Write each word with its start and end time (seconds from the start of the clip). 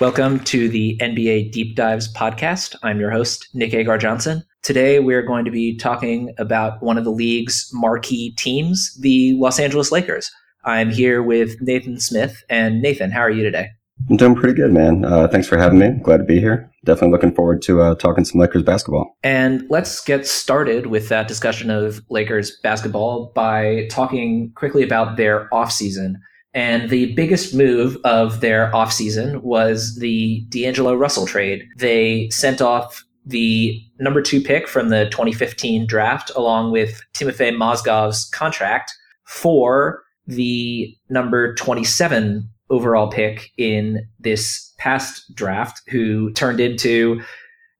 Welcome 0.00 0.40
to 0.44 0.66
the 0.70 0.96
NBA 0.98 1.52
Deep 1.52 1.76
Dives 1.76 2.10
podcast. 2.14 2.74
I'm 2.82 3.00
your 3.00 3.10
host, 3.10 3.50
Nick 3.52 3.74
Agar 3.74 3.98
Johnson. 3.98 4.42
Today, 4.62 4.98
we're 4.98 5.20
going 5.20 5.44
to 5.44 5.50
be 5.50 5.76
talking 5.76 6.32
about 6.38 6.82
one 6.82 6.96
of 6.96 7.04
the 7.04 7.10
league's 7.10 7.68
marquee 7.74 8.30
teams, 8.38 8.98
the 9.02 9.34
Los 9.34 9.60
Angeles 9.60 9.92
Lakers. 9.92 10.30
I'm 10.64 10.88
here 10.88 11.22
with 11.22 11.60
Nathan 11.60 12.00
Smith. 12.00 12.42
And 12.48 12.80
Nathan, 12.80 13.10
how 13.10 13.20
are 13.20 13.30
you 13.30 13.42
today? 13.42 13.68
I'm 14.08 14.16
doing 14.16 14.34
pretty 14.34 14.54
good, 14.54 14.72
man. 14.72 15.04
Uh, 15.04 15.28
thanks 15.28 15.46
for 15.46 15.58
having 15.58 15.78
me. 15.78 15.90
Glad 16.02 16.16
to 16.16 16.24
be 16.24 16.40
here. 16.40 16.72
Definitely 16.86 17.10
looking 17.10 17.34
forward 17.34 17.60
to 17.62 17.82
uh, 17.82 17.94
talking 17.96 18.24
some 18.24 18.40
Lakers 18.40 18.62
basketball. 18.62 19.18
And 19.22 19.66
let's 19.68 20.02
get 20.02 20.26
started 20.26 20.86
with 20.86 21.10
that 21.10 21.28
discussion 21.28 21.68
of 21.68 22.02
Lakers 22.08 22.58
basketball 22.62 23.32
by 23.34 23.86
talking 23.90 24.50
quickly 24.54 24.82
about 24.82 25.18
their 25.18 25.46
offseason. 25.50 26.14
And 26.52 26.90
the 26.90 27.14
biggest 27.14 27.54
move 27.54 27.96
of 28.04 28.40
their 28.40 28.70
offseason 28.72 29.42
was 29.42 29.96
the 29.96 30.44
D'Angelo 30.48 30.94
Russell 30.94 31.26
trade. 31.26 31.64
They 31.78 32.28
sent 32.30 32.60
off 32.60 33.04
the 33.24 33.80
number 34.00 34.20
two 34.20 34.40
pick 34.40 34.66
from 34.66 34.88
the 34.88 35.04
2015 35.10 35.86
draft, 35.86 36.32
along 36.34 36.72
with 36.72 37.02
Timofey 37.14 37.56
Mozgov's 37.56 38.28
contract, 38.30 38.92
for 39.24 40.02
the 40.26 40.92
number 41.08 41.54
27 41.54 42.48
overall 42.70 43.08
pick 43.08 43.50
in 43.56 44.06
this 44.18 44.72
past 44.78 45.32
draft, 45.34 45.82
who 45.88 46.32
turned 46.32 46.58
into 46.60 47.20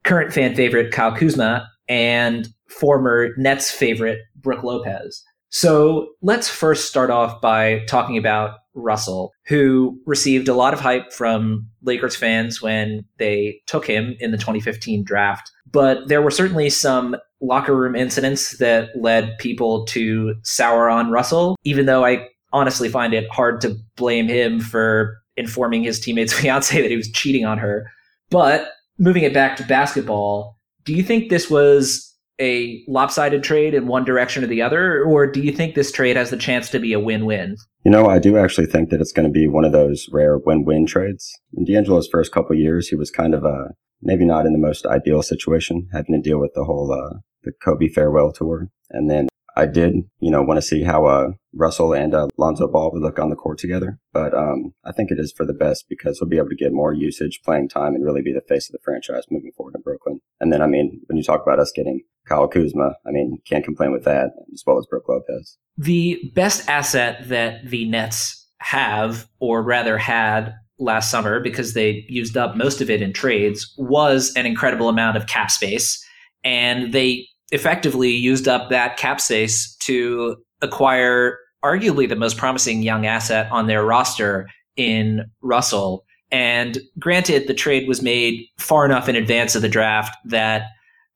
current 0.05 0.33
fan 0.33 0.55
favorite 0.55 0.93
Kyle 0.93 1.15
Kuzma 1.15 1.69
and 1.89 2.49
former 2.69 3.31
Nets 3.37 3.71
favorite 3.71 4.21
Brook 4.37 4.63
Lopez. 4.63 5.25
So 5.49 6.11
let's 6.23 6.49
first 6.49 6.89
start 6.89 7.11
off 7.11 7.41
by 7.41 7.81
talking 7.89 8.17
about 8.17 8.60
Russell, 8.75 9.33
who 9.47 9.99
received 10.07 10.49
a 10.49 10.55
lot 10.55 10.75
of 10.75 10.81
hype 10.81 11.13
from 11.13 11.69
Lakers 11.83 12.17
fans 12.17 12.63
when 12.63 13.05
they 13.19 13.61
took 13.67 13.87
him 13.87 14.17
in 14.21 14.31
the 14.31 14.39
2015 14.39 15.05
draft. 15.05 15.51
But 15.71 16.09
there 16.09 16.23
were 16.23 16.31
certainly 16.31 16.71
some 16.71 17.17
locker 17.41 17.75
room 17.75 17.95
incidents 17.95 18.59
that 18.59 18.91
led 18.97 19.39
people 19.39 19.85
to 19.87 20.35
sour 20.43 20.89
on 20.89 21.11
Russell, 21.11 21.57
even 21.65 21.87
though 21.87 22.05
I 22.05 22.29
honestly 22.53 22.89
find 22.89 23.15
it 23.15 23.31
hard 23.31 23.61
to 23.63 23.77
blame 23.97 24.29
him 24.29 24.61
for 24.61 25.19
informing 25.37 25.85
his 25.85 26.01
teammate's 26.01 26.33
fiance 26.41 26.81
that 26.81 26.91
he 26.91 26.97
was 26.97 27.11
cheating 27.11 27.45
on 27.45 27.59
her. 27.59 27.91
But 28.31 28.71
moving 28.99 29.25
it 29.25 29.35
back 29.35 29.57
to 29.57 29.65
basketball, 29.65 30.59
do 30.85 30.95
you 30.95 31.03
think 31.03 31.29
this 31.29 31.51
was 31.51 32.10
a 32.41 32.83
lopsided 32.89 33.43
trade 33.43 33.75
in 33.75 33.87
one 33.87 34.05
direction 34.05 34.43
or 34.43 34.47
the 34.47 34.63
other, 34.63 35.05
or 35.05 35.27
do 35.27 35.41
you 35.41 35.53
think 35.53 35.75
this 35.75 35.93
trade 35.93 36.17
has 36.17 36.31
the 36.31 36.37
chance 36.37 36.71
to 36.71 36.79
be 36.79 36.93
a 36.93 37.01
win-win? 37.01 37.57
You 37.85 37.91
know, 37.91 38.07
I 38.07 38.19
do 38.19 38.37
actually 38.37 38.67
think 38.67 38.91
that 38.91 39.01
it's 39.01 39.13
going 39.13 39.27
to 39.27 39.33
be 39.33 39.47
one 39.47 39.65
of 39.65 39.73
those 39.73 40.09
rare 40.13 40.39
win-win 40.39 40.87
trades. 40.87 41.39
In 41.55 41.65
D'Angelo's 41.65 42.09
first 42.09 42.33
couple 42.33 42.57
years, 42.57 42.89
he 42.89 42.97
was 42.97 43.11
kind 43.11 43.35
of 43.35 43.45
a 43.45 43.69
maybe 44.03 44.25
not 44.25 44.47
in 44.47 44.53
the 44.53 44.59
most 44.59 44.87
ideal 44.87 45.23
situation, 45.23 45.89
having 45.93 46.15
to 46.15 46.29
deal 46.29 46.41
with 46.41 46.53
the 46.55 46.65
whole 46.65 46.93
uh, 46.93 47.19
the 47.43 47.53
Kobe 47.63 47.89
farewell 47.89 48.33
tour, 48.33 48.69
and 48.91 49.11
then 49.11 49.29
I 49.57 49.67
did, 49.67 49.95
you 50.21 50.31
know, 50.31 50.43
want 50.43 50.59
to 50.59 50.67
see 50.67 50.83
how 50.83 51.07
uh, 51.07 51.33
Russell 51.53 51.93
and 51.93 52.15
uh, 52.15 52.29
Lonzo 52.37 52.69
Ball 52.69 52.91
would 52.93 53.03
look 53.03 53.19
on 53.19 53.31
the 53.31 53.37
court 53.37 53.59
together. 53.59 53.99
But 54.13 54.35
um, 54.35 54.73
I 54.85 54.93
think 54.93 55.11
it 55.11 55.19
is 55.19 55.33
for 55.33 55.45
the 55.45 55.53
best 55.55 55.87
because 55.89 56.19
he'll 56.19 56.29
be 56.29 56.39
able 56.39 56.49
to 56.49 56.57
get 56.57 56.73
more 56.73 56.93
usage, 56.93 57.41
playing 57.45 57.69
time, 57.69 57.95
and 57.95 58.05
really 58.05 58.23
be 58.23 58.33
the 58.33 58.41
face 58.49 58.69
of 58.69 58.73
the 58.73 58.83
franchise 58.85 59.25
moving 59.31 59.53
forward 59.57 59.75
in 59.75 59.83
Brooklyn. 59.83 60.21
And 60.41 60.53
then, 60.53 60.63
I 60.63 60.67
mean, 60.67 61.01
when 61.07 61.17
you 61.17 61.25
talk 61.25 61.43
about 61.43 61.59
us 61.59 61.73
getting 61.75 62.03
Kyle 62.29 62.49
Kuzma, 62.49 62.95
I 63.07 63.11
mean, 63.11 63.39
can't 63.47 63.65
complain 63.65 63.93
with 63.93 64.05
that, 64.05 64.31
as 64.53 64.63
well 64.67 64.79
as 64.79 64.87
Brook 64.87 65.09
Lopez. 65.09 65.57
The 65.77 66.33
best 66.35 66.69
asset 66.69 67.29
that 67.29 67.69
the 67.69 67.89
Nets 67.89 68.49
have, 68.59 69.27
or 69.41 69.63
rather 69.63 69.99
had 69.99 70.55
last 70.79 71.11
summer, 71.11 71.41
because 71.41 71.75
they 71.75 72.05
used 72.09 72.37
up 72.37 72.57
most 72.57 72.81
of 72.81 72.89
it 72.89 73.03
in 73.03 73.13
trades, 73.13 73.75
was 73.77 74.33
an 74.37 74.47
incredible 74.47 74.89
amount 74.89 75.17
of 75.17 75.27
cap 75.27 75.51
space. 75.51 76.03
And 76.43 76.93
they 76.93 77.27
effectively 77.53 78.11
used 78.11 78.49
up 78.49 78.71
that 78.71 78.97
cap 78.97 79.21
space 79.21 79.75
to 79.77 80.37
acquire 80.63 81.39
arguably 81.65 82.09
the 82.09 82.17
most 82.17 82.37
promising 82.37 82.83
young 82.83 83.07
asset 83.07 83.51
on 83.51 83.67
their 83.67 83.85
roster 83.85 84.49
in 84.77 85.31
Russell. 85.43 86.05
And 86.31 86.79
granted, 86.99 87.49
the 87.49 87.55
trade 87.55 87.89
was 87.89 88.03
made 88.03 88.47
far 88.59 88.85
enough 88.85 89.09
in 89.09 89.17
advance 89.17 89.55
of 89.55 89.63
the 89.63 89.69
draft 89.69 90.17
that 90.27 90.69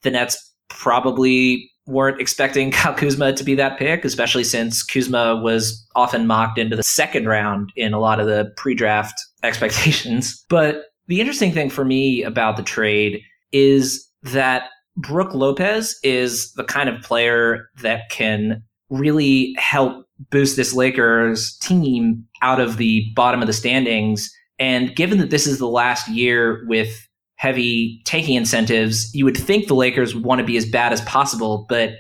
the 0.03 0.11
Nets 0.11 0.53
probably 0.69 1.71
weren't 1.87 2.21
expecting 2.21 2.71
Kyle 2.73 2.95
Kuzma 2.95 3.33
to 3.35 3.45
be 3.45 3.55
that 3.55 3.79
pick, 3.79 4.05
especially 4.05 4.45
since 4.45 4.83
Kuzma 4.83 5.37
was 5.37 5.87
often 5.95 6.27
mocked 6.27 6.59
into 6.59 6.77
the 6.77 6.83
second 6.83 7.27
round 7.27 7.71
in 7.77 7.93
a 7.93 8.01
lot 8.01 8.21
of 8.21 8.27
the 8.27 8.53
pre 8.57 8.75
draft 8.75 9.15
expectations. 9.43 10.45
But 10.49 10.87
the 11.07 11.21
interesting 11.21 11.53
thing 11.53 11.71
for 11.71 11.85
me 11.85 12.23
about 12.23 12.57
the 12.57 12.63
trade 12.63 13.21
is 13.53 14.09
that 14.23 14.71
Brook 14.97 15.35
Lopez 15.35 15.99
is 16.03 16.53
the 16.53 16.65
kind 16.65 16.89
of 16.89 17.03
player 17.03 17.69
that 17.83 18.03
can 18.11 18.63
really 18.91 19.55
help 19.59 20.07
boost 20.31 20.57
this 20.57 20.73
Lakers 20.73 21.57
team 21.59 22.25
out 22.43 22.61
of 22.61 22.77
the 22.77 23.11
bottom 23.17 23.41
of 23.41 23.47
the 23.47 23.53
standings. 23.53 24.31
And 24.59 24.95
given 24.95 25.19
that 25.19 25.31
this 25.31 25.47
is 25.47 25.59
the 25.59 25.69
last 25.69 26.09
year 26.09 26.65
with 26.69 27.09
heavy 27.37 28.01
taking 28.05 28.37
incentives, 28.37 29.13
you 29.15 29.25
would 29.25 29.37
think 29.37 29.67
the 29.67 29.75
Lakers 29.75 30.15
would 30.15 30.25
want 30.25 30.39
to 30.39 30.47
be 30.47 30.57
as 30.57 30.65
bad 30.65 30.93
as 30.93 31.01
possible. 31.03 31.67
But 31.69 31.95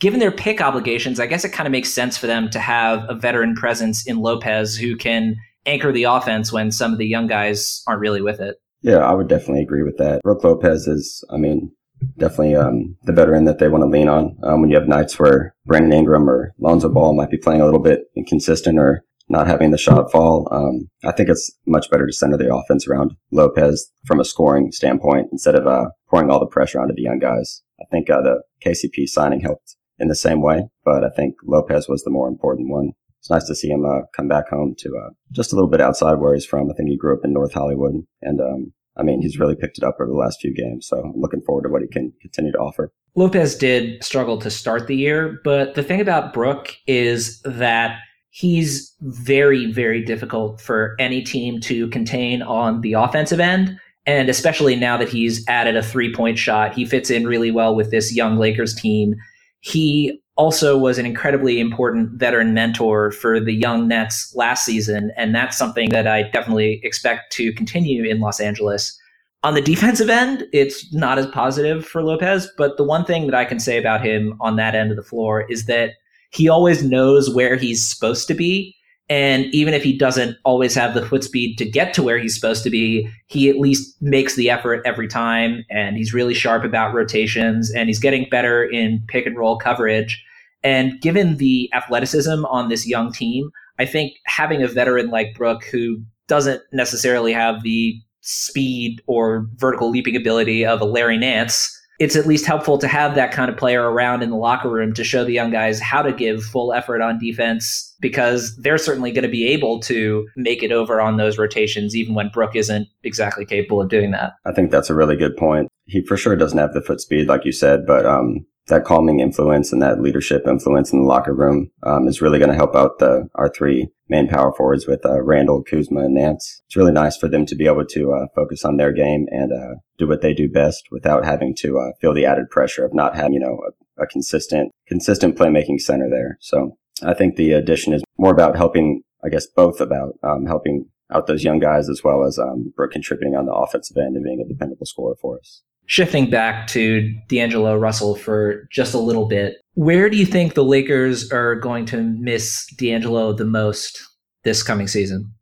given 0.00 0.18
their 0.18 0.32
pick 0.32 0.60
obligations, 0.60 1.20
I 1.20 1.26
guess 1.26 1.44
it 1.44 1.52
kind 1.52 1.66
of 1.66 1.72
makes 1.72 1.92
sense 1.92 2.16
for 2.16 2.26
them 2.26 2.48
to 2.50 2.58
have 2.58 3.04
a 3.08 3.14
veteran 3.14 3.54
presence 3.54 4.06
in 4.06 4.18
Lopez 4.18 4.76
who 4.76 4.96
can 4.96 5.36
anchor 5.66 5.92
the 5.92 6.04
offense 6.04 6.52
when 6.52 6.70
some 6.72 6.92
of 6.92 6.98
the 6.98 7.06
young 7.06 7.26
guys 7.26 7.82
aren't 7.86 8.00
really 8.00 8.22
with 8.22 8.40
it. 8.40 8.56
Yeah, 8.80 8.98
I 8.98 9.12
would 9.12 9.28
definitely 9.28 9.62
agree 9.62 9.82
with 9.82 9.98
that. 9.98 10.22
Brook 10.22 10.44
Lopez 10.44 10.86
is, 10.86 11.22
I 11.30 11.36
mean, 11.36 11.70
definitely 12.18 12.54
um, 12.56 12.96
the 13.04 13.12
veteran 13.12 13.44
that 13.44 13.58
they 13.58 13.68
want 13.68 13.82
to 13.82 13.88
lean 13.88 14.08
on 14.08 14.36
um, 14.42 14.60
when 14.60 14.70
you 14.70 14.76
have 14.76 14.88
nights 14.88 15.18
where 15.18 15.54
Brandon 15.66 15.92
Ingram 15.92 16.28
or 16.28 16.54
Lonzo 16.58 16.88
Ball 16.88 17.14
might 17.14 17.30
be 17.30 17.38
playing 17.38 17.60
a 17.60 17.64
little 17.64 17.80
bit 17.80 18.02
inconsistent 18.16 18.78
or 18.78 19.04
not 19.28 19.46
having 19.46 19.70
the 19.70 19.78
shot 19.78 20.10
fall. 20.10 20.48
Um, 20.50 20.88
I 21.04 21.12
think 21.12 21.28
it's 21.28 21.52
much 21.66 21.90
better 21.90 22.06
to 22.06 22.12
center 22.12 22.36
the 22.36 22.54
offense 22.54 22.88
around 22.88 23.12
Lopez 23.30 23.90
from 24.06 24.20
a 24.20 24.24
scoring 24.24 24.72
standpoint 24.72 25.28
instead 25.32 25.54
of 25.54 25.66
uh, 25.66 25.90
pouring 26.08 26.30
all 26.30 26.40
the 26.40 26.46
pressure 26.46 26.80
onto 26.80 26.94
the 26.94 27.02
young 27.02 27.18
guys. 27.18 27.62
I 27.80 27.84
think 27.90 28.10
uh, 28.10 28.22
the 28.22 28.42
KCP 28.64 29.06
signing 29.06 29.40
helped 29.40 29.76
in 29.98 30.08
the 30.08 30.14
same 30.14 30.42
way, 30.42 30.68
but 30.84 31.04
I 31.04 31.10
think 31.10 31.34
Lopez 31.44 31.88
was 31.88 32.02
the 32.02 32.10
more 32.10 32.28
important 32.28 32.70
one. 32.70 32.92
It's 33.20 33.30
nice 33.30 33.46
to 33.48 33.54
see 33.54 33.68
him 33.68 33.84
uh, 33.84 34.02
come 34.16 34.28
back 34.28 34.48
home 34.48 34.74
to 34.78 34.88
uh, 34.96 35.10
just 35.32 35.52
a 35.52 35.56
little 35.56 35.70
bit 35.70 35.80
outside 35.80 36.14
where 36.14 36.34
he's 36.34 36.46
from. 36.46 36.70
I 36.70 36.74
think 36.74 36.88
he 36.88 36.96
grew 36.96 37.16
up 37.16 37.24
in 37.24 37.32
North 37.32 37.52
Hollywood, 37.52 37.94
and 38.22 38.40
um, 38.40 38.72
I 38.98 39.02
mean, 39.02 39.22
he's 39.22 39.38
really 39.38 39.54
picked 39.54 39.78
it 39.78 39.84
up 39.84 39.96
over 40.00 40.10
the 40.10 40.16
last 40.16 40.40
few 40.40 40.52
games. 40.52 40.86
So 40.86 40.98
I'm 40.98 41.20
looking 41.20 41.40
forward 41.42 41.62
to 41.62 41.68
what 41.68 41.82
he 41.82 41.88
can 41.88 42.12
continue 42.20 42.52
to 42.52 42.58
offer. 42.58 42.92
Lopez 43.14 43.56
did 43.56 44.02
struggle 44.02 44.38
to 44.38 44.50
start 44.50 44.86
the 44.86 44.96
year, 44.96 45.40
but 45.44 45.74
the 45.74 45.82
thing 45.82 46.00
about 46.00 46.32
Brook 46.32 46.76
is 46.86 47.40
that 47.42 47.98
he's 48.30 48.94
very, 49.00 49.72
very 49.72 50.04
difficult 50.04 50.60
for 50.60 50.94
any 50.98 51.22
team 51.22 51.60
to 51.60 51.88
contain 51.88 52.42
on 52.42 52.80
the 52.80 52.92
offensive 52.92 53.40
end. 53.40 53.78
And 54.06 54.28
especially 54.28 54.74
now 54.76 54.96
that 54.96 55.08
he's 55.08 55.46
added 55.48 55.76
a 55.76 55.82
three 55.82 56.14
point 56.14 56.38
shot, 56.38 56.74
he 56.74 56.84
fits 56.84 57.10
in 57.10 57.26
really 57.26 57.50
well 57.50 57.74
with 57.74 57.90
this 57.90 58.14
young 58.14 58.38
Lakers 58.38 58.74
team. 58.74 59.14
He 59.60 60.22
also 60.36 60.78
was 60.78 60.98
an 60.98 61.04
incredibly 61.04 61.58
important 61.58 62.12
veteran 62.12 62.54
mentor 62.54 63.10
for 63.10 63.40
the 63.40 63.52
young 63.52 63.88
Nets 63.88 64.32
last 64.36 64.64
season. 64.64 65.10
And 65.16 65.34
that's 65.34 65.58
something 65.58 65.90
that 65.90 66.06
I 66.06 66.22
definitely 66.22 66.80
expect 66.84 67.32
to 67.32 67.52
continue 67.52 68.04
in 68.04 68.20
Los 68.20 68.40
Angeles. 68.40 68.97
On 69.44 69.54
the 69.54 69.60
defensive 69.60 70.10
end, 70.10 70.46
it's 70.52 70.92
not 70.92 71.18
as 71.18 71.26
positive 71.28 71.86
for 71.86 72.02
Lopez, 72.02 72.50
but 72.58 72.76
the 72.76 72.84
one 72.84 73.04
thing 73.04 73.26
that 73.26 73.36
I 73.36 73.44
can 73.44 73.60
say 73.60 73.78
about 73.78 74.04
him 74.04 74.36
on 74.40 74.56
that 74.56 74.74
end 74.74 74.90
of 74.90 74.96
the 74.96 75.02
floor 75.02 75.48
is 75.48 75.66
that 75.66 75.92
he 76.30 76.48
always 76.48 76.82
knows 76.82 77.32
where 77.32 77.56
he's 77.56 77.88
supposed 77.88 78.26
to 78.28 78.34
be. 78.34 78.74
And 79.08 79.46
even 79.54 79.72
if 79.74 79.82
he 79.82 79.96
doesn't 79.96 80.36
always 80.44 80.74
have 80.74 80.92
the 80.92 81.06
foot 81.06 81.24
speed 81.24 81.56
to 81.58 81.64
get 81.64 81.94
to 81.94 82.02
where 82.02 82.18
he's 82.18 82.34
supposed 82.34 82.62
to 82.64 82.70
be, 82.70 83.08
he 83.26 83.48
at 83.48 83.58
least 83.58 83.96
makes 84.02 84.34
the 84.34 84.50
effort 84.50 84.82
every 84.84 85.08
time. 85.08 85.64
And 85.70 85.96
he's 85.96 86.12
really 86.12 86.34
sharp 86.34 86.64
about 86.64 86.92
rotations 86.92 87.70
and 87.70 87.88
he's 87.88 88.00
getting 88.00 88.28
better 88.28 88.64
in 88.64 89.02
pick 89.06 89.24
and 89.24 89.38
roll 89.38 89.56
coverage. 89.56 90.22
And 90.62 91.00
given 91.00 91.36
the 91.36 91.70
athleticism 91.72 92.44
on 92.46 92.68
this 92.68 92.86
young 92.86 93.12
team, 93.12 93.50
I 93.78 93.86
think 93.86 94.14
having 94.26 94.62
a 94.62 94.68
veteran 94.68 95.10
like 95.10 95.34
Brook 95.36 95.64
who 95.64 96.02
doesn't 96.26 96.60
necessarily 96.72 97.32
have 97.32 97.62
the 97.62 97.98
speed 98.28 99.02
or 99.06 99.48
vertical 99.56 99.90
leaping 99.90 100.14
ability 100.14 100.64
of 100.64 100.80
a 100.82 100.84
Larry 100.84 101.16
Nance, 101.16 101.74
it's 101.98 102.14
at 102.14 102.26
least 102.26 102.44
helpful 102.44 102.78
to 102.78 102.86
have 102.86 103.14
that 103.14 103.32
kind 103.32 103.50
of 103.50 103.56
player 103.56 103.90
around 103.90 104.22
in 104.22 104.30
the 104.30 104.36
locker 104.36 104.70
room 104.70 104.92
to 104.94 105.02
show 105.02 105.24
the 105.24 105.32
young 105.32 105.50
guys 105.50 105.80
how 105.80 106.02
to 106.02 106.12
give 106.12 106.44
full 106.44 106.72
effort 106.72 107.00
on 107.00 107.18
defense 107.18 107.96
because 108.00 108.54
they're 108.58 108.78
certainly 108.78 109.10
going 109.10 109.24
to 109.24 109.30
be 109.30 109.48
able 109.48 109.80
to 109.80 110.28
make 110.36 110.62
it 110.62 110.70
over 110.70 111.00
on 111.00 111.16
those 111.16 111.38
rotations 111.38 111.96
even 111.96 112.14
when 112.14 112.28
Brook 112.28 112.54
isn't 112.54 112.86
exactly 113.02 113.44
capable 113.44 113.80
of 113.80 113.88
doing 113.88 114.12
that. 114.12 114.34
I 114.44 114.52
think 114.52 114.70
that's 114.70 114.90
a 114.90 114.94
really 114.94 115.16
good 115.16 115.36
point. 115.36 115.68
He 115.86 116.04
for 116.04 116.16
sure 116.16 116.36
doesn't 116.36 116.58
have 116.58 116.74
the 116.74 116.82
foot 116.82 117.00
speed 117.00 117.28
like 117.28 117.44
you 117.44 117.52
said, 117.52 117.86
but 117.86 118.06
um 118.06 118.46
that 118.68 118.84
calming 118.84 119.20
influence 119.20 119.72
and 119.72 119.82
that 119.82 120.00
leadership 120.00 120.46
influence 120.46 120.92
in 120.92 121.00
the 121.00 121.06
locker 121.06 121.34
room 121.34 121.70
um, 121.82 122.06
is 122.06 122.20
really 122.20 122.38
going 122.38 122.50
to 122.50 122.56
help 122.56 122.74
out 122.74 122.98
the 122.98 123.28
our 123.34 123.48
three 123.48 123.88
main 124.08 124.28
power 124.28 124.52
forwards 124.56 124.86
with 124.86 125.04
uh, 125.04 125.20
Randle, 125.22 125.62
Kuzma, 125.62 126.00
and 126.00 126.14
Nance. 126.14 126.62
It's 126.66 126.76
really 126.76 126.92
nice 126.92 127.16
for 127.16 127.28
them 127.28 127.44
to 127.46 127.54
be 127.54 127.66
able 127.66 127.84
to 127.86 128.12
uh, 128.12 128.26
focus 128.34 128.64
on 128.64 128.76
their 128.76 128.92
game 128.92 129.26
and 129.30 129.52
uh, 129.52 129.76
do 129.98 130.06
what 130.06 130.22
they 130.22 130.32
do 130.32 130.48
best 130.48 130.88
without 130.90 131.24
having 131.24 131.54
to 131.56 131.78
uh, 131.78 131.92
feel 132.00 132.14
the 132.14 132.24
added 132.24 132.50
pressure 132.50 132.84
of 132.84 132.94
not 132.94 133.16
having 133.16 133.34
you 133.34 133.40
know 133.40 133.60
a, 133.98 134.02
a 134.02 134.06
consistent 134.06 134.72
consistent 134.86 135.36
playmaking 135.36 135.80
center 135.80 136.08
there. 136.08 136.38
So 136.40 136.78
I 137.02 137.14
think 137.14 137.36
the 137.36 137.52
addition 137.52 137.92
is 137.92 138.02
more 138.16 138.32
about 138.32 138.56
helping, 138.56 139.02
I 139.24 139.28
guess, 139.28 139.46
both 139.46 139.80
about 139.80 140.14
um, 140.22 140.46
helping 140.46 140.86
out 141.12 141.26
those 141.26 141.44
young 141.44 141.58
guys 141.58 141.88
as 141.88 142.02
well 142.04 142.24
as 142.24 142.38
um, 142.38 142.72
contributing 142.92 143.34
on 143.34 143.46
the 143.46 143.52
offensive 143.52 143.96
end 143.96 144.16
and 144.16 144.24
being 144.24 144.40
a 144.40 144.48
dependable 144.48 144.86
scorer 144.86 145.16
for 145.20 145.38
us. 145.38 145.62
Shifting 145.88 146.28
back 146.28 146.66
to 146.68 147.14
D'Angelo 147.28 147.74
Russell 147.74 148.14
for 148.14 148.68
just 148.70 148.92
a 148.92 148.98
little 148.98 149.26
bit, 149.26 149.54
where 149.72 150.10
do 150.10 150.18
you 150.18 150.26
think 150.26 150.52
the 150.52 150.62
Lakers 150.62 151.32
are 151.32 151.54
going 151.54 151.86
to 151.86 152.02
miss 152.02 152.66
D'Angelo 152.76 153.32
the 153.32 153.46
most 153.46 153.98
this 154.44 154.62
coming 154.62 154.86
season? 154.86 155.32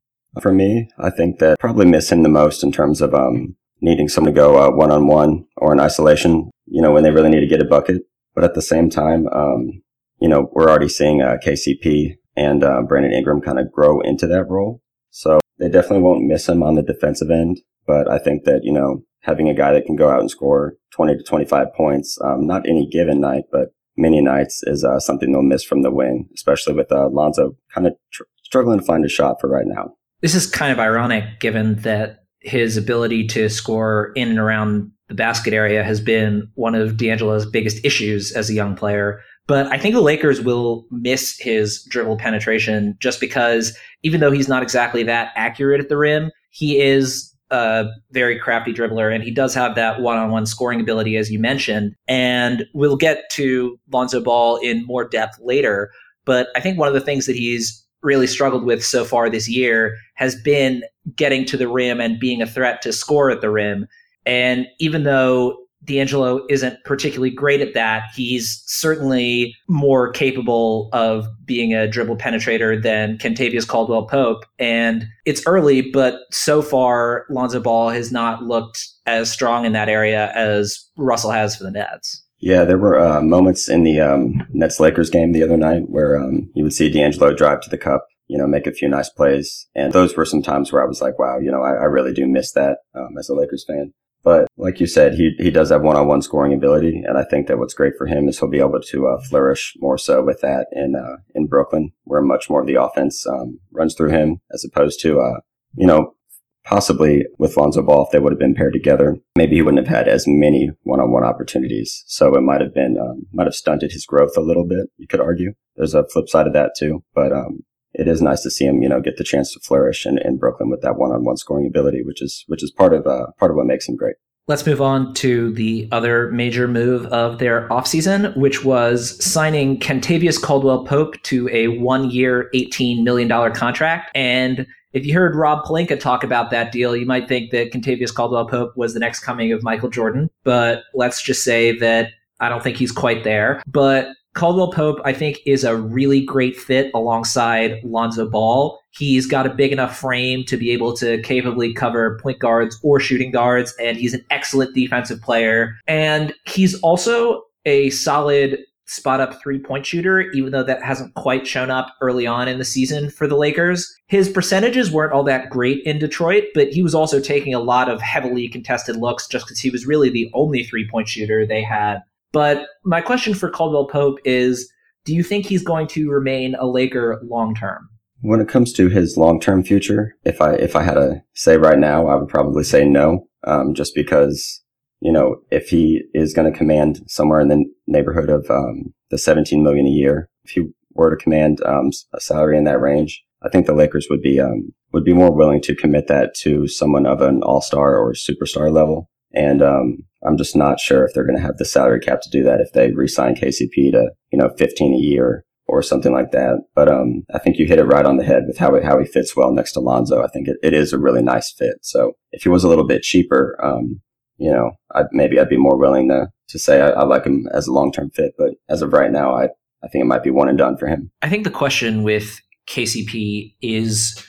For 0.41 0.53
me, 0.53 0.89
I 1.01 1.11
think 1.11 1.41
that 1.41 1.59
probably 1.59 1.87
miss 1.87 2.13
him 2.13 2.23
the 2.23 2.29
most 2.29 2.63
in 2.63 2.71
terms 2.71 3.01
of 3.01 3.13
um, 3.13 3.57
needing 3.81 4.07
someone 4.09 4.33
to 4.33 4.41
go 4.41 4.71
one 4.71 4.93
on 4.93 5.09
one 5.09 5.45
or 5.57 5.73
in 5.73 5.81
isolation, 5.81 6.49
you 6.67 6.81
know, 6.81 6.93
when 6.93 7.03
they 7.03 7.11
really 7.11 7.31
need 7.31 7.41
to 7.41 7.49
get 7.49 7.61
a 7.61 7.65
bucket. 7.65 8.03
But 8.33 8.45
at 8.45 8.55
the 8.55 8.63
same 8.63 8.89
time, 8.89 9.27
um, 9.33 9.83
you 10.21 10.29
know, 10.29 10.49
we're 10.53 10.69
already 10.69 10.89
seeing 10.89 11.23
uh, 11.23 11.39
KCP 11.45 12.19
and 12.37 12.63
uh, 12.63 12.83
Brandon 12.83 13.13
Ingram 13.13 13.41
kind 13.41 13.59
of 13.59 13.73
grow 13.73 14.01
into 14.01 14.29
that 14.29 14.45
role. 14.49 14.81
So 15.11 15.41
they 15.59 15.69
definitely 15.69 16.05
won't 16.05 16.27
miss 16.27 16.49
him 16.49 16.63
on 16.63 16.77
the 16.77 16.83
defensive 16.83 17.31
end. 17.31 17.59
But 17.85 18.09
I 18.09 18.19
think 18.19 18.45
that, 18.45 18.61
you 18.63 18.73
know, 18.73 19.03
having 19.27 19.49
a 19.49 19.55
guy 19.55 19.73
that 19.73 19.85
can 19.85 19.97
go 19.97 20.09
out 20.09 20.21
and 20.21 20.31
score 20.31 20.75
20 20.93 21.17
to 21.17 21.23
25 21.25 21.67
points, 21.77 22.17
um, 22.25 22.47
not 22.47 22.67
any 22.67 22.87
given 22.87 23.21
night, 23.21 23.43
but 23.51 23.75
many 23.97 24.23
nights 24.23 24.63
is 24.65 24.85
uh, 24.85 25.01
something 25.01 25.33
they'll 25.33 25.43
miss 25.43 25.65
from 25.65 25.83
the 25.83 25.91
wing, 25.91 26.29
especially 26.35 26.75
with 26.75 26.91
uh, 26.93 27.09
Lonzo 27.09 27.57
kind 27.75 27.89
of 27.89 27.95
tr- 28.13 28.23
struggling 28.45 28.79
to 28.79 28.85
find 28.85 29.05
a 29.05 29.09
shot 29.09 29.37
for 29.41 29.51
right 29.51 29.67
now. 29.67 29.89
This 30.23 30.35
is 30.35 30.47
kind 30.47 30.73
of 30.73 30.79
ironic 30.79 31.41
given 31.41 31.75
that 31.77 32.21
his 32.41 32.77
ability 32.77 33.27
to 33.27 33.49
score 33.49 34.13
in 34.15 34.29
and 34.29 34.39
around 34.39 34.93
the 35.09 35.15
basket 35.15 35.53
area 35.53 35.83
has 35.83 36.01
been 36.01 36.49
one 36.55 36.75
of 36.75 36.97
D'Angelo's 36.97 37.47
biggest 37.47 37.85
issues 37.85 38.33
as 38.33 38.49
a 38.49 38.55
young 38.55 38.77
player. 38.77 39.21
But 39.49 39.67
I 39.67 39.79
think 39.79 39.95
the 39.95 40.01
Lakers 40.01 40.41
will 40.41 40.87
miss 40.91 41.39
his 41.39 41.85
dribble 41.89 42.19
penetration 42.19 42.97
just 43.01 43.21
because 43.21 43.77
even 44.03 44.21
though 44.21 44.33
he's 44.33 44.49
not 44.49 44.63
exactly 44.63 45.03
that 45.05 45.33
accurate 45.37 45.81
at 45.81 45.89
the 45.89 45.97
rim, 45.97 46.31
he 46.51 46.81
is 46.81 47.36
a 47.51 47.87
very 48.11 48.39
crafty 48.39 48.73
dribbler 48.73 49.15
and 49.15 49.23
he 49.23 49.31
does 49.31 49.55
have 49.55 49.75
that 49.75 50.01
one-on-one 50.01 50.47
scoring 50.47 50.81
ability 50.81 51.17
as 51.17 51.31
you 51.31 51.39
mentioned. 51.39 51.95
And 52.09 52.67
we'll 52.75 52.97
get 52.97 53.31
to 53.33 53.79
Lonzo 53.93 54.21
Ball 54.21 54.57
in 54.57 54.85
more 54.85 55.09
depth 55.09 55.39
later, 55.41 55.91
but 56.25 56.49
I 56.57 56.61
think 56.61 56.79
one 56.79 56.89
of 56.89 56.95
the 56.95 57.01
things 57.01 57.27
that 57.27 57.37
he's 57.37 57.85
really 58.03 58.27
struggled 58.27 58.65
with 58.65 58.85
so 58.85 59.05
far 59.05 59.29
this 59.31 59.49
year 59.49 59.97
has 60.15 60.41
been 60.43 60.83
getting 61.15 61.45
to 61.47 61.57
the 61.57 61.69
rim 61.69 62.01
and 62.01 62.21
being 62.21 62.43
a 62.43 62.47
threat 62.47 62.83
to 62.83 62.93
score 62.93 63.31
at 63.31 63.41
the 63.41 63.51
rim. 63.51 63.87
And 64.25 64.67
even 64.79 65.05
though 65.05 65.66
D'Angelo 65.85 66.45
isn't 66.51 66.83
particularly 66.85 67.31
great 67.31 67.61
at 67.61 67.75
that. 67.75 68.05
He's 68.15 68.63
certainly 68.67 69.55
more 69.69 70.11
capable 70.11 70.89
of 70.93 71.27
being 71.45 71.75
a 71.75 71.87
dribble 71.87 72.17
penetrator 72.17 72.83
than 72.83 73.19
Kentavious 73.19 73.67
Caldwell 73.67 74.07
Pope. 74.07 74.45
And 74.59 75.07
it's 75.25 75.47
early, 75.47 75.83
but 75.83 76.21
so 76.33 76.61
far, 76.61 77.25
Lonzo 77.31 77.61
Ball 77.61 77.91
has 77.91 78.11
not 78.11 78.43
looked 78.43 78.87
as 79.07 79.31
strong 79.31 79.65
in 79.65 79.73
that 79.73 79.89
area 79.89 80.33
as 80.33 80.89
Russell 80.97 81.31
has 81.31 81.57
for 81.57 81.65
the 81.65 81.71
Nets. 81.71 82.25
Yeah, 82.39 82.65
there 82.65 82.79
were 82.79 83.01
uh, 83.01 83.23
moments 83.23 83.69
in 83.69 83.85
the 83.85 84.01
um, 84.01 84.47
Nets 84.53 84.79
Lakers 84.79 85.09
game 85.09 85.33
the 85.33 85.43
other 85.43 85.57
night 85.57 85.85
where 85.89 86.19
um, 86.19 86.51
you 86.55 86.65
would 86.65 86.75
see 86.75 86.91
D'Angelo 86.91 87.35
drive 87.35 87.61
to 87.63 87.71
the 87.71 87.79
cup, 87.79 88.07
you 88.27 88.37
know, 88.37 88.47
make 88.47 88.67
a 88.67 88.73
few 88.73 88.89
nice 88.89 89.09
plays. 89.09 89.67
And 89.75 89.93
those 89.93 90.17
were 90.17 90.27
some 90.27 90.43
times 90.43 90.71
where 90.71 90.83
I 90.83 90.87
was 90.87 91.01
like, 91.01 91.19
wow, 91.19 91.39
you 91.39 91.51
know, 91.51 91.63
I, 91.63 91.71
I 91.71 91.85
really 91.85 92.13
do 92.13 92.27
miss 92.27 92.53
that 92.53 92.79
um, 92.95 93.17
as 93.19 93.29
a 93.29 93.35
Lakers 93.35 93.65
fan. 93.67 93.95
But 94.27 94.49
like 94.57 94.81
you 94.81 94.89
said, 94.89 95.15
he 95.15 95.37
he 95.39 95.53
does 95.53 95.71
have 95.71 95.83
one-on-one 95.83 96.21
scoring 96.21 96.53
ability, 96.53 97.01
and 97.07 97.17
I 97.17 97.23
think 97.23 97.47
that 97.47 97.59
what's 97.59 97.75
great 97.75 97.93
for 97.97 98.09
him 98.09 98.29
is 98.29 98.41
he'll 98.41 98.51
be 98.51 98.59
able 98.59 98.81
to 98.81 99.07
uh, 99.07 99.23
flourish 99.29 99.75
more 99.79 99.97
so 99.97 100.21
with 100.21 100.41
that 100.41 100.67
in 100.73 100.97
uh, 100.97 101.19
in 101.37 101.47
Brooklyn, 101.47 101.93
where 102.03 102.21
much 102.21 102.51
more 102.51 102.61
of 102.61 102.67
the 102.67 102.75
offense 102.75 103.25
um, 103.25 103.61
runs 103.71 103.95
through 103.95 104.11
him, 104.11 104.41
as 104.53 104.65
opposed 104.65 104.99
to 105.03 105.21
uh, 105.21 105.39
you 105.77 105.87
know 105.87 106.17
possibly 106.65 107.25
with 107.39 107.57
Lonzo 107.57 107.83
Ball 107.85 108.05
if 108.05 108.11
they 108.11 108.19
would 108.19 108.33
have 108.33 108.41
been 108.41 108.57
paired 108.57 108.73
together, 108.73 109.17
maybe 109.37 109.55
he 109.55 109.63
wouldn't 109.63 109.87
have 109.87 109.97
had 109.97 110.09
as 110.09 110.25
many 110.27 110.73
one-on-one 110.83 111.23
opportunities. 111.23 112.03
So 112.09 112.35
it 112.35 112.41
might 112.41 112.61
have 112.61 112.75
been 112.75 112.99
um, 112.99 113.27
might 113.33 113.47
have 113.47 113.55
stunted 113.55 113.93
his 113.93 114.07
growth 114.07 114.37
a 114.37 114.41
little 114.41 114.67
bit. 114.67 114.89
You 114.97 115.07
could 115.07 115.21
argue. 115.21 115.53
There's 115.77 115.95
a 115.95 116.05
flip 116.09 116.29
side 116.29 116.49
of 116.49 116.53
that 116.55 116.73
too, 116.77 117.05
but 117.15 117.31
um, 117.31 117.61
it 117.99 118.09
is 118.09 118.21
nice 118.21 118.43
to 118.43 118.51
see 118.51 118.67
him, 118.67 118.83
you 118.83 118.89
know, 118.89 119.01
get 119.01 119.17
the 119.17 119.25
chance 119.25 119.53
to 119.53 119.61
flourish 119.61 120.07
in, 120.07 120.19
in 120.19 120.37
Brooklyn 120.37 120.71
with 120.71 120.83
that 120.83 120.97
one-on-one 120.97 121.37
scoring 121.37 121.67
ability, 121.67 122.03
which 122.05 122.23
is 122.23 122.45
which 122.47 122.63
is 122.63 122.71
part 122.71 122.93
of 122.93 123.07
uh, 123.07 123.27
part 123.39 123.51
of 123.51 123.57
what 123.57 123.67
makes 123.67 123.89
him 123.89 123.97
great. 123.97 124.17
Let's 124.49 124.65
move 124.65 124.81
on 124.81 125.13
to 125.15 125.53
the 125.55 125.89
other 125.91 126.31
major 126.31 126.69
move 126.69 127.07
of 127.07 127.41
their 127.41 127.69
offseason, 127.69 128.37
which 128.37 128.65
was 128.65 129.23
signing 129.25 129.81
Kentavious 129.81 130.41
Caldwell 130.41 130.85
Pope 130.85 131.21
to 131.25 131.49
a 131.49 131.67
one-year, 131.67 132.49
$18 132.55 133.03
million 133.03 133.29
contract. 133.53 134.13
And 134.15 134.65
if 134.93 135.05
you 135.05 135.15
heard 135.15 135.35
Rob 135.35 135.65
Pelinka 135.65 135.99
talk 135.99 136.23
about 136.23 136.53
that 136.53 136.71
deal, 136.71 136.95
you 136.95 137.07
might 137.07 137.27
think 137.27 137.51
that 137.51 137.73
Kentavious 137.73 138.15
Caldwell 138.15 138.47
Pope 138.47 138.77
was 138.77 138.95
the 138.95 139.01
next 139.01 139.21
coming 139.21 139.51
of 139.51 139.65
Michael 139.65 139.91
Jordan. 139.91 140.31
But 140.45 140.85
let's 140.95 141.21
just 141.23 141.43
say 141.43 141.77
that 141.79 142.11
I 142.39 142.49
don't 142.49 142.63
think 142.63 142.77
he's 142.77 142.93
quite 142.93 143.25
there. 143.25 143.61
But 143.67 144.11
Caldwell 144.37 144.71
Pope, 144.71 145.01
I 145.05 145.15
think, 145.15 145.41
is 145.47 145.65
a 145.65 145.77
really 145.77 146.21
great 146.21 146.57
fit 146.57 146.91
alongside 146.95 147.81
Lonzo 147.83 148.29
Ball. 148.29 148.79
He's 148.91 149.27
got 149.27 149.47
a 149.47 149.55
big 149.55 149.73
enough 149.73 149.99
frame 149.99 150.45
to 150.45 150.59
be 150.59 150.71
able 150.71 150.95
to 150.99 151.21
capably 151.23 151.73
cover 151.73 152.19
point 152.23 152.39
guards 152.39 152.79
or 152.83 153.01
shooting 153.01 153.31
guards, 153.31 153.75
and 153.81 153.97
he's 153.97 154.13
an 154.13 154.25
excellent 154.31 154.75
defensive 154.75 155.23
player. 155.23 155.77
And 155.89 156.35
he's 156.45 156.79
also 156.81 157.43
a 157.65 157.89
solid 157.91 158.59
spot 158.85 159.21
up 159.21 159.41
three 159.43 159.59
point 159.59 159.87
shooter, 159.87 160.31
even 160.33 160.53
though 160.53 160.63
that 160.63 160.83
hasn't 160.83 161.15
quite 161.15 161.47
shown 161.47 161.71
up 161.71 161.95
early 162.03 162.27
on 162.27 162.47
in 162.47 162.59
the 162.59 162.65
season 162.65 163.09
for 163.11 163.27
the 163.27 163.37
Lakers. 163.37 163.91
His 164.09 164.29
percentages 164.29 164.93
weren't 164.93 165.15
all 165.15 165.25
that 165.25 165.49
great 165.49 165.83
in 165.85 165.99
Detroit, 165.99 166.45
but 166.55 166.69
he 166.69 166.83
was 166.83 166.95
also 166.95 167.21
taking 167.21 167.55
a 167.55 167.59
lot 167.59 167.89
of 167.89 168.03
heavily 168.03 168.49
contested 168.49 168.97
looks 168.97 169.27
just 169.27 169.47
because 169.47 169.61
he 169.61 169.71
was 169.71 169.87
really 169.87 170.11
the 170.11 170.31
only 170.35 170.63
three 170.63 170.87
point 170.89 171.09
shooter 171.09 171.47
they 171.47 171.63
had 171.63 172.03
but 172.33 172.67
my 172.85 173.01
question 173.01 173.35
for 173.35 173.51
Caldwell 173.51 173.87
Pope 173.87 174.19
is 174.25 174.71
do 175.05 175.15
you 175.15 175.23
think 175.23 175.47
he's 175.47 175.63
going 175.63 175.87
to 175.89 176.11
remain 176.11 176.57
a 176.57 176.67
Laker 176.67 177.21
long 177.25 177.55
term? 177.55 177.89
When 178.21 178.41
it 178.41 178.49
comes 178.49 178.73
to 178.75 178.89
his 178.89 179.17
long 179.17 179.41
term 179.41 179.63
future, 179.63 180.17
if 180.25 180.41
I 180.41 180.55
if 180.55 180.75
I 180.75 180.83
had 180.83 180.95
to 180.95 181.23
say 181.35 181.57
right 181.57 181.79
now, 181.79 182.09
I 182.09 182.17
would 182.17 182.29
probably 182.29 182.65
say 182.65 182.85
no. 182.85 183.29
Um, 183.45 183.75
just 183.75 183.95
because 183.95 184.63
you 185.01 185.13
know 185.13 185.37
if 185.51 185.69
he 185.69 186.03
is 186.13 186.35
going 186.35 186.51
to 186.51 186.59
command 186.59 187.01
somewhere 187.07 187.41
in 187.41 187.49
the 187.49 187.65
neighborhood 187.87 188.29
of 188.29 188.51
um, 188.51 188.93
the 189.11 189.19
17 189.19 189.63
million 189.63 189.87
a 189.87 189.91
year, 189.91 190.29
if 190.45 190.51
he 190.51 190.65
were 190.95 191.11
to 191.11 191.23
command 191.23 191.61
um, 191.65 191.91
a 192.15 192.21
salary 192.21 192.59
in 192.59 192.65
that 192.65 192.81
range, 192.81 193.23
I 193.43 193.49
think 193.49 193.67
the 193.67 193.75
Lakers 193.75 194.09
would 194.11 194.23
be 194.23 194.41
um, 194.41 194.73
would 194.93 195.05
be 195.05 195.13
more 195.13 195.31
willing 195.31 195.61
to 195.63 195.77
commit 195.77 196.09
that 196.09 196.35
to 196.37 196.67
someone 196.67 197.07
of 197.07 197.21
an 197.21 197.43
all 197.43 197.61
star 197.61 197.97
or 197.97 198.13
superstar 198.13 198.73
level. 198.73 199.09
And 199.35 199.63
um, 199.63 199.99
I'm 200.25 200.37
just 200.37 200.57
not 200.57 200.81
sure 200.81 201.05
if 201.05 201.13
they're 201.15 201.27
going 201.27 201.39
to 201.39 201.43
have 201.43 201.59
the 201.59 201.65
salary 201.65 202.01
cap 202.01 202.21
to 202.23 202.31
do 202.31 202.43
that 202.45 202.61
if 202.61 202.73
they 202.73 202.93
re-sign 202.93 203.35
KCP 203.35 203.93
to, 203.93 204.11
you 204.31 204.39
know, 204.39 204.51
15 204.57 204.95
a 204.95 204.97
year 204.97 205.45
or 205.69 205.83
something 205.83 206.13
like 206.13 206.31
that. 206.31 206.63
But 206.75 206.89
um, 206.89 207.25
I 207.35 207.39
think 207.39 207.59
you 207.59 207.67
hit 207.67 207.79
it 207.79 207.85
right 207.85 208.07
on 208.07 208.17
the 208.17 208.25
head 208.25 208.45
with 208.47 208.59
how, 208.59 208.81
how 208.83 208.99
he 208.99 209.05
fits 209.05 209.37
well 209.37 209.53
next 209.53 209.73
to 209.73 209.81
Lonzo. 209.81 210.23
I 210.23 210.29
think 210.29 210.49
it, 210.49 210.57
it 210.63 210.73
is 210.73 210.93
a 210.93 210.99
really 210.99 211.23
nice 211.23 211.53
fit. 211.53 211.79
So 211.83 212.13
if 212.33 212.43
he 212.43 212.49
was 212.49 212.65
a 212.65 212.69
little 212.69 212.87
bit 212.87 213.03
cheaper, 213.03 213.59
um, 213.63 214.01
you 214.39 214.51
know, 214.51 214.73
I'd, 214.95 215.07
maybe 215.13 215.41
I'd 215.41 215.49
be 215.49 215.57
more 215.57 215.77
willing 215.77 216.09
to, 216.09 216.29
to 216.49 216.59
say 216.59 216.81
I, 216.81 216.91
I 216.91 217.05
like 217.05 217.25
him 217.25 217.49
as 217.53 217.67
a 217.67 217.73
long-term 217.73 218.11
fit. 218.11 218.33
But 218.39 218.51
as 218.69 218.83
of 218.83 218.93
right 218.93 219.11
now, 219.11 219.35
I, 219.35 219.49
I 219.83 219.89
think 219.89 220.03
it 220.03 220.07
might 220.07 220.23
be 220.23 220.31
one 220.31 220.49
and 220.49 220.59
done 220.59 220.77
for 220.77 220.87
him. 220.87 221.11
I 221.23 221.29
think 221.29 221.45
the 221.45 221.51
question 221.51 222.03
with 222.03 222.41
KCP 222.69 223.55
is 223.61 224.25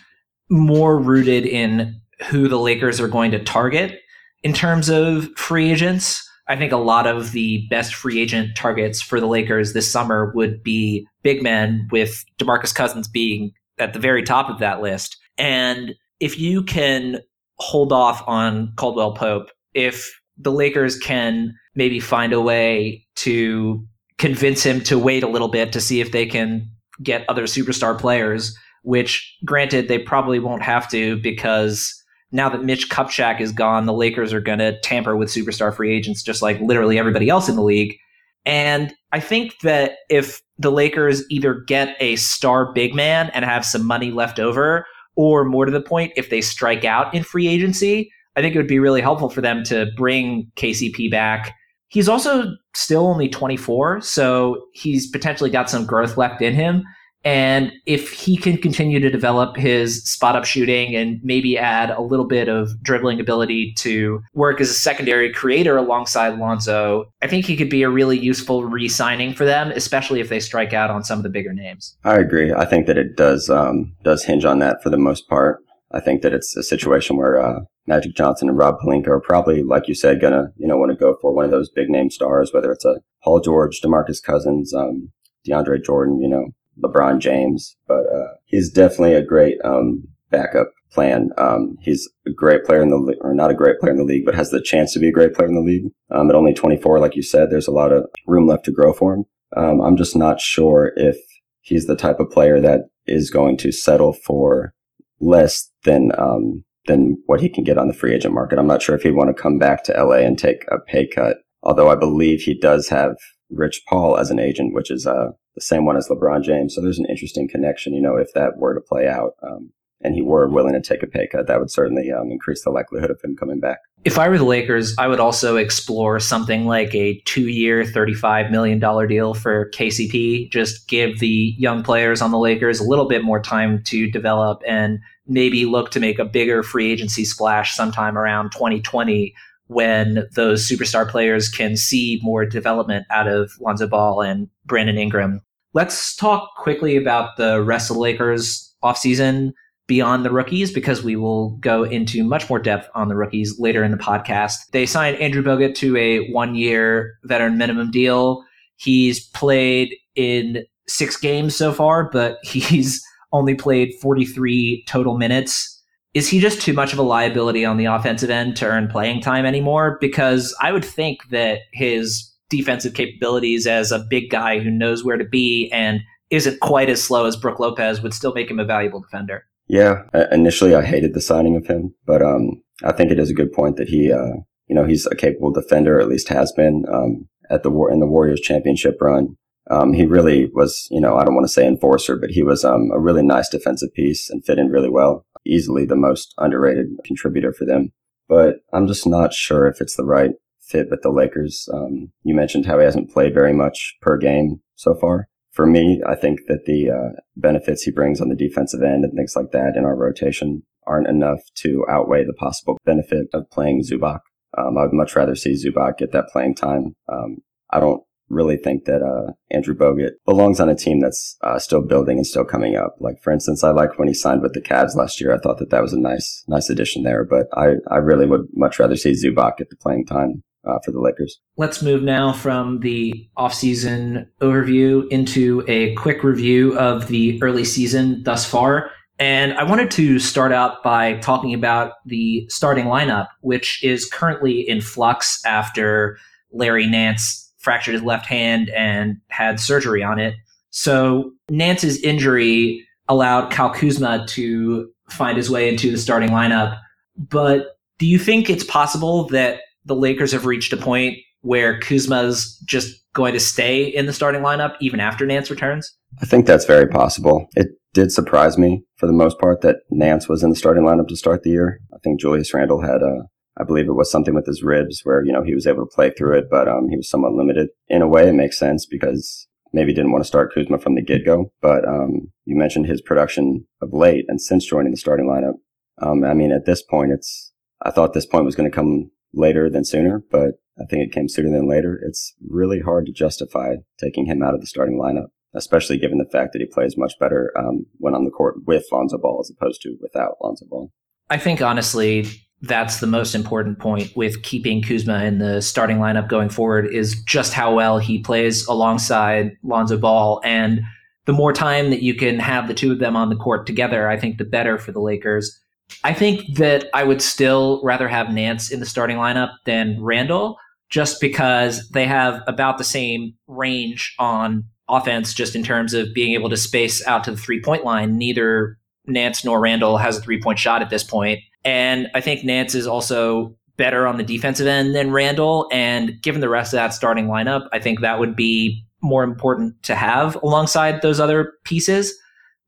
more 0.50 0.98
rooted 0.98 1.46
in 1.46 2.00
who 2.30 2.48
the 2.48 2.60
Lakers 2.60 3.00
are 3.00 3.08
going 3.08 3.32
to 3.32 3.44
target 3.44 4.00
in 4.48 4.54
terms 4.54 4.88
of 4.88 5.28
free 5.36 5.70
agents, 5.70 6.26
I 6.48 6.56
think 6.56 6.72
a 6.72 6.78
lot 6.78 7.06
of 7.06 7.34
the 7.34 7.68
best 7.70 7.94
free 7.94 8.18
agent 8.22 8.56
targets 8.56 9.02
for 9.02 9.20
the 9.20 9.28
Lakers 9.28 9.74
this 9.74 9.92
summer 9.92 10.32
would 10.36 10.64
be 10.64 11.06
big 11.22 11.44
men, 11.44 11.86
with 11.92 12.24
DeMarcus 12.40 12.74
Cousins 12.74 13.10
being 13.10 13.52
at 13.78 13.92
the 13.92 14.00
very 14.00 14.24
top 14.24 14.50
of 14.50 14.60
that 14.60 14.82
list. 14.82 15.18
And 15.38 15.96
if 16.22 16.40
you 16.40 16.64
can 16.64 17.20
hold 17.60 17.92
off 17.92 18.24
on 18.26 18.72
Caldwell 18.78 19.16
Pope, 19.16 19.52
if 19.74 20.18
the 20.38 20.54
Lakers 20.54 20.98
can 20.98 21.54
maybe 21.76 22.00
find 22.00 22.32
a 22.32 22.40
way 22.40 23.06
to 23.18 23.86
convince 24.18 24.66
him 24.66 24.80
to 24.84 24.98
wait 24.98 25.24
a 25.24 25.28
little 25.28 25.50
bit 25.50 25.74
to 25.74 25.82
see 25.82 26.00
if 26.00 26.14
they 26.14 26.26
can 26.26 26.72
get 27.04 27.26
other 27.28 27.48
superstar 27.48 28.00
players, 28.00 28.58
which 28.84 29.38
granted 29.44 29.90
they 29.90 30.00
probably 30.00 30.40
won't 30.40 30.64
have 30.64 30.90
to 30.92 31.18
because 31.18 32.02
now 32.32 32.50
that 32.50 32.64
Mitch 32.64 32.90
Kupchak 32.90 33.40
is 33.40 33.52
gone, 33.52 33.86
the 33.86 33.94
Lakers 33.94 34.34
are 34.34 34.42
going 34.42 34.60
to 34.60 34.80
tamper 34.82 35.16
with 35.16 35.30
superstar 35.30 35.74
free 35.76 35.96
agents 35.96 36.24
just 36.24 36.42
like 36.42 36.60
literally 36.60 37.00
everybody 37.00 37.30
else 37.30 37.48
in 37.48 37.56
the 37.56 37.64
league. 37.64 37.98
And 38.46 38.94
I 39.12 39.20
think 39.20 39.60
that 39.64 39.98
if 40.10 40.42
the 40.58 40.72
Lakers 40.72 41.24
either 41.30 41.54
get 41.68 41.96
a 42.00 42.16
star 42.16 42.72
big 42.74 42.94
man 42.96 43.30
and 43.34 43.44
have 43.44 43.66
some 43.66 43.86
money 43.86 44.12
left 44.12 44.40
over, 44.40 44.86
or 45.16 45.44
more 45.44 45.66
to 45.66 45.72
the 45.72 45.82
point, 45.82 46.14
if 46.16 46.30
they 46.30 46.42
strike 46.42 46.86
out 46.86 47.14
in 47.14 47.24
free 47.24 47.48
agency, 47.48 48.10
I 48.36 48.42
think 48.42 48.56
it 48.56 48.60
would 48.60 48.68
be 48.68 48.80
really 48.80 49.02
helpful 49.02 49.30
for 49.30 49.42
them 49.42 49.64
to 49.64 49.88
bring 49.98 50.50
KCP 50.56 51.10
back. 51.10 51.54
He's 51.90 52.08
also 52.08 52.54
still 52.76 53.08
only 53.08 53.28
24, 53.28 54.02
so 54.02 54.64
he's 54.74 55.10
potentially 55.10 55.50
got 55.50 55.70
some 55.70 55.86
growth 55.86 56.18
left 56.18 56.42
in 56.42 56.54
him. 56.54 56.84
And 57.28 57.74
if 57.86 58.10
he 58.14 58.38
can 58.38 58.56
continue 58.56 59.02
to 59.02 59.10
develop 59.10 59.58
his 59.58 60.02
spot 60.10 60.38
up 60.38 60.46
shooting 60.46 60.96
and 60.96 61.20
maybe 61.22 61.58
add 61.58 61.90
a 61.90 62.00
little 62.00 62.24
bit 62.24 62.48
of 62.48 62.82
dribbling 62.82 63.20
ability 63.20 63.74
to 63.80 64.24
work 64.34 64.62
as 64.62 64.70
a 64.70 64.74
secondary 64.74 65.34
creator 65.34 65.76
alongside 65.76 66.40
Lonzo, 66.40 67.12
I 67.22 67.28
think 67.28 67.44
he 67.44 67.58
could 67.58 67.70
be 67.70 67.84
a 67.84 67.90
really 67.90 68.18
useful 68.18 68.64
re 68.64 68.88
signing 68.88 69.34
for 69.34 69.44
them, 69.44 69.72
especially 69.72 70.22
if 70.22 70.30
they 70.30 70.40
strike 70.40 70.72
out 70.72 70.90
on 70.90 71.04
some 71.04 71.20
of 71.20 71.24
the 71.24 71.30
bigger 71.30 71.52
names. 71.52 71.98
I 72.06 72.16
agree. 72.16 72.54
I 72.54 72.64
think 72.64 72.88
that 72.88 72.98
it 72.98 73.18
does 73.18 73.50
um, 73.50 73.94
does 74.06 74.24
hinge 74.24 74.46
on 74.46 74.60
that 74.60 74.82
for 74.82 74.90
the 74.90 74.98
most 74.98 75.28
part. 75.28 75.60
I 75.92 76.00
think 76.00 76.22
that 76.22 76.32
it's 76.32 76.56
a 76.56 76.64
situation 76.64 77.18
where 77.18 77.42
uh, 77.46 77.60
Magic 77.88 78.16
Johnson 78.16 78.48
and 78.48 78.58
Rob 78.58 78.80
Pelinka 78.80 79.10
are 79.10 79.20
probably, 79.20 79.64
like 79.64 79.90
you 79.90 79.96
said, 79.96 80.22
gonna 80.22 80.54
you 80.56 80.66
know 80.66 80.78
want 80.78 80.92
to 80.92 80.98
go 80.98 81.18
for 81.20 81.34
one 81.34 81.44
of 81.44 81.52
those 81.52 81.70
big 81.70 81.90
name 81.90 82.10
stars, 82.10 82.54
whether 82.54 82.72
it's 82.72 82.86
a 82.86 83.02
Paul 83.22 83.42
George, 83.42 83.82
DeMarcus 83.82 84.24
Cousins, 84.24 84.74
um, 84.74 85.12
DeAndre 85.46 85.84
Jordan, 85.84 86.22
you 86.22 86.30
know, 86.30 86.54
LeBron 86.84 87.20
James, 87.20 87.76
but 87.88 88.06
uh, 88.14 88.34
he's 88.46 88.70
definitely 88.70 89.14
a 89.14 89.26
great 89.26 89.58
um, 89.64 90.04
backup 90.30 90.72
plan. 90.92 91.30
Um, 91.38 91.78
he's 91.82 92.10
a 92.26 92.32
great 92.32 92.64
player 92.64 92.82
in 92.82 92.90
the 92.90 92.98
league, 92.98 93.18
or 93.22 93.34
not 93.34 93.52
a 93.52 93.56
great 93.56 93.80
player 93.80 93.92
in 93.92 93.98
the 93.98 94.04
league, 94.04 94.26
but 94.26 94.36
has 94.36 94.52
the 94.52 94.62
chance 94.62 94.94
to 94.94 95.00
be 95.00 95.10
a 95.10 95.14
great 95.14 95.34
player 95.34 95.48
in 95.48 95.56
the 95.56 95.62
league. 95.62 95.92
Um, 96.12 96.30
at 96.30 96.36
only 96.36 96.54
24, 96.54 97.00
like 97.00 97.16
you 97.16 97.24
said, 97.24 97.50
there's 97.50 97.68
a 97.68 97.72
lot 97.72 97.92
of 97.92 98.06
room 98.26 98.48
left 98.48 98.66
to 98.66 98.72
grow 98.72 98.94
for 98.94 99.14
him. 99.14 99.26
Um, 99.56 99.82
I'm 99.82 99.98
just 99.98 100.16
not 100.16 100.40
sure 100.40 100.94
if 100.96 101.18
he's 101.62 101.88
the 101.88 101.96
type 101.96 102.20
of 102.20 102.30
player 102.30 102.60
that 102.62 102.82
is 103.06 103.30
going 103.30 103.58
to 103.58 103.72
settle 103.72 104.14
for 104.14 104.74
less 105.20 105.70
than 105.84 106.12
um, 106.18 106.64
than 106.88 107.18
what 107.26 107.42
he 107.42 107.50
can 107.50 107.64
get 107.64 107.78
on 107.78 107.88
the 107.88 107.94
free 107.94 108.14
agent 108.14 108.34
market. 108.34 108.60
I'm 108.60 108.68
not 108.68 108.82
sure 108.82 108.96
if 108.96 109.04
he'd 109.04 109.12
want 109.12 109.36
to 109.36 109.42
come 109.42 109.58
back 109.58 109.84
to 109.86 109.94
LA 109.94 110.18
and 110.18 110.38
take 110.38 110.66
a 110.70 110.80
pay 110.80 111.08
cut. 111.08 111.38
Although 111.64 111.90
I 111.90 111.96
believe 111.96 112.42
he 112.42 112.58
does 112.58 112.88
have 112.90 113.16
Rich 113.50 113.84
Paul 113.88 114.18
as 114.18 114.30
an 114.30 114.40
agent, 114.40 114.74
which 114.74 114.92
is 114.92 115.08
uh, 115.08 115.32
the 115.56 115.62
same 115.62 115.86
one 115.86 115.98
as 115.98 116.08
LeBron 116.10 116.44
James. 116.44 116.76
So 116.76 116.82
there's 116.82 117.00
an 117.00 117.10
interesting 117.10 117.48
connection, 117.48 117.94
you 117.94 118.02
know, 118.02 118.18
if 118.18 118.34
that 118.34 118.58
were 118.58 118.74
to 118.74 118.82
play 118.82 119.08
out. 119.08 119.34
Um, 119.42 119.72
and 120.02 120.14
he 120.14 120.22
were 120.22 120.48
willing 120.48 120.74
to 120.74 120.82
take 120.82 121.02
a 121.02 121.08
pay 121.08 121.28
cut, 121.28 121.48
that 121.48 121.60
would 121.60 121.72
certainly 121.72 122.12
um, 122.12 122.30
increase 122.32 122.64
the 122.64 122.70
likelihood 122.70 123.10
of 123.10 123.20
him 123.22 123.36
coming 123.36 123.60
back. 123.60 123.80
If 124.06 124.20
I 124.20 124.30
were 124.30 124.38
the 124.38 124.46
Lakers, 124.46 124.96
I 124.98 125.08
would 125.08 125.20
also 125.20 125.58
explore 125.58 126.20
something 126.20 126.66
like 126.66 126.94
a 126.94 127.20
two 127.26 127.48
year, 127.48 127.84
$35 127.84 128.52
million 128.52 128.80
deal 129.08 129.34
for 129.34 129.72
KCP. 129.72 130.52
Just 130.52 130.88
give 130.88 131.20
the 131.20 131.56
young 131.58 131.84
players 131.84 132.22
on 132.22 132.32
the 132.32 132.38
Lakers 132.38 132.80
a 132.80 132.84
little 132.84 133.08
bit 133.08 133.24
more 133.24 133.42
time 133.42 133.82
to 133.86 134.10
develop 134.10 134.62
and 134.68 135.00
maybe 135.26 135.66
look 135.66 135.92
to 135.92 136.00
make 136.00 136.20
a 136.20 136.26
bigger 136.26 136.62
free 136.62 136.92
agency 136.92 137.26
splash 137.26 137.76
sometime 137.76 138.18
around 138.18 138.52
2020 138.52 139.34
when 139.68 140.28
those 140.36 140.68
superstar 140.68 141.08
players 141.08 141.50
can 141.50 141.76
see 141.78 142.20
more 142.24 142.46
development 142.46 143.06
out 143.10 143.28
of 143.28 143.52
Lonzo 143.60 143.88
Ball 143.88 144.22
and 144.22 144.50
Brandon 144.66 144.98
Ingram. 144.98 145.42
Let's 145.74 146.16
talk 146.16 146.56
quickly 146.56 146.96
about 146.96 147.38
the 147.38 147.62
rest 147.62 147.90
of 147.90 147.96
the 147.96 148.02
Lakers 148.02 148.74
offseason 148.84 149.52
beyond 149.88 150.26
the 150.26 150.32
rookies 150.32 150.72
because 150.72 151.02
we 151.02 151.16
will 151.16 151.52
go 151.58 151.84
into 151.84 152.24
much 152.24 152.50
more 152.50 152.60
depth 152.60 152.90
on 152.94 153.08
the 153.08 153.16
rookies 153.16 153.58
later 153.58 153.84
in 153.84 153.92
the 153.92 153.98
podcast. 153.98 154.56
They 154.72 154.86
signed 154.86 155.18
Andrew 155.18 155.42
Bogut 155.42 155.76
to 155.76 155.96
a 155.98 156.30
one 156.32 156.56
year 156.56 157.18
veteran 157.24 157.58
minimum 157.58 157.90
deal. 157.90 158.44
He's 158.76 159.28
played 159.30 159.96
in 160.16 160.66
six 160.88 161.18
games 161.18 161.56
so 161.56 161.72
far, 161.72 162.10
but 162.10 162.38
he's 162.44 163.02
only 163.32 163.56
played 163.56 163.94
43 164.02 164.84
total 164.88 165.18
minutes 165.18 165.77
is 166.14 166.30
he 166.30 166.40
just 166.40 166.62
too 166.62 166.74
much 166.74 166.94
of 166.94 167.00
a 167.00 167.04
liability 167.04 167.66
on 167.66 167.78
the 167.78 167.86
offensive 167.86 168.30
end 168.30 168.56
to 168.58 168.66
earn 168.66 168.88
playing 168.88 169.22
time 169.22 169.46
anymore? 169.46 169.98
Because 170.00 170.56
I 170.62 170.72
would 170.72 170.86
think 170.86 171.20
that 171.30 171.60
his 171.74 172.34
defensive 172.50 172.94
capabilities 172.94 173.68
as 173.68 173.92
a 173.92 174.06
big 174.10 174.30
guy 174.30 174.60
who 174.60 174.72
knows 174.72 175.04
where 175.04 175.18
to 175.18 175.26
be 175.26 175.70
and 175.72 176.02
isn't 176.30 176.60
quite 176.60 176.90
as 176.90 177.04
slow 177.04 177.26
as 177.26 177.36
Brook 177.36 177.60
Lopez 177.60 178.02
would 178.02 178.14
still 178.14 178.34
make 178.34 178.50
him 178.50 178.60
a 178.60 178.66
valuable 178.66 179.02
defender. 179.02 179.46
Yeah, 179.68 180.04
initially 180.32 180.76
I 180.76 180.82
hated 180.82 181.14
the 181.14 181.22
signing 181.22 181.58
of 181.58 181.68
him, 181.68 181.94
but 182.06 182.22
um, 182.22 182.62
I 182.84 182.94
think 182.94 183.12
it 183.12 183.20
is 183.20 183.30
a 183.30 183.36
good 183.36 183.52
point 183.52 183.76
that 183.78 183.90
he, 183.90 184.12
uh, 184.12 184.38
you 184.68 184.76
know, 184.76 184.86
he's 184.86 185.06
a 185.08 185.16
capable 185.16 185.52
defender, 185.52 186.00
at 186.00 186.08
least 186.08 186.30
has 186.30 186.52
been 186.54 186.86
um, 186.92 187.28
at 187.50 187.64
the 187.64 187.70
war 187.70 187.92
in 187.92 188.00
the 188.00 188.08
Warriors 188.08 188.40
championship 188.40 188.98
run. 189.02 189.36
Um, 189.70 189.92
he 189.92 190.06
really 190.06 190.50
was, 190.54 190.88
you 190.90 191.02
know, 191.02 191.18
I 191.18 191.26
don't 191.26 191.36
want 191.36 191.46
to 191.46 191.52
say 191.52 191.68
enforcer, 191.68 192.16
but 192.16 192.30
he 192.30 192.44
was 192.44 192.64
um, 192.64 192.90
a 192.94 193.00
really 193.00 193.24
nice 193.24 193.50
defensive 193.50 193.94
piece 193.94 194.30
and 194.30 194.46
fit 194.46 194.58
in 194.58 194.70
really 194.70 194.90
well 194.90 195.26
easily 195.48 195.86
the 195.86 195.96
most 195.96 196.34
underrated 196.38 196.88
contributor 197.04 197.54
for 197.54 197.66
them. 197.66 197.92
But 198.28 198.58
I'm 198.74 198.88
just 198.88 199.08
not 199.08 199.34
sure 199.34 199.68
if 199.68 199.80
it's 199.82 199.96
the 199.96 200.06
right 200.06 200.32
fit 200.62 200.88
with 200.90 201.02
the 201.02 201.12
Lakers. 201.12 201.68
Um, 201.74 202.12
you 202.24 202.36
mentioned 202.36 202.66
how 202.66 202.78
he 202.78 202.86
hasn't 202.86 203.12
played 203.12 203.34
very 203.34 203.54
much 203.54 203.96
per 204.02 204.18
game 204.18 204.62
so 204.76 204.96
far. 204.96 205.30
For 205.52 205.66
me, 205.66 206.02
I 206.06 206.16
think 206.16 206.42
that 206.48 206.66
the 206.66 206.92
uh, 206.92 207.20
benefits 207.36 207.84
he 207.84 207.92
brings 207.92 208.22
on 208.22 208.30
the 208.30 208.36
defensive 208.36 208.84
end 208.84 209.04
and 209.04 209.14
things 209.16 209.34
like 209.36 209.52
that 209.54 209.76
in 209.76 209.86
our 209.86 209.96
rotation 209.96 210.64
aren't 210.86 211.08
enough 211.08 211.40
to 211.56 211.86
outweigh 211.90 212.26
the 212.26 212.34
possible 212.34 212.78
benefit 212.86 213.28
of 213.34 213.50
playing 213.50 213.84
Zubac. 213.84 214.20
Um, 214.58 214.78
I 214.78 214.84
would 214.84 214.94
much 214.94 215.16
rather 215.16 215.36
see 215.36 215.54
Zubac 215.54 215.98
get 215.98 216.12
that 216.12 216.30
playing 216.32 216.56
time. 216.56 216.96
Um, 217.12 217.38
I 217.72 217.80
don't 217.80 218.02
really 218.30 218.58
think 218.58 218.86
that 218.86 219.02
uh, 219.02 219.34
Andrew 219.52 219.76
Bogut 219.76 220.12
belongs 220.26 220.60
on 220.60 220.70
a 220.70 220.76
team 220.76 221.00
that's 221.00 221.38
uh, 221.42 221.60
still 221.60 221.82
building 221.82 222.18
and 222.18 222.28
still 222.28 222.46
coming 222.46 222.76
up. 222.76 222.96
Like 223.00 223.22
for 223.22 223.32
instance, 223.32 223.64
I 223.64 223.72
liked 223.72 223.98
when 223.98 224.08
he 224.08 224.14
signed 224.14 224.42
with 224.42 224.54
the 224.54 224.62
Cavs 224.62 224.96
last 224.96 225.22
year. 225.22 225.34
I 225.34 225.40
thought 225.40 225.60
that 225.60 225.70
that 225.70 225.82
was 225.82 225.94
a 225.94 226.00
nice 226.00 226.44
nice 226.48 226.70
addition 226.70 227.04
there. 227.04 227.24
But 227.24 227.48
I 227.54 227.76
I 227.90 227.98
really 227.98 228.26
would 228.26 228.48
much 228.54 228.80
rather 228.80 228.96
see 228.96 229.12
Zubac 229.12 229.58
get 229.58 229.70
the 229.70 229.76
playing 229.76 230.06
time. 230.06 230.44
Uh, 230.66 230.80
for 230.84 230.92
the 230.92 231.00
Lakers. 231.00 231.40
Let's 231.56 231.82
move 231.82 232.04
now 232.04 232.34
from 232.34 232.82
the 232.82 233.30
offseason 233.38 234.28
overview 234.42 235.08
into 235.10 235.64
a 235.66 235.96
quick 235.96 236.26
review 236.26 236.78
of 236.78 237.08
the 237.08 237.42
early 237.42 237.64
season 237.64 238.22
thus 238.24 238.46
far. 238.46 238.92
And 239.18 239.54
I 239.54 239.64
wanted 239.64 239.90
to 239.92 240.20
start 240.20 240.52
out 240.52 240.84
by 240.84 241.20
talking 241.20 241.54
about 241.54 241.94
the 242.06 242.46
starting 242.50 242.86
lineup, 242.86 243.28
which 243.40 243.82
is 243.82 244.06
currently 244.06 244.68
in 244.68 244.82
flux 244.82 245.40
after 245.46 246.18
Larry 246.52 246.86
Nance 246.86 247.47
fractured 247.68 247.96
his 247.96 248.02
left 248.02 248.26
hand 248.26 248.70
and 248.70 249.18
had 249.28 249.60
surgery 249.60 250.02
on 250.02 250.20
it. 250.20 250.36
So 250.70 251.34
Nance's 251.50 252.00
injury 252.00 252.88
allowed 253.10 253.52
Kyle 253.52 253.74
Kuzma 253.74 254.26
to 254.26 254.90
find 255.10 255.36
his 255.36 255.50
way 255.50 255.68
into 255.68 255.92
the 255.92 255.98
starting 255.98 256.30
lineup. 256.30 256.80
But 257.18 257.76
do 258.00 258.08
you 258.08 258.20
think 258.20 258.50
it's 258.50 258.64
possible 258.64 259.28
that 259.30 259.60
the 259.84 259.98
Lakers 259.98 260.32
have 260.32 260.46
reached 260.46 260.72
a 260.72 260.78
point 260.78 261.18
where 261.42 261.78
Kuzma's 261.82 262.58
just 262.66 263.04
going 263.12 263.34
to 263.34 263.40
stay 263.42 263.84
in 263.84 264.06
the 264.06 264.14
starting 264.14 264.44
lineup 264.44 264.76
even 264.80 265.02
after 265.02 265.26
Nance 265.26 265.50
returns? 265.52 265.94
I 266.22 266.26
think 266.26 266.46
that's 266.46 266.64
very 266.64 266.88
possible. 266.88 267.50
It 267.58 267.68
did 267.94 268.14
surprise 268.14 268.58
me 268.58 268.82
for 268.96 269.08
the 269.08 269.14
most 269.14 269.40
part 269.40 269.60
that 269.60 269.80
Nance 269.92 270.30
was 270.30 270.42
in 270.42 270.52
the 270.52 270.56
starting 270.56 270.86
lineup 270.86 271.10
to 271.10 271.18
start 271.18 271.44
the 271.44 271.50
year. 271.50 271.82
I 271.94 271.98
think 272.02 272.22
Julius 272.22 272.54
Randle 272.54 272.82
had 272.82 273.02
a 273.02 273.28
I 273.60 273.64
believe 273.64 273.88
it 273.88 273.94
was 273.94 274.12
something 274.12 274.36
with 274.36 274.46
his 274.46 274.64
ribs 274.64 275.02
where, 275.04 275.24
you 275.26 275.32
know, 275.32 275.44
he 275.44 275.56
was 275.56 275.66
able 275.66 275.86
to 275.86 275.94
play 275.94 276.12
through 276.12 276.38
it, 276.38 276.46
but 276.50 276.68
um, 276.68 276.90
he 276.90 276.98
was 276.98 277.10
somewhat 277.10 277.34
limited. 277.34 277.70
In 277.88 278.02
a 278.02 278.08
way, 278.08 278.28
it 278.28 278.34
makes 278.34 278.60
sense 278.60 278.86
because 278.86 279.48
maybe 279.74 279.94
didn't 279.94 280.12
want 280.12 280.24
to 280.24 280.28
start 280.28 280.54
Kuzma 280.54 280.78
from 280.78 280.96
the 280.96 281.02
get 281.02 281.26
go. 281.26 281.52
But 281.62 281.88
um, 281.88 282.32
you 282.46 282.56
mentioned 282.56 282.86
his 282.86 283.02
production 283.02 283.66
of 283.82 283.94
late 283.94 284.26
and 284.28 284.42
since 284.42 284.66
joining 284.66 284.92
the 284.92 284.98
starting 284.98 285.28
lineup. 285.28 285.56
Um, 286.00 286.24
I 286.24 286.34
mean, 286.34 286.52
at 286.52 286.66
this 286.66 286.84
point, 286.84 287.12
it's, 287.12 287.52
I 287.82 287.92
thought 287.92 288.14
this 288.14 288.26
point 288.26 288.46
was 288.46 288.56
going 288.56 288.70
to 288.70 288.76
come 288.76 289.10
later 289.34 289.70
than 289.70 289.84
sooner, 289.84 290.24
but 290.32 290.52
I 290.80 290.86
think 290.86 291.04
it 291.04 291.12
came 291.12 291.28
sooner 291.28 291.50
than 291.50 291.68
later. 291.68 292.00
It's 292.06 292.36
really 292.48 292.80
hard 292.80 293.08
to 293.08 293.12
justify 293.12 293.76
taking 294.00 294.28
him 294.28 294.44
out 294.44 294.54
of 294.54 294.62
the 294.62 294.68
starting 294.68 295.00
lineup, 295.00 295.28
especially 295.56 295.98
given 295.98 296.20
the 296.20 296.30
fact 296.32 296.54
that 296.54 296.60
he 296.60 296.68
plays 296.68 296.96
much 296.98 297.14
better 297.20 297.52
um, 297.58 297.88
when 297.98 298.14
on 298.14 298.26
the 298.26 298.32
court 298.32 298.56
with 298.68 298.86
Lonzo 298.92 299.18
Ball 299.18 299.40
as 299.42 299.52
opposed 299.52 299.82
to 299.82 299.98
without 300.00 300.36
Lonzo 300.42 300.66
Ball. 300.70 300.92
I 301.30 301.38
think 301.38 301.62
honestly, 301.62 302.28
that's 302.62 303.00
the 303.00 303.08
most 303.08 303.36
important 303.36 303.80
point 303.80 304.12
with 304.16 304.42
keeping 304.42 304.82
Kuzma 304.82 305.24
in 305.24 305.38
the 305.38 305.62
starting 305.62 305.98
lineup 305.98 306.28
going 306.28 306.50
forward 306.50 306.88
is 306.88 307.22
just 307.24 307.54
how 307.54 307.74
well 307.74 308.00
he 308.00 308.20
plays 308.20 308.66
alongside 308.68 309.52
Lonzo 309.64 309.98
Ball. 309.98 310.42
And 310.44 310.82
the 311.26 311.34
more 311.34 311.54
time 311.54 311.92
that 311.92 312.02
you 312.02 312.16
can 312.16 312.40
have 312.40 312.68
the 312.68 312.74
two 312.74 312.92
of 312.92 313.00
them 313.00 313.16
on 313.16 313.30
the 313.30 313.36
court 313.36 313.68
together, 313.68 314.10
I 314.10 314.18
think 314.18 314.38
the 314.38 314.46
better 314.46 314.78
for 314.78 314.92
the 314.92 315.02
Lakers. 315.02 315.62
I 316.04 316.14
think 316.14 316.56
that 316.56 316.88
I 316.94 317.04
would 317.04 317.22
still 317.22 317.82
rather 317.84 318.08
have 318.08 318.34
Nance 318.34 318.72
in 318.72 318.80
the 318.80 318.86
starting 318.86 319.18
lineup 319.18 319.52
than 319.66 320.02
Randle 320.02 320.58
just 320.90 321.22
because 321.22 321.88
they 321.90 322.06
have 322.06 322.42
about 322.48 322.78
the 322.78 322.84
same 322.84 323.34
range 323.48 324.16
on 324.20 324.64
offense, 324.90 325.34
just 325.34 325.56
in 325.56 325.64
terms 325.64 325.94
of 325.94 326.14
being 326.14 326.34
able 326.34 326.50
to 326.50 326.58
space 326.58 327.06
out 327.06 327.24
to 327.26 327.32
the 327.32 327.38
three 327.38 327.62
point 327.62 327.84
line. 327.84 328.18
Neither 328.18 328.78
Nance 329.06 329.44
nor 329.44 329.60
Randle 329.60 329.98
has 329.98 330.18
a 330.18 330.22
three 330.22 330.42
point 330.42 330.60
shot 330.60 330.82
at 330.82 330.90
this 330.90 331.04
point. 331.04 331.40
And 331.68 332.08
I 332.16 332.22
think 332.22 332.46
Nance 332.46 332.76
is 332.76 332.88
also 332.88 333.54
better 333.76 334.08
on 334.08 334.16
the 334.16 334.24
defensive 334.24 334.68
end 334.68 334.96
than 334.96 335.12
Randle. 335.12 335.68
And 335.70 336.14
given 336.22 336.40
the 336.40 336.48
rest 336.48 336.74
of 336.74 336.78
that 336.78 336.94
starting 336.94 337.28
lineup, 337.28 337.68
I 337.74 337.80
think 337.80 338.00
that 338.00 338.20
would 338.20 338.38
be 338.38 338.86
more 339.02 339.22
important 339.22 339.84
to 339.84 339.94
have 339.94 340.36
alongside 340.38 341.02
those 341.02 341.20
other 341.20 341.52
pieces. 341.66 342.18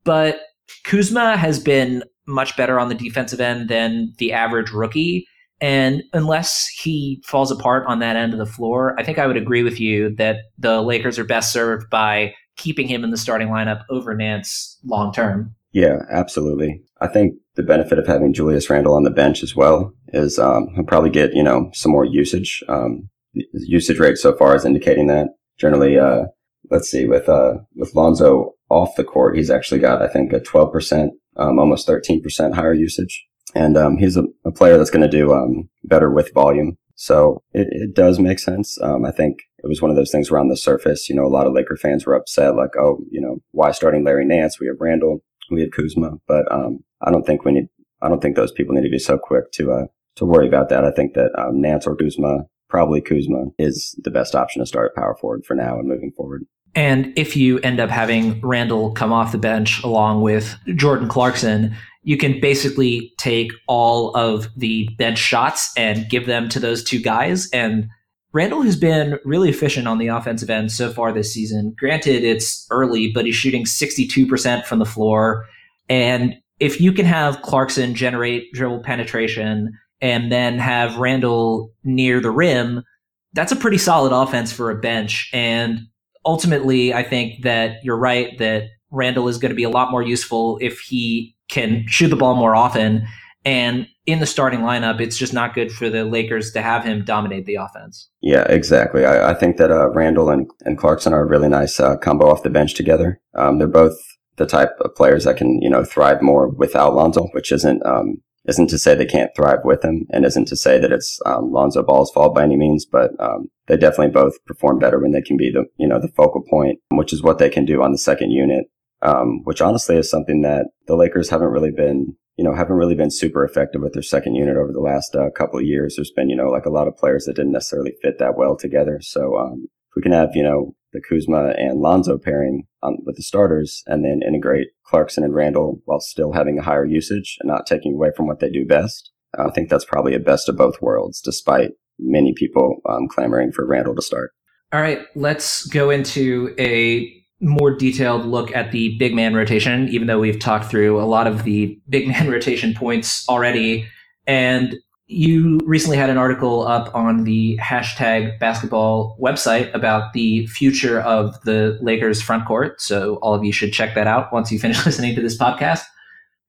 But 0.04 0.40
Kuzma 0.84 1.38
has 1.38 1.58
been 1.58 2.04
much 2.26 2.54
better 2.58 2.78
on 2.78 2.90
the 2.90 2.94
defensive 2.94 3.40
end 3.40 3.70
than 3.70 4.12
the 4.18 4.34
average 4.34 4.70
rookie. 4.70 5.26
And 5.62 6.02
unless 6.12 6.68
he 6.68 7.22
falls 7.24 7.50
apart 7.50 7.86
on 7.86 8.00
that 8.00 8.16
end 8.16 8.34
of 8.34 8.38
the 8.38 8.44
floor, 8.44 8.94
I 8.98 9.02
think 9.02 9.18
I 9.18 9.26
would 9.26 9.38
agree 9.38 9.62
with 9.62 9.80
you 9.80 10.14
that 10.16 10.40
the 10.58 10.82
Lakers 10.82 11.18
are 11.18 11.24
best 11.24 11.54
served 11.54 11.88
by 11.88 12.34
keeping 12.56 12.86
him 12.86 13.02
in 13.02 13.12
the 13.12 13.16
starting 13.16 13.48
lineup 13.48 13.82
over 13.88 14.14
Nance 14.14 14.78
long 14.84 15.10
term. 15.10 15.54
Yeah, 15.72 16.02
absolutely. 16.10 16.82
I 17.00 17.06
think 17.06 17.34
the 17.60 17.66
benefit 17.66 17.98
of 17.98 18.06
having 18.06 18.32
Julius 18.32 18.70
Randle 18.70 18.94
on 18.94 19.02
the 19.02 19.10
bench 19.10 19.42
as 19.42 19.54
well 19.54 19.92
is 20.08 20.38
um, 20.38 20.68
he'll 20.74 20.84
probably 20.84 21.10
get 21.10 21.34
you 21.34 21.42
know 21.42 21.70
some 21.72 21.92
more 21.92 22.04
usage. 22.04 22.62
Um, 22.68 23.08
usage 23.34 23.98
rate 23.98 24.18
so 24.18 24.34
far 24.36 24.56
is 24.56 24.64
indicating 24.64 25.06
that 25.08 25.28
generally. 25.58 25.98
Uh, 25.98 26.24
let's 26.70 26.90
see 26.90 27.06
with 27.06 27.28
uh, 27.28 27.54
with 27.74 27.94
Lonzo 27.94 28.54
off 28.70 28.96
the 28.96 29.04
court, 29.04 29.36
he's 29.36 29.50
actually 29.50 29.80
got 29.80 30.02
I 30.02 30.08
think 30.08 30.32
a 30.32 30.40
12 30.40 30.72
percent, 30.72 31.12
um, 31.36 31.58
almost 31.58 31.86
13 31.86 32.22
percent 32.22 32.54
higher 32.54 32.74
usage, 32.74 33.26
and 33.54 33.76
um, 33.76 33.98
he's 33.98 34.16
a, 34.16 34.24
a, 34.44 34.52
player 34.52 34.78
that's 34.78 34.90
going 34.90 35.08
to 35.08 35.16
do 35.18 35.32
um, 35.32 35.68
better 35.84 36.10
with 36.10 36.32
volume. 36.32 36.76
So 36.94 37.42
it, 37.52 37.68
it 37.70 37.94
does 37.94 38.18
make 38.18 38.38
sense. 38.38 38.78
Um, 38.82 39.04
I 39.04 39.10
think 39.10 39.38
it 39.58 39.68
was 39.68 39.80
one 39.80 39.90
of 39.90 39.96
those 39.96 40.10
things 40.10 40.30
around 40.30 40.48
the 40.48 40.56
surface. 40.56 41.08
You 41.08 41.16
know, 41.16 41.24
a 41.24 41.34
lot 41.34 41.46
of 41.46 41.54
Laker 41.54 41.76
fans 41.76 42.06
were 42.06 42.14
upset, 42.14 42.56
like, 42.56 42.76
oh, 42.78 43.00
you 43.10 43.20
know, 43.20 43.38
why 43.52 43.70
starting 43.72 44.04
Larry 44.04 44.26
Nance? 44.26 44.60
We 44.60 44.66
have 44.66 44.76
Randle, 44.80 45.22
we 45.50 45.62
have 45.62 45.70
Kuzma, 45.70 46.18
but 46.26 46.50
um, 46.52 46.80
I 47.02 47.10
don't 47.10 47.26
think 47.26 47.44
we 47.44 47.52
need. 47.52 47.68
I 48.02 48.08
don't 48.08 48.20
think 48.20 48.36
those 48.36 48.52
people 48.52 48.74
need 48.74 48.84
to 48.84 48.90
be 48.90 48.98
so 48.98 49.18
quick 49.18 49.52
to 49.52 49.72
uh, 49.72 49.86
to 50.16 50.24
worry 50.24 50.48
about 50.48 50.68
that. 50.68 50.84
I 50.84 50.90
think 50.90 51.14
that 51.14 51.30
um, 51.38 51.60
Nance 51.60 51.86
or 51.86 51.96
Kuzma, 51.96 52.44
probably 52.68 53.00
Kuzma, 53.00 53.46
is 53.58 53.98
the 54.02 54.10
best 54.10 54.34
option 54.34 54.60
to 54.60 54.66
start 54.66 54.94
power 54.94 55.16
forward 55.20 55.44
for 55.44 55.54
now 55.54 55.78
and 55.78 55.88
moving 55.88 56.12
forward. 56.16 56.44
And 56.74 57.12
if 57.16 57.36
you 57.36 57.58
end 57.60 57.80
up 57.80 57.90
having 57.90 58.40
Randle 58.42 58.92
come 58.92 59.12
off 59.12 59.32
the 59.32 59.38
bench 59.38 59.82
along 59.82 60.22
with 60.22 60.56
Jordan 60.76 61.08
Clarkson, 61.08 61.74
you 62.02 62.16
can 62.16 62.40
basically 62.40 63.12
take 63.18 63.50
all 63.66 64.14
of 64.16 64.48
the 64.56 64.88
bench 64.96 65.18
shots 65.18 65.72
and 65.76 66.08
give 66.08 66.26
them 66.26 66.48
to 66.48 66.60
those 66.60 66.82
two 66.82 67.00
guys. 67.00 67.48
And 67.52 67.88
Randle 68.32 68.62
has 68.62 68.76
been 68.76 69.18
really 69.24 69.50
efficient 69.50 69.88
on 69.88 69.98
the 69.98 70.06
offensive 70.06 70.48
end 70.48 70.70
so 70.70 70.92
far 70.92 71.12
this 71.12 71.32
season. 71.32 71.74
Granted, 71.76 72.22
it's 72.22 72.66
early, 72.70 73.10
but 73.12 73.26
he's 73.26 73.34
shooting 73.34 73.64
62% 73.64 74.64
from 74.64 74.78
the 74.78 74.86
floor. 74.86 75.46
And 75.88 76.36
if 76.60 76.80
you 76.80 76.92
can 76.92 77.06
have 77.06 77.42
Clarkson 77.42 77.94
generate 77.94 78.52
dribble 78.52 78.82
penetration 78.82 79.72
and 80.00 80.30
then 80.30 80.58
have 80.58 80.96
Randle 80.98 81.72
near 81.82 82.20
the 82.20 82.30
rim, 82.30 82.84
that's 83.32 83.52
a 83.52 83.56
pretty 83.56 83.78
solid 83.78 84.12
offense 84.12 84.52
for 84.52 84.70
a 84.70 84.78
bench. 84.78 85.30
And 85.32 85.80
ultimately, 86.24 86.92
I 86.92 87.02
think 87.02 87.42
that 87.42 87.76
you're 87.82 87.98
right 87.98 88.36
that 88.38 88.64
Randle 88.90 89.28
is 89.28 89.38
going 89.38 89.50
to 89.50 89.56
be 89.56 89.64
a 89.64 89.70
lot 89.70 89.90
more 89.90 90.02
useful 90.02 90.58
if 90.60 90.80
he 90.80 91.34
can 91.48 91.84
shoot 91.86 92.08
the 92.08 92.16
ball 92.16 92.34
more 92.34 92.54
often. 92.54 93.06
And 93.44 93.86
in 94.04 94.18
the 94.18 94.26
starting 94.26 94.60
lineup, 94.60 95.00
it's 95.00 95.16
just 95.16 95.32
not 95.32 95.54
good 95.54 95.72
for 95.72 95.88
the 95.88 96.04
Lakers 96.04 96.52
to 96.52 96.60
have 96.60 96.84
him 96.84 97.04
dominate 97.04 97.46
the 97.46 97.54
offense. 97.54 98.08
Yeah, 98.20 98.42
exactly. 98.42 99.04
I, 99.04 99.30
I 99.30 99.34
think 99.34 99.56
that 99.56 99.70
uh, 99.70 99.88
Randle 99.90 100.28
and, 100.28 100.50
and 100.64 100.76
Clarkson 100.76 101.14
are 101.14 101.22
a 101.22 101.26
really 101.26 101.48
nice 101.48 101.80
uh, 101.80 101.96
combo 101.96 102.28
off 102.28 102.42
the 102.42 102.50
bench 102.50 102.74
together. 102.74 103.20
Um, 103.34 103.58
they're 103.58 103.68
both 103.68 103.96
the 104.40 104.46
type 104.46 104.74
of 104.80 104.94
players 104.94 105.24
that 105.24 105.36
can, 105.36 105.60
you 105.60 105.68
know, 105.68 105.84
thrive 105.84 106.22
more 106.22 106.48
without 106.48 106.94
Lonzo, 106.94 107.28
which 107.32 107.52
isn't 107.52 107.84
um, 107.84 108.22
isn't 108.48 108.68
to 108.68 108.78
say 108.78 108.94
they 108.94 109.04
can't 109.04 109.30
thrive 109.36 109.58
with 109.64 109.84
him, 109.84 110.06
and 110.10 110.24
isn't 110.24 110.48
to 110.48 110.56
say 110.56 110.78
that 110.78 110.90
it's 110.90 111.20
um, 111.26 111.52
Lonzo 111.52 111.82
Ball's 111.82 112.10
fault 112.10 112.34
by 112.34 112.42
any 112.42 112.56
means. 112.56 112.86
But 112.86 113.10
um, 113.20 113.48
they 113.68 113.76
definitely 113.76 114.12
both 114.12 114.42
perform 114.46 114.78
better 114.78 114.98
when 114.98 115.12
they 115.12 115.20
can 115.20 115.36
be 115.36 115.50
the, 115.52 115.66
you 115.76 115.86
know, 115.86 116.00
the 116.00 116.08
focal 116.08 116.42
point, 116.48 116.78
which 116.88 117.12
is 117.12 117.22
what 117.22 117.38
they 117.38 117.50
can 117.50 117.66
do 117.66 117.82
on 117.82 117.92
the 117.92 117.98
second 117.98 118.30
unit. 118.30 118.64
Um, 119.02 119.40
which 119.44 119.62
honestly 119.62 119.96
is 119.96 120.10
something 120.10 120.42
that 120.42 120.66
the 120.86 120.94
Lakers 120.94 121.30
haven't 121.30 121.48
really 121.48 121.70
been, 121.70 122.14
you 122.36 122.44
know, 122.44 122.54
haven't 122.54 122.76
really 122.76 122.94
been 122.94 123.10
super 123.10 123.44
effective 123.44 123.80
with 123.80 123.94
their 123.94 124.02
second 124.02 124.34
unit 124.34 124.58
over 124.58 124.72
the 124.72 124.80
last 124.80 125.14
uh, 125.14 125.30
couple 125.30 125.58
of 125.58 125.64
years. 125.64 125.96
There's 125.96 126.10
been, 126.10 126.28
you 126.28 126.36
know, 126.36 126.50
like 126.50 126.66
a 126.66 126.70
lot 126.70 126.86
of 126.86 126.98
players 126.98 127.24
that 127.24 127.36
didn't 127.36 127.52
necessarily 127.52 127.94
fit 128.02 128.18
that 128.18 128.36
well 128.36 128.56
together. 128.56 129.00
So, 129.02 129.38
um, 129.38 129.68
if 129.90 129.96
we 129.96 130.02
can 130.02 130.12
have, 130.12 130.30
you 130.34 130.42
know, 130.42 130.74
the 130.92 131.00
Kuzma 131.00 131.54
and 131.56 131.80
Lonzo 131.80 132.18
pairing 132.18 132.66
on, 132.82 132.98
with 133.04 133.16
the 133.16 133.22
starters 133.22 133.82
and 133.86 134.04
then 134.04 134.20
integrate 134.26 134.68
Clarkson 134.84 135.24
and 135.24 135.34
Randle 135.34 135.80
while 135.84 136.00
still 136.00 136.32
having 136.32 136.58
a 136.58 136.62
higher 136.62 136.86
usage 136.86 137.36
and 137.40 137.48
not 137.48 137.66
taking 137.66 137.94
away 137.94 138.10
from 138.16 138.26
what 138.26 138.40
they 138.40 138.50
do 138.50 138.66
best. 138.66 139.10
I 139.38 139.50
think 139.50 139.68
that's 139.68 139.84
probably 139.84 140.14
a 140.14 140.20
best 140.20 140.48
of 140.48 140.56
both 140.56 140.82
worlds, 140.82 141.20
despite 141.20 141.70
many 141.98 142.32
people 142.34 142.80
um, 142.88 143.06
clamoring 143.08 143.52
for 143.52 143.66
Randle 143.66 143.94
to 143.94 144.02
start. 144.02 144.32
All 144.72 144.80
right, 144.80 145.00
let's 145.14 145.66
go 145.66 145.90
into 145.90 146.54
a 146.58 147.12
more 147.40 147.74
detailed 147.74 148.26
look 148.26 148.54
at 148.54 148.70
the 148.70 148.96
big 148.98 149.14
man 149.14 149.34
rotation, 149.34 149.88
even 149.88 150.06
though 150.06 150.18
we've 150.18 150.38
talked 150.38 150.66
through 150.66 151.00
a 151.00 151.04
lot 151.04 151.26
of 151.26 151.44
the 151.44 151.78
big 151.88 152.08
man 152.08 152.30
rotation 152.30 152.74
points 152.74 153.28
already. 153.28 153.86
And 154.26 154.76
you 155.10 155.58
recently 155.64 155.96
had 155.96 156.08
an 156.08 156.16
article 156.16 156.66
up 156.66 156.94
on 156.94 157.24
the 157.24 157.58
hashtag 157.60 158.38
basketball 158.38 159.18
website 159.20 159.72
about 159.74 160.12
the 160.12 160.46
future 160.46 161.00
of 161.00 161.40
the 161.42 161.76
Lakers 161.82 162.22
front 162.22 162.46
court. 162.46 162.80
So 162.80 163.16
all 163.16 163.34
of 163.34 163.42
you 163.42 163.52
should 163.52 163.72
check 163.72 163.96
that 163.96 164.06
out 164.06 164.32
once 164.32 164.52
you 164.52 164.58
finish 164.60 164.86
listening 164.86 165.16
to 165.16 165.20
this 165.20 165.36
podcast. 165.36 165.82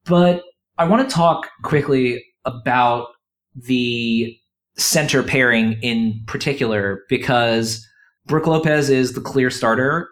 But 0.06 0.44
I 0.78 0.86
want 0.86 1.10
to 1.10 1.14
talk 1.14 1.50
quickly 1.64 2.24
about 2.46 3.08
the 3.56 4.38
center 4.78 5.24
pairing 5.24 5.74
in 5.82 6.22
particular 6.28 7.02
because 7.10 7.86
Brook 8.28 8.46
Lopez 8.46 8.92
is 8.92 9.14
the 9.14 9.22
clear 9.22 9.50
starter, 9.50 10.08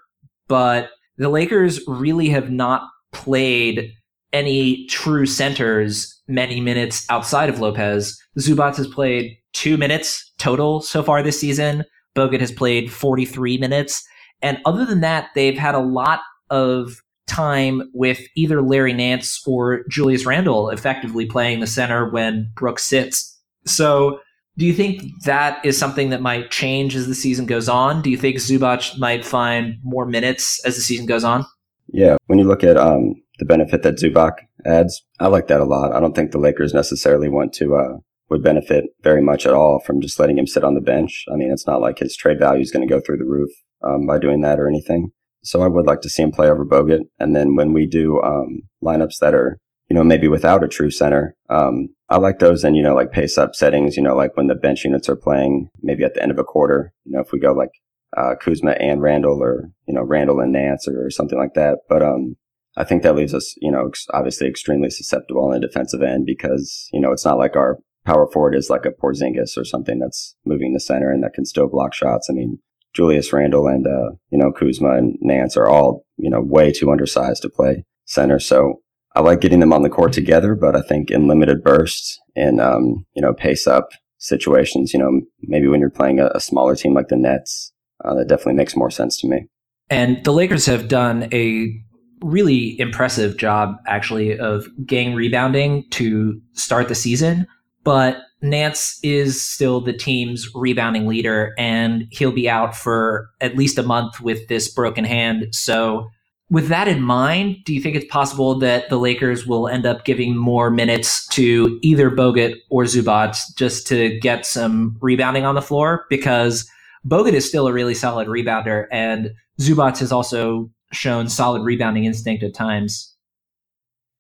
but 0.48 0.90
the 1.18 1.30
Lakers 1.30 1.80
really 1.88 2.30
have 2.30 2.50
not 2.50 2.82
played 3.14 3.94
any 4.34 4.86
true 4.88 5.26
centers 5.26 6.16
many 6.28 6.62
minutes 6.62 7.06
outside 7.10 7.50
of 7.50 7.60
Lopez. 7.60 8.20
Zubac 8.38 8.76
has 8.76 8.88
played 8.88 9.38
two 9.54 9.78
minutes 9.78 10.32
total 10.38 10.82
so 10.82 11.02
far 11.02 11.24
this 11.24 11.40
season. 11.40 11.84
Bogut 12.16 12.40
has 12.40 12.52
played 12.52 12.92
43 12.92 13.58
minutes. 13.58 14.04
And 14.42 14.60
other 14.66 14.86
than 14.86 15.02
that, 15.02 15.30
they've 15.36 15.58
had 15.58 15.76
a 15.76 15.80
lot 15.80 16.22
of 16.50 17.02
time 17.28 17.90
with 17.94 18.22
either 18.36 18.62
Larry 18.62 18.94
Nance 18.94 19.42
or 19.46 19.84
Julius 19.90 20.26
Randle 20.26 20.70
effectively 20.70 21.26
playing 21.26 21.60
the 21.60 21.68
center 21.68 22.10
when 22.10 22.52
Brooks 22.56 22.84
sits. 22.84 23.38
So 23.66 24.20
do 24.58 24.66
you 24.66 24.74
think 24.74 25.04
that 25.24 25.64
is 25.64 25.78
something 25.78 26.10
that 26.10 26.22
might 26.22 26.52
change 26.52 26.96
as 26.96 27.08
the 27.08 27.16
season 27.16 27.46
goes 27.46 27.70
on? 27.70 28.02
Do 28.02 28.10
you 28.10 28.18
think 28.18 28.38
Zubac 28.38 28.98
might 28.98 29.26
find 29.26 29.76
more 29.84 30.06
minutes 30.06 30.64
as 30.66 30.76
the 30.76 30.82
season 30.82 31.06
goes 31.06 31.24
on? 31.24 31.46
Yeah, 31.92 32.18
when 32.28 32.40
you 32.40 32.46
look 32.46 32.64
at 32.64 32.78
um, 32.78 33.16
the 33.40 33.46
benefit 33.46 33.84
that 33.84 33.96
Zubac 33.96 34.34
adds, 34.66 35.04
I 35.20 35.28
like 35.28 35.48
that 35.48 35.62
a 35.62 35.66
lot. 35.66 35.94
I 35.94 36.00
don't 36.00 36.16
think 36.16 36.32
the 36.32 36.38
Lakers 36.38 36.74
necessarily 36.74 37.30
want 37.30 37.54
to 37.54 37.76
uh, 37.76 37.98
would 38.30 38.44
benefit 38.44 38.86
very 39.02 39.22
much 39.22 39.46
at 39.46 39.54
all 39.54 39.80
from 39.80 40.02
just 40.02 40.20
letting 40.20 40.38
him 40.38 40.48
sit 40.48 40.64
on 40.64 40.76
the 40.76 40.82
bench. 40.82 41.26
I 41.32 41.36
mean, 41.36 41.52
it's 41.52 41.68
not 41.68 41.82
like 41.82 42.00
his 42.00 42.16
trade 42.16 42.40
value 42.40 42.62
is 42.62 42.72
going 42.72 42.88
to 42.88 42.94
go 42.94 43.02
through 43.02 43.18
the 43.18 43.26
roof 43.26 43.50
um, 43.84 44.06
by 44.06 44.20
doing 44.20 44.42
that 44.42 44.60
or 44.60 44.68
anything. 44.68 45.12
So 45.44 45.62
I 45.62 45.68
would 45.68 45.88
like 45.88 46.02
to 46.02 46.10
see 46.10 46.22
him 46.22 46.32
play 46.32 46.50
over 46.50 46.66
Bogut. 46.66 47.04
And 47.18 47.36
then 47.36 47.56
when 47.56 47.74
we 47.74 47.88
do 47.88 48.22
um, 48.22 48.64
lineups 48.84 49.20
that 49.22 49.34
are 49.34 49.58
you 49.90 49.96
know, 49.96 50.04
maybe 50.04 50.28
without 50.28 50.64
a 50.64 50.68
true 50.68 50.92
center. 50.92 51.36
Um, 51.50 51.90
I 52.10 52.18
like 52.18 52.40
those 52.40 52.64
in, 52.64 52.76
you 52.76 52.84
know, 52.84 52.94
like 52.94 53.12
pace 53.12 53.38
up 53.38 53.56
settings, 53.56 53.98
you 53.98 54.04
know, 54.04 54.16
like 54.16 54.38
when 54.38 54.48
the 54.48 54.56
bench 54.56 54.86
units 54.86 55.10
are 55.10 55.16
playing 55.16 55.70
maybe 55.82 56.04
at 56.04 56.14
the 56.14 56.22
end 56.22 56.32
of 56.32 56.40
a 56.40 56.44
quarter, 56.44 56.94
you 57.06 57.12
know, 57.12 57.22
if 57.22 57.32
we 57.32 57.40
go 57.40 57.54
like, 57.54 57.72
uh, 58.16 58.36
Kuzma 58.40 58.72
and 58.72 59.02
Randle 59.02 59.42
or, 59.42 59.70
you 59.88 59.94
know, 59.94 60.04
Randle 60.04 60.40
and 60.40 60.52
Nance 60.52 60.88
or, 60.88 61.06
or 61.06 61.10
something 61.10 61.38
like 61.38 61.54
that. 61.56 61.80
But, 61.88 62.04
um, 62.04 62.36
I 62.80 62.86
think 62.86 63.04
that 63.04 63.16
leaves 63.16 63.34
us, 63.34 63.54
you 63.58 63.70
know, 63.70 63.92
obviously 64.14 64.48
extremely 64.48 64.90
susceptible 64.90 65.44
on 65.44 65.52
the 65.52 65.60
defensive 65.60 66.02
end 66.02 66.26
because, 66.26 66.88
you 66.94 67.02
know, 67.02 67.12
it's 67.12 67.26
not 67.26 67.38
like 67.38 67.58
our 67.58 67.78
power 68.06 68.26
forward 68.32 68.56
is 68.56 68.70
like 68.70 68.86
a 68.86 68.92
Porzingis 68.92 69.58
or 69.58 69.66
something 69.66 70.00
that's 70.00 70.36
moving 70.46 70.74
the 70.74 70.80
center 70.80 71.12
and 71.12 71.22
that 71.22 71.34
can 71.34 71.46
still 71.46 71.68
block 71.68 71.94
shots. 71.94 72.30
I 72.30 72.34
mean, 72.34 72.58
Julius 72.96 73.34
Randle 73.34 73.68
and, 73.68 73.86
uh, 73.86 74.16
you 74.32 74.38
know, 74.38 74.54
Kuzma 74.54 74.92
and 74.92 75.18
Nance 75.20 75.58
are 75.58 75.68
all, 75.68 76.06
you 76.16 76.30
know, 76.30 76.40
way 76.42 76.72
too 76.72 76.90
undersized 76.90 77.42
to 77.42 77.50
play 77.50 77.84
center. 78.06 78.40
So 78.40 78.82
I 79.14 79.20
like 79.20 79.42
getting 79.42 79.60
them 79.60 79.74
on 79.74 79.84
the 79.84 79.90
court 79.90 80.14
together, 80.14 80.56
but 80.56 80.78
I 80.78 80.82
think 80.82 81.12
in 81.12 81.28
limited 81.28 81.62
bursts 81.62 82.18
and, 82.38 82.62
um, 82.62 83.06
you 83.14 83.22
know, 83.22 83.34
pace 83.34 83.68
up 83.68 83.90
situations, 84.20 84.94
you 84.94 85.00
know, 85.00 85.22
maybe 85.42 85.68
when 85.68 85.82
you're 85.82 85.90
playing 85.90 86.22
a, 86.22 86.28
a 86.34 86.40
smaller 86.40 86.78
team 86.78 86.94
like 86.94 87.10
the 87.10 87.18
Nets, 87.18 87.74
uh, 88.06 88.16
that 88.16 88.30
definitely 88.30 88.54
makes 88.54 88.78
more 88.78 88.90
sense 88.90 89.20
to 89.20 89.28
me. 89.28 89.48
And 89.90 90.24
the 90.24 90.32
Lakers 90.32 90.66
have 90.68 90.88
done 90.88 91.28
a 91.34 91.84
really 92.22 92.80
impressive 92.80 93.38
job, 93.38 93.76
actually, 93.88 94.38
of 94.38 94.68
gang 94.86 95.16
rebounding 95.16 95.86
to 95.92 96.40
start 96.54 96.88
the 96.88 96.96
season. 96.96 97.48
But 97.84 98.18
Nance 98.42 99.00
is 99.04 99.44
still 99.44 99.82
the 99.82 99.94
team's 99.94 100.48
rebounding 100.54 101.08
leader, 101.08 101.54
and 101.58 102.08
he'll 102.12 102.32
be 102.32 102.50
out 102.50 102.76
for 102.76 103.30
at 103.42 103.56
least 103.56 103.78
a 103.78 103.84
month 103.84 104.22
with 104.22 104.48
this 104.48 104.70
broken 104.70 105.04
hand. 105.04 105.48
So 105.52 106.08
with 106.50 106.68
that 106.70 106.88
in 106.88 107.02
mind, 107.02 107.58
do 107.66 107.74
you 107.74 107.82
think 107.82 107.96
it's 107.96 108.12
possible 108.12 108.58
that 108.60 108.90
the 108.90 108.98
Lakers 108.98 109.46
will 109.46 109.68
end 109.68 109.86
up 109.86 110.04
giving 110.04 110.36
more 110.36 110.72
minutes 110.72 111.28
to 111.28 111.80
either 111.82 112.10
Bogut 112.10 112.56
or 112.70 112.84
Zubac 112.84 113.38
just 113.56 113.86
to 113.88 114.18
get 114.20 114.46
some 114.46 114.98
rebounding 115.00 115.46
on 115.46 115.56
the 115.56 115.62
floor? 115.62 116.06
Because 116.10 116.70
Bogut 117.08 117.34
is 117.34 117.48
still 117.48 117.68
a 117.68 117.74
really 117.74 117.94
solid 117.94 118.28
rebounder, 118.28 118.88
and 118.92 119.32
Zubac 119.60 120.00
has 120.00 120.12
also 120.12 120.70
shown 120.92 121.30
solid 121.30 121.64
rebounding 121.64 122.06
instinct 122.06 122.44
at 122.44 122.54
times. 122.54 123.16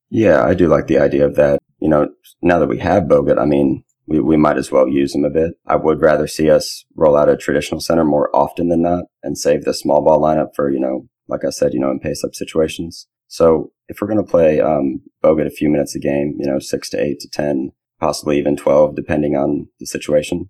Yeah, 0.09 0.43
I 0.43 0.53
do 0.53 0.67
like 0.67 0.87
the 0.87 0.99
idea 0.99 1.25
of 1.25 1.35
that. 1.35 1.59
You 1.79 1.89
know, 1.89 2.09
now 2.41 2.59
that 2.59 2.67
we 2.67 2.79
have 2.79 3.03
Bogut, 3.03 3.39
I 3.39 3.45
mean, 3.45 3.83
we, 4.07 4.19
we 4.19 4.37
might 4.37 4.57
as 4.57 4.71
well 4.71 4.87
use 4.87 5.13
him 5.13 5.23
a 5.23 5.29
bit. 5.29 5.53
I 5.67 5.75
would 5.75 6.01
rather 6.01 6.27
see 6.27 6.49
us 6.49 6.83
roll 6.95 7.15
out 7.15 7.29
a 7.29 7.37
traditional 7.37 7.79
center 7.79 8.03
more 8.03 8.35
often 8.35 8.69
than 8.69 8.81
not 8.81 9.05
and 9.23 9.37
save 9.37 9.63
the 9.63 9.73
small 9.73 10.03
ball 10.03 10.19
lineup 10.19 10.55
for, 10.55 10.71
you 10.71 10.79
know, 10.79 11.07
like 11.27 11.45
I 11.45 11.51
said, 11.51 11.73
you 11.73 11.79
know, 11.79 11.91
in 11.91 11.99
pace 11.99 12.23
up 12.23 12.33
situations. 12.33 13.07
So 13.27 13.71
if 13.87 14.01
we're 14.01 14.07
going 14.07 14.23
to 14.23 14.29
play, 14.29 14.59
um, 14.59 15.01
Bogut 15.23 15.45
a 15.45 15.51
few 15.51 15.69
minutes 15.69 15.95
a 15.95 15.99
game, 15.99 16.35
you 16.39 16.49
know, 16.49 16.57
six 16.57 16.89
to 16.89 17.01
eight 17.01 17.19
to 17.19 17.29
10, 17.29 17.71
possibly 17.99 18.39
even 18.39 18.57
12, 18.57 18.95
depending 18.95 19.35
on 19.35 19.67
the 19.79 19.85
situation, 19.85 20.49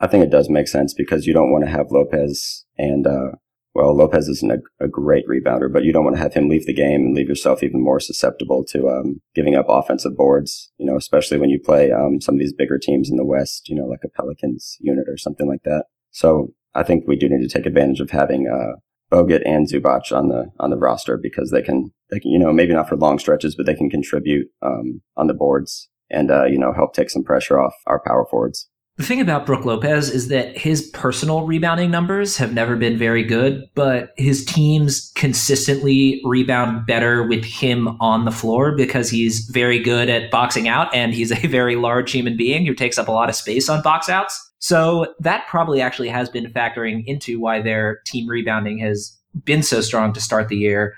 I 0.00 0.08
think 0.08 0.24
it 0.24 0.30
does 0.30 0.50
make 0.50 0.66
sense 0.66 0.92
because 0.92 1.26
you 1.26 1.32
don't 1.32 1.52
want 1.52 1.64
to 1.64 1.70
have 1.70 1.92
Lopez 1.92 2.66
and, 2.76 3.06
uh, 3.06 3.36
well, 3.76 3.94
Lopez 3.94 4.26
isn't 4.26 4.50
a, 4.50 4.84
a, 4.84 4.88
great 4.88 5.26
rebounder, 5.28 5.70
but 5.70 5.84
you 5.84 5.92
don't 5.92 6.04
want 6.04 6.16
to 6.16 6.22
have 6.22 6.32
him 6.32 6.48
leave 6.48 6.64
the 6.64 6.72
game 6.72 7.02
and 7.02 7.14
leave 7.14 7.28
yourself 7.28 7.62
even 7.62 7.84
more 7.84 8.00
susceptible 8.00 8.64
to 8.70 8.88
um, 8.88 9.20
giving 9.34 9.54
up 9.54 9.66
offensive 9.68 10.16
boards. 10.16 10.72
You 10.78 10.86
know, 10.86 10.96
especially 10.96 11.38
when 11.38 11.50
you 11.50 11.60
play 11.62 11.92
um, 11.92 12.22
some 12.22 12.36
of 12.36 12.38
these 12.38 12.54
bigger 12.54 12.78
teams 12.78 13.10
in 13.10 13.18
the 13.18 13.24
West. 13.24 13.68
You 13.68 13.76
know, 13.76 13.84
like 13.84 14.00
a 14.02 14.08
Pelicans 14.08 14.78
unit 14.80 15.04
or 15.08 15.18
something 15.18 15.46
like 15.46 15.62
that. 15.64 15.84
So 16.10 16.54
I 16.74 16.84
think 16.84 17.04
we 17.06 17.16
do 17.16 17.28
need 17.28 17.46
to 17.46 17.54
take 17.54 17.66
advantage 17.66 18.00
of 18.00 18.08
having 18.08 18.48
uh, 18.48 18.80
Bogut 19.14 19.42
and 19.44 19.68
Zubac 19.70 20.10
on 20.10 20.28
the 20.28 20.46
on 20.58 20.70
the 20.70 20.78
roster 20.78 21.18
because 21.18 21.50
they 21.50 21.60
can 21.60 21.92
they 22.10 22.18
can 22.18 22.30
you 22.30 22.38
know 22.38 22.54
maybe 22.54 22.72
not 22.72 22.88
for 22.88 22.96
long 22.96 23.18
stretches, 23.18 23.54
but 23.54 23.66
they 23.66 23.74
can 23.74 23.90
contribute 23.90 24.46
um, 24.62 25.02
on 25.18 25.26
the 25.26 25.34
boards 25.34 25.90
and 26.08 26.30
uh, 26.30 26.44
you 26.44 26.58
know 26.58 26.72
help 26.72 26.94
take 26.94 27.10
some 27.10 27.24
pressure 27.24 27.60
off 27.60 27.74
our 27.86 28.00
power 28.00 28.26
forwards. 28.30 28.70
The 28.96 29.04
thing 29.04 29.20
about 29.20 29.44
Brook 29.44 29.66
Lopez 29.66 30.08
is 30.08 30.28
that 30.28 30.56
his 30.56 30.88
personal 30.94 31.46
rebounding 31.46 31.90
numbers 31.90 32.38
have 32.38 32.54
never 32.54 32.76
been 32.76 32.96
very 32.96 33.22
good, 33.22 33.68
but 33.74 34.14
his 34.16 34.42
teams 34.42 35.12
consistently 35.14 36.22
rebound 36.24 36.86
better 36.86 37.22
with 37.22 37.44
him 37.44 37.88
on 38.00 38.24
the 38.24 38.30
floor 38.30 38.74
because 38.74 39.10
he's 39.10 39.40
very 39.50 39.78
good 39.78 40.08
at 40.08 40.30
boxing 40.30 40.66
out 40.66 40.92
and 40.94 41.12
he's 41.12 41.30
a 41.30 41.36
very 41.46 41.76
large 41.76 42.10
human 42.10 42.38
being 42.38 42.64
who 42.64 42.74
takes 42.74 42.96
up 42.96 43.08
a 43.08 43.12
lot 43.12 43.28
of 43.28 43.34
space 43.34 43.68
on 43.68 43.82
box 43.82 44.08
outs. 44.08 44.50
So 44.60 45.14
that 45.20 45.46
probably 45.46 45.82
actually 45.82 46.08
has 46.08 46.30
been 46.30 46.50
factoring 46.50 47.04
into 47.06 47.38
why 47.38 47.60
their 47.60 48.00
team 48.06 48.26
rebounding 48.26 48.78
has 48.78 49.14
been 49.44 49.62
so 49.62 49.82
strong 49.82 50.14
to 50.14 50.22
start 50.22 50.48
the 50.48 50.56
year. 50.56 50.94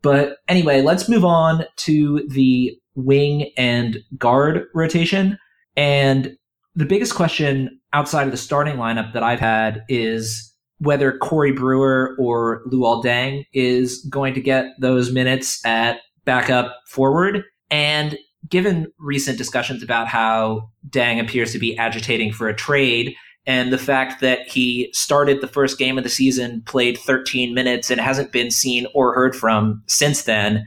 But 0.00 0.38
anyway, 0.48 0.80
let's 0.80 1.10
move 1.10 1.26
on 1.26 1.66
to 1.76 2.26
the 2.26 2.74
wing 2.94 3.50
and 3.58 3.98
guard 4.16 4.64
rotation. 4.72 5.38
And 5.76 6.38
the 6.74 6.84
biggest 6.84 7.14
question 7.14 7.80
outside 7.92 8.24
of 8.24 8.30
the 8.30 8.36
starting 8.36 8.76
lineup 8.76 9.12
that 9.12 9.22
I've 9.22 9.40
had 9.40 9.84
is 9.88 10.52
whether 10.78 11.16
Corey 11.18 11.52
Brewer 11.52 12.16
or 12.18 12.62
Luol 12.66 13.02
Deng 13.02 13.46
is 13.52 14.04
going 14.10 14.34
to 14.34 14.40
get 14.40 14.66
those 14.80 15.12
minutes 15.12 15.64
at 15.64 16.00
backup 16.24 16.76
forward. 16.88 17.44
And 17.70 18.18
given 18.48 18.88
recent 18.98 19.38
discussions 19.38 19.82
about 19.82 20.08
how 20.08 20.70
Deng 20.88 21.20
appears 21.20 21.52
to 21.52 21.58
be 21.58 21.76
agitating 21.78 22.32
for 22.32 22.48
a 22.48 22.54
trade, 22.54 23.14
and 23.46 23.72
the 23.72 23.78
fact 23.78 24.20
that 24.20 24.48
he 24.48 24.90
started 24.92 25.40
the 25.40 25.48
first 25.48 25.78
game 25.78 25.98
of 25.98 26.04
the 26.04 26.10
season, 26.10 26.62
played 26.66 26.98
13 26.98 27.54
minutes, 27.54 27.90
and 27.90 28.00
hasn't 28.00 28.32
been 28.32 28.50
seen 28.50 28.86
or 28.94 29.14
heard 29.14 29.36
from 29.36 29.82
since 29.86 30.22
then, 30.22 30.66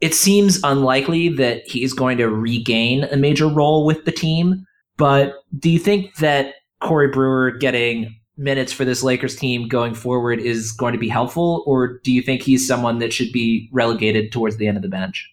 it 0.00 0.14
seems 0.14 0.60
unlikely 0.62 1.28
that 1.30 1.62
he's 1.66 1.92
going 1.92 2.18
to 2.18 2.28
regain 2.28 3.04
a 3.04 3.16
major 3.16 3.46
role 3.48 3.84
with 3.84 4.04
the 4.04 4.12
team. 4.12 4.64
But 5.00 5.36
do 5.58 5.70
you 5.70 5.78
think 5.78 6.16
that 6.16 6.56
Corey 6.82 7.08
Brewer 7.08 7.52
getting 7.52 8.14
minutes 8.36 8.70
for 8.70 8.84
this 8.84 9.02
Lakers 9.02 9.34
team 9.34 9.66
going 9.66 9.94
forward 9.94 10.40
is 10.40 10.72
going 10.72 10.92
to 10.92 10.98
be 10.98 11.08
helpful, 11.08 11.64
or 11.66 12.00
do 12.04 12.12
you 12.12 12.20
think 12.20 12.42
he's 12.42 12.68
someone 12.68 12.98
that 12.98 13.10
should 13.10 13.32
be 13.32 13.70
relegated 13.72 14.30
towards 14.30 14.58
the 14.58 14.68
end 14.68 14.76
of 14.76 14.82
the 14.82 14.90
bench? 14.90 15.26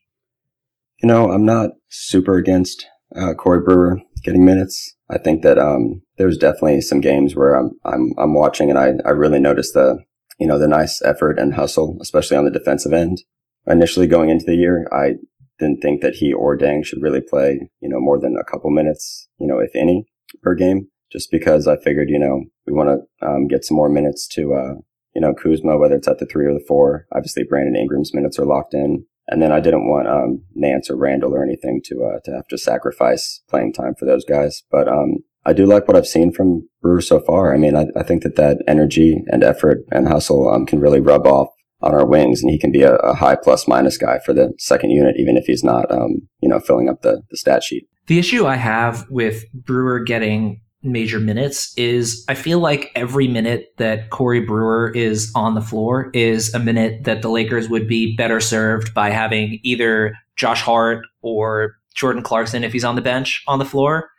You 1.04 1.08
know, 1.08 1.34
I'm 1.34 1.46
not 1.46 1.72
super 1.90 2.38
against 2.38 2.88
uh, 3.14 3.34
Corey 3.34 3.60
Brewer 3.60 4.00
getting 4.24 4.46
minutes. 4.46 4.96
I 5.10 5.18
think 5.18 5.44
that 5.44 5.60
um, 5.60 6.02
there's 6.18 6.38
definitely 6.38 6.80
some 6.80 7.02
games 7.02 7.36
where 7.36 7.54
I'm 7.54 7.72
I'm 7.84 8.14
I'm 8.18 8.34
watching 8.34 8.70
and 8.70 8.80
I 8.80 8.94
I 9.06 9.10
really 9.10 9.40
notice 9.40 9.74
the 9.74 10.00
you 10.40 10.48
know 10.48 10.58
the 10.58 10.70
nice 10.70 11.02
effort 11.02 11.40
and 11.40 11.54
hustle, 11.54 11.98
especially 12.02 12.38
on 12.38 12.46
the 12.46 12.52
defensive 12.52 12.94
end. 12.94 13.18
Initially 13.66 14.08
going 14.08 14.30
into 14.30 14.46
the 14.46 14.56
year, 14.56 14.88
I 14.94 15.16
didn't 15.60 15.82
think 15.82 16.02
that 16.02 16.16
he 16.16 16.34
or 16.34 16.58
Deng 16.58 16.86
should 16.86 17.02
really 17.02 17.22
play, 17.22 17.70
you 17.80 17.90
know, 17.90 18.00
more 18.00 18.20
than 18.20 18.36
a 18.38 18.44
couple 18.44 18.70
minutes, 18.70 19.28
you 19.40 19.48
know, 19.48 19.60
if 19.60 19.76
any 19.76 20.06
per 20.42 20.56
game, 20.56 20.88
just 21.12 21.32
because 21.32 21.68
I 21.68 21.78
figured, 21.78 22.10
you 22.10 22.20
know, 22.20 22.44
we 22.66 22.74
want 22.74 22.90
to 22.90 23.28
um, 23.28 23.48
get 23.48 23.66
some 23.66 23.78
more 23.78 23.90
minutes 23.90 24.28
to, 24.30 24.54
uh, 24.54 24.74
you 25.16 25.22
know, 25.22 25.34
Kuzma, 25.34 25.78
whether 25.78 25.96
it's 25.96 26.08
at 26.08 26.20
the 26.20 26.26
three 26.26 26.46
or 26.46 26.54
the 26.54 26.64
four. 26.68 27.08
Obviously, 27.14 27.44
Brandon 27.44 27.76
Ingram's 27.76 28.14
minutes 28.14 28.38
are 28.38 28.46
locked 28.46 28.74
in. 28.74 29.06
And 29.30 29.42
then 29.42 29.52
I 29.52 29.60
didn't 29.60 29.90
want 29.90 30.08
um, 30.08 30.44
Nance 30.56 30.90
or 30.90 30.96
Randle 30.96 31.34
or 31.34 31.44
anything 31.44 31.82
to 31.86 32.06
uh, 32.06 32.20
to 32.24 32.32
have 32.32 32.48
to 32.48 32.58
sacrifice 32.58 33.42
playing 33.50 33.74
time 33.74 33.94
for 34.00 34.06
those 34.06 34.24
guys. 34.24 34.64
But 34.72 34.88
um, 34.88 35.18
I 35.46 35.52
do 35.52 35.66
like 35.66 35.86
what 35.88 35.98
I've 35.98 36.08
seen 36.08 36.32
from 36.32 36.68
Brewer 36.82 37.02
so 37.02 37.20
far. 37.20 37.54
I 37.54 37.58
mean, 37.58 37.76
I, 37.76 37.88
I 37.96 38.04
think 38.04 38.24
that 38.24 38.38
that 38.38 38.64
energy 38.68 39.24
and 39.28 39.44
effort 39.44 39.80
and 39.92 40.08
hustle 40.08 40.48
um, 40.48 40.66
can 40.66 40.80
really 40.80 41.02
rub 41.02 41.28
off 41.28 41.50
on 41.82 41.94
our 41.94 42.06
wings, 42.06 42.42
and 42.42 42.52
he 42.52 42.58
can 42.58 42.72
be 42.72 42.82
a, 42.82 42.96
a, 42.96 43.14
high 43.14 43.36
plus 43.36 43.68
minus 43.68 43.98
guy 43.98 44.20
for 44.26 44.34
the 44.34 44.52
second 44.58 44.90
unit, 44.90 45.16
even 45.18 45.38
if 45.38 45.46
he's 45.46 45.64
not, 45.64 45.90
um, 45.92 46.28
you 46.42 46.50
know, 46.50 46.60
filling 46.60 46.90
up 46.90 47.02
the, 47.02 47.22
the 47.30 47.38
stat 47.38 47.64
sheet. 47.64 47.88
The 48.08 48.20
issue 48.20 48.48
I 48.48 48.56
have 48.56 49.06
with 49.10 49.44
Brewer 49.54 50.00
getting 50.00 50.62
major 50.84 51.20
minutes 51.20 51.74
is 51.78 52.24
I 52.28 52.36
feel 52.36 52.60
like 52.60 52.92
every 52.96 53.28
minute 53.28 53.74
that 53.78 54.10
Corey 54.10 54.40
Brewer 54.40 54.92
is 54.96 55.32
on 55.36 55.56
the 55.56 55.62
floor 55.62 56.10
is 56.14 56.54
a 56.54 56.60
minute 56.60 57.04
that 57.04 57.22
the 57.22 57.30
Lakers 57.30 57.70
would 57.70 57.88
be 57.88 58.16
better 58.16 58.40
served 58.40 58.94
by 58.94 59.10
having 59.10 59.60
either 59.64 60.16
Josh 60.36 60.62
Hart 60.62 61.06
or 61.22 61.76
Jordan 61.96 62.24
Clarkson 62.24 62.64
if 62.64 62.72
he's 62.72 62.86
on 62.86 62.96
the 62.96 63.02
bench 63.02 63.44
on 63.48 63.60
the 63.60 63.66
floor. 63.66 64.10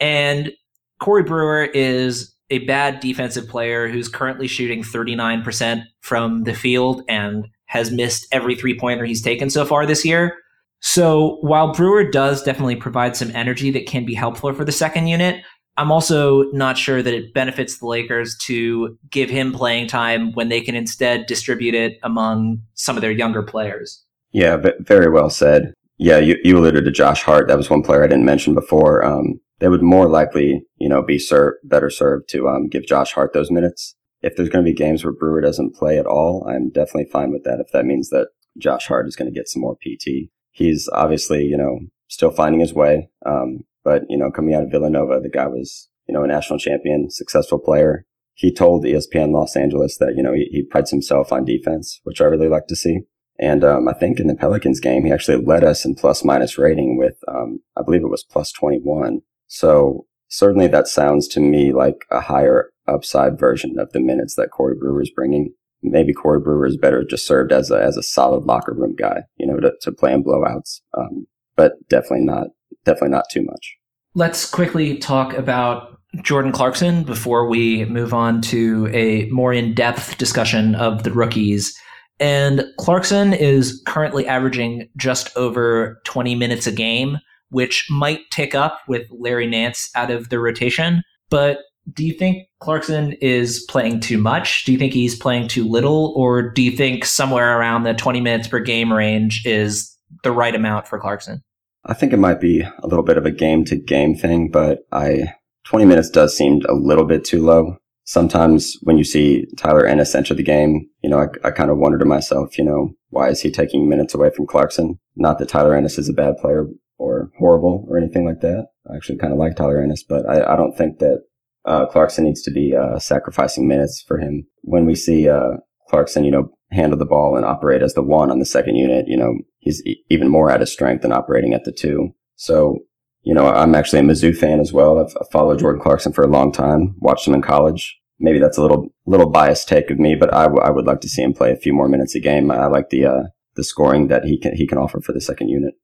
And 0.00 0.52
Corey 0.98 1.22
Brewer 1.22 1.64
is 1.64 2.34
a 2.50 2.58
bad 2.60 3.00
defensive 3.00 3.48
player 3.48 3.88
who's 3.88 4.08
currently 4.08 4.46
shooting 4.46 4.82
39% 4.82 5.82
from 6.00 6.44
the 6.44 6.54
field 6.54 7.02
and 7.08 7.46
has 7.66 7.90
missed 7.90 8.26
every 8.32 8.54
three 8.54 8.78
pointer 8.78 9.04
he's 9.04 9.22
taken 9.22 9.50
so 9.50 9.64
far 9.64 9.84
this 9.86 10.04
year. 10.04 10.36
So 10.80 11.38
while 11.40 11.74
Brewer 11.74 12.10
does 12.10 12.42
definitely 12.42 12.76
provide 12.76 13.16
some 13.16 13.34
energy 13.34 13.70
that 13.72 13.86
can 13.86 14.04
be 14.04 14.14
helpful 14.14 14.52
for 14.54 14.64
the 14.64 14.72
second 14.72 15.08
unit, 15.08 15.44
I'm 15.76 15.92
also 15.92 16.42
not 16.52 16.76
sure 16.76 17.02
that 17.02 17.14
it 17.14 17.34
benefits 17.34 17.78
the 17.78 17.86
Lakers 17.86 18.36
to 18.44 18.98
give 19.10 19.30
him 19.30 19.52
playing 19.52 19.86
time 19.86 20.32
when 20.32 20.48
they 20.48 20.60
can 20.60 20.74
instead 20.74 21.26
distribute 21.26 21.74
it 21.74 21.98
among 22.02 22.62
some 22.74 22.96
of 22.96 23.00
their 23.00 23.12
younger 23.12 23.42
players. 23.42 24.04
Yeah, 24.32 24.60
very 24.80 25.10
well 25.10 25.30
said. 25.30 25.72
Yeah, 25.98 26.18
you, 26.18 26.36
you 26.42 26.58
alluded 26.58 26.84
to 26.84 26.90
Josh 26.90 27.22
Hart. 27.22 27.48
That 27.48 27.56
was 27.56 27.70
one 27.70 27.82
player 27.82 28.04
I 28.04 28.08
didn't 28.08 28.24
mention 28.24 28.54
before. 28.54 29.04
Um, 29.04 29.40
they 29.58 29.68
would 29.68 29.82
more 29.82 30.08
likely, 30.08 30.62
you 30.76 30.88
know, 30.88 31.02
be 31.02 31.18
ser- 31.18 31.58
better 31.64 31.90
served 31.90 32.28
to 32.30 32.48
um, 32.48 32.68
give 32.68 32.86
Josh 32.86 33.12
Hart 33.12 33.32
those 33.32 33.50
minutes. 33.50 33.94
If 34.22 34.36
there's 34.36 34.48
going 34.48 34.64
to 34.64 34.70
be 34.70 34.76
games 34.76 35.04
where 35.04 35.12
Brewer 35.12 35.40
doesn't 35.40 35.74
play 35.74 35.98
at 35.98 36.06
all, 36.06 36.46
I'm 36.48 36.70
definitely 36.70 37.10
fine 37.10 37.30
with 37.30 37.44
that. 37.44 37.60
If 37.60 37.72
that 37.72 37.86
means 37.86 38.10
that 38.10 38.28
Josh 38.58 38.86
Hart 38.86 39.06
is 39.06 39.16
going 39.16 39.32
to 39.32 39.38
get 39.38 39.48
some 39.48 39.62
more 39.62 39.76
PT, 39.76 40.30
he's 40.50 40.88
obviously, 40.92 41.44
you 41.44 41.56
know, 41.56 41.80
still 42.08 42.30
finding 42.30 42.60
his 42.60 42.74
way. 42.74 43.10
Um, 43.24 43.60
but 43.84 44.02
you 44.08 44.18
know, 44.18 44.30
coming 44.30 44.54
out 44.54 44.64
of 44.64 44.70
Villanova, 44.70 45.20
the 45.20 45.30
guy 45.30 45.46
was, 45.46 45.88
you 46.06 46.14
know, 46.14 46.24
a 46.24 46.26
national 46.26 46.58
champion, 46.58 47.10
successful 47.10 47.58
player. 47.58 48.04
He 48.34 48.52
told 48.52 48.84
ESPN 48.84 49.32
Los 49.32 49.56
Angeles 49.56 49.98
that 49.98 50.14
you 50.16 50.22
know 50.22 50.32
he, 50.32 50.48
he 50.50 50.62
prides 50.62 50.90
himself 50.90 51.32
on 51.32 51.44
defense, 51.44 52.00
which 52.04 52.20
I 52.20 52.24
really 52.24 52.48
like 52.48 52.66
to 52.68 52.76
see. 52.76 53.00
And 53.38 53.62
um, 53.62 53.88
I 53.88 53.92
think 53.92 54.18
in 54.18 54.26
the 54.26 54.34
Pelicans 54.34 54.80
game, 54.80 55.04
he 55.04 55.12
actually 55.12 55.44
led 55.44 55.62
us 55.62 55.84
in 55.84 55.94
plus 55.94 56.24
minus 56.24 56.58
rating 56.58 56.98
with, 56.98 57.14
um, 57.28 57.60
I 57.76 57.82
believe 57.82 58.02
it 58.02 58.10
was 58.10 58.24
plus 58.24 58.50
21. 58.50 59.20
So 59.48 60.06
certainly 60.28 60.68
that 60.68 60.86
sounds 60.86 61.26
to 61.28 61.40
me 61.40 61.72
like 61.72 62.04
a 62.10 62.20
higher 62.20 62.70
upside 62.86 63.38
version 63.38 63.78
of 63.78 63.92
the 63.92 64.00
minutes 64.00 64.36
that 64.36 64.50
Corey 64.50 64.74
Brewer 64.78 65.02
is 65.02 65.10
bringing. 65.10 65.52
Maybe 65.82 66.12
Corey 66.12 66.40
Brewer 66.40 66.66
is 66.66 66.76
better 66.76 67.04
just 67.04 67.26
served 67.26 67.52
as 67.52 67.70
a, 67.70 67.82
as 67.82 67.96
a 67.96 68.02
solid 68.02 68.44
locker 68.44 68.74
room 68.74 68.94
guy, 68.96 69.22
you 69.36 69.46
know, 69.46 69.60
to, 69.60 69.72
to 69.82 69.92
play 69.92 70.12
in 70.12 70.24
blowouts. 70.24 70.80
Um, 70.96 71.26
but 71.56 71.72
definitely 71.88 72.24
not, 72.24 72.48
definitely 72.84 73.10
not 73.10 73.24
too 73.30 73.44
much. 73.44 73.76
Let's 74.14 74.48
quickly 74.48 74.98
talk 74.98 75.34
about 75.34 75.98
Jordan 76.22 76.52
Clarkson 76.52 77.04
before 77.04 77.46
we 77.46 77.84
move 77.84 78.14
on 78.14 78.40
to 78.42 78.88
a 78.92 79.26
more 79.30 79.52
in 79.52 79.74
depth 79.74 80.18
discussion 80.18 80.74
of 80.74 81.02
the 81.02 81.12
rookies. 81.12 81.76
And 82.18 82.64
Clarkson 82.78 83.32
is 83.32 83.80
currently 83.86 84.26
averaging 84.26 84.88
just 84.96 85.36
over 85.36 86.00
20 86.04 86.34
minutes 86.34 86.66
a 86.66 86.72
game 86.72 87.18
which 87.50 87.86
might 87.90 88.20
tick 88.30 88.54
up 88.54 88.80
with 88.88 89.06
Larry 89.10 89.46
Nance 89.46 89.90
out 89.94 90.10
of 90.10 90.28
the 90.28 90.38
rotation. 90.38 91.02
But 91.30 91.58
do 91.92 92.04
you 92.04 92.12
think 92.12 92.48
Clarkson 92.60 93.12
is 93.20 93.64
playing 93.68 94.00
too 94.00 94.18
much? 94.18 94.64
Do 94.64 94.72
you 94.72 94.78
think 94.78 94.92
he's 94.92 95.16
playing 95.16 95.48
too 95.48 95.66
little? 95.68 96.12
Or 96.16 96.50
do 96.50 96.62
you 96.62 96.72
think 96.72 97.04
somewhere 97.04 97.58
around 97.58 97.84
the 97.84 97.94
20 97.94 98.20
minutes 98.20 98.48
per 98.48 98.60
game 98.60 98.92
range 98.92 99.42
is 99.46 99.94
the 100.22 100.32
right 100.32 100.54
amount 100.54 100.86
for 100.86 100.98
Clarkson? 100.98 101.42
I 101.84 101.94
think 101.94 102.12
it 102.12 102.18
might 102.18 102.40
be 102.40 102.60
a 102.60 102.86
little 102.86 103.04
bit 103.04 103.16
of 103.16 103.24
a 103.24 103.30
game 103.30 103.64
to 103.66 103.76
game 103.76 104.14
thing, 104.14 104.50
but 104.50 104.80
I 104.92 105.34
20 105.66 105.84
minutes 105.84 106.10
does 106.10 106.36
seem 106.36 106.62
a 106.68 106.74
little 106.74 107.04
bit 107.04 107.24
too 107.24 107.42
low. 107.44 107.76
Sometimes 108.04 108.74
when 108.82 108.96
you 108.96 109.04
see 109.04 109.46
Tyler 109.58 109.86
Ennis 109.86 110.14
enter 110.14 110.34
the 110.34 110.42
game, 110.42 110.88
you 111.02 111.10
know, 111.10 111.20
I, 111.20 111.48
I 111.48 111.50
kind 111.50 111.70
of 111.70 111.76
wonder 111.76 111.98
to 111.98 112.06
myself, 112.06 112.56
you 112.56 112.64
know, 112.64 112.90
why 113.10 113.28
is 113.28 113.42
he 113.42 113.50
taking 113.50 113.88
minutes 113.88 114.14
away 114.14 114.30
from 114.30 114.46
Clarkson? 114.46 114.98
Not 115.16 115.38
that 115.38 115.48
Tyler 115.48 115.74
Ennis 115.74 115.98
is 115.98 116.08
a 116.08 116.14
bad 116.14 116.36
player 116.38 116.66
or 116.98 117.30
horrible 117.38 117.86
or 117.88 117.96
anything 117.96 118.24
like 118.24 118.40
that. 118.40 118.66
I 118.90 118.96
actually 118.96 119.18
kind 119.18 119.32
of 119.32 119.38
like 119.38 119.56
Tyler 119.56 119.82
Ennis, 119.82 120.02
but 120.02 120.28
I, 120.28 120.52
I 120.52 120.56
don't 120.56 120.76
think 120.76 120.98
that 120.98 121.22
uh, 121.64 121.86
Clarkson 121.86 122.24
needs 122.24 122.42
to 122.42 122.50
be 122.50 122.74
uh, 122.74 122.98
sacrificing 122.98 123.68
minutes 123.68 124.04
for 124.06 124.18
him. 124.18 124.46
When 124.62 124.86
we 124.86 124.94
see 124.94 125.28
uh, 125.28 125.58
Clarkson, 125.88 126.24
you 126.24 126.30
know, 126.30 126.50
handle 126.70 126.98
the 126.98 127.06
ball 127.06 127.36
and 127.36 127.44
operate 127.44 127.82
as 127.82 127.94
the 127.94 128.02
one 128.02 128.30
on 128.30 128.38
the 128.38 128.44
second 128.44 128.76
unit, 128.76 129.06
you 129.08 129.16
know, 129.16 129.34
he's 129.58 129.84
e- 129.86 130.02
even 130.10 130.28
more 130.28 130.50
at 130.50 130.60
his 130.60 130.72
strength 130.72 131.02
than 131.02 131.12
operating 131.12 131.54
at 131.54 131.64
the 131.64 131.72
two. 131.72 132.10
So, 132.36 132.78
you 133.22 133.34
know, 133.34 133.46
I'm 133.46 133.74
actually 133.74 134.00
a 134.00 134.02
Mizzou 134.02 134.36
fan 134.36 134.60
as 134.60 134.72
well. 134.72 134.98
I've, 134.98 135.28
followed 135.30 135.58
Jordan 135.58 135.82
Clarkson 135.82 136.12
for 136.12 136.24
a 136.24 136.28
long 136.28 136.52
time, 136.52 136.94
watched 137.00 137.26
him 137.26 137.34
in 137.34 137.42
college. 137.42 137.98
Maybe 138.20 138.38
that's 138.38 138.58
a 138.58 138.62
little 138.62 138.88
little 139.06 139.30
biased 139.30 139.68
take 139.68 139.90
of 139.90 139.98
me, 139.98 140.16
but 140.16 140.32
I, 140.34 140.44
w- 140.44 140.62
I 140.62 140.70
would 140.70 140.86
like 140.86 141.00
to 141.02 141.08
see 141.08 141.22
him 141.22 141.32
play 141.32 141.52
a 141.52 141.56
few 141.56 141.72
more 141.72 141.88
minutes 141.88 142.16
a 142.16 142.20
game. 142.20 142.50
I 142.50 142.66
like 142.66 142.90
the 142.90 143.06
uh, 143.06 143.22
the 143.54 143.62
scoring 143.62 144.08
that 144.08 144.24
he 144.24 144.38
can 144.38 144.56
he 144.56 144.66
can 144.66 144.78
offer 144.78 145.00
for 145.00 145.12
the 145.12 145.20
second 145.20 145.48
unit. 145.50 145.74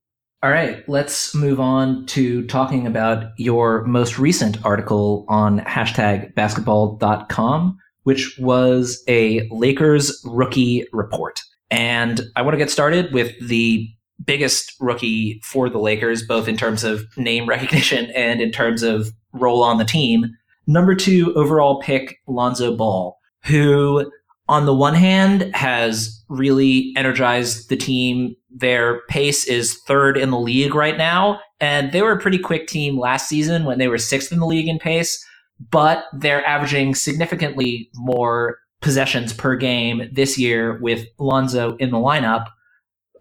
All 0.44 0.50
right, 0.50 0.86
let's 0.90 1.34
move 1.34 1.58
on 1.58 2.04
to 2.08 2.46
talking 2.48 2.86
about 2.86 3.32
your 3.38 3.82
most 3.86 4.18
recent 4.18 4.62
article 4.62 5.24
on 5.26 5.60
hashtag 5.60 6.34
basketball.com, 6.34 7.78
which 8.02 8.38
was 8.38 9.02
a 9.08 9.48
Lakers 9.50 10.20
rookie 10.22 10.86
report. 10.92 11.40
And 11.70 12.20
I 12.36 12.42
want 12.42 12.52
to 12.52 12.58
get 12.58 12.70
started 12.70 13.10
with 13.14 13.32
the 13.40 13.88
biggest 14.22 14.74
rookie 14.80 15.40
for 15.42 15.70
the 15.70 15.78
Lakers, 15.78 16.26
both 16.26 16.46
in 16.46 16.58
terms 16.58 16.84
of 16.84 17.06
name 17.16 17.48
recognition 17.48 18.10
and 18.14 18.42
in 18.42 18.52
terms 18.52 18.82
of 18.82 19.12
role 19.32 19.62
on 19.62 19.78
the 19.78 19.84
team. 19.86 20.26
Number 20.66 20.94
two 20.94 21.32
overall 21.36 21.80
pick, 21.80 22.18
Lonzo 22.26 22.76
Ball, 22.76 23.16
who 23.44 24.10
on 24.48 24.66
the 24.66 24.74
one 24.74 24.94
hand 24.94 25.54
has 25.54 26.22
really 26.28 26.92
energized 26.96 27.68
the 27.68 27.76
team. 27.76 28.34
Their 28.50 29.00
pace 29.08 29.46
is 29.46 29.78
third 29.86 30.16
in 30.16 30.30
the 30.30 30.38
league 30.38 30.74
right 30.74 30.96
now, 30.98 31.40
and 31.60 31.92
they 31.92 32.02
were 32.02 32.12
a 32.12 32.20
pretty 32.20 32.38
quick 32.38 32.66
team 32.66 32.98
last 32.98 33.28
season 33.28 33.64
when 33.64 33.78
they 33.78 33.88
were 33.88 33.98
sixth 33.98 34.32
in 34.32 34.38
the 34.38 34.46
league 34.46 34.68
in 34.68 34.78
pace, 34.78 35.24
but 35.70 36.04
they're 36.12 36.46
averaging 36.46 36.94
significantly 36.94 37.88
more 37.94 38.58
possessions 38.80 39.32
per 39.32 39.56
game 39.56 40.08
this 40.12 40.38
year 40.38 40.78
with 40.80 41.06
Lonzo 41.18 41.76
in 41.76 41.90
the 41.90 41.96
lineup. 41.96 42.46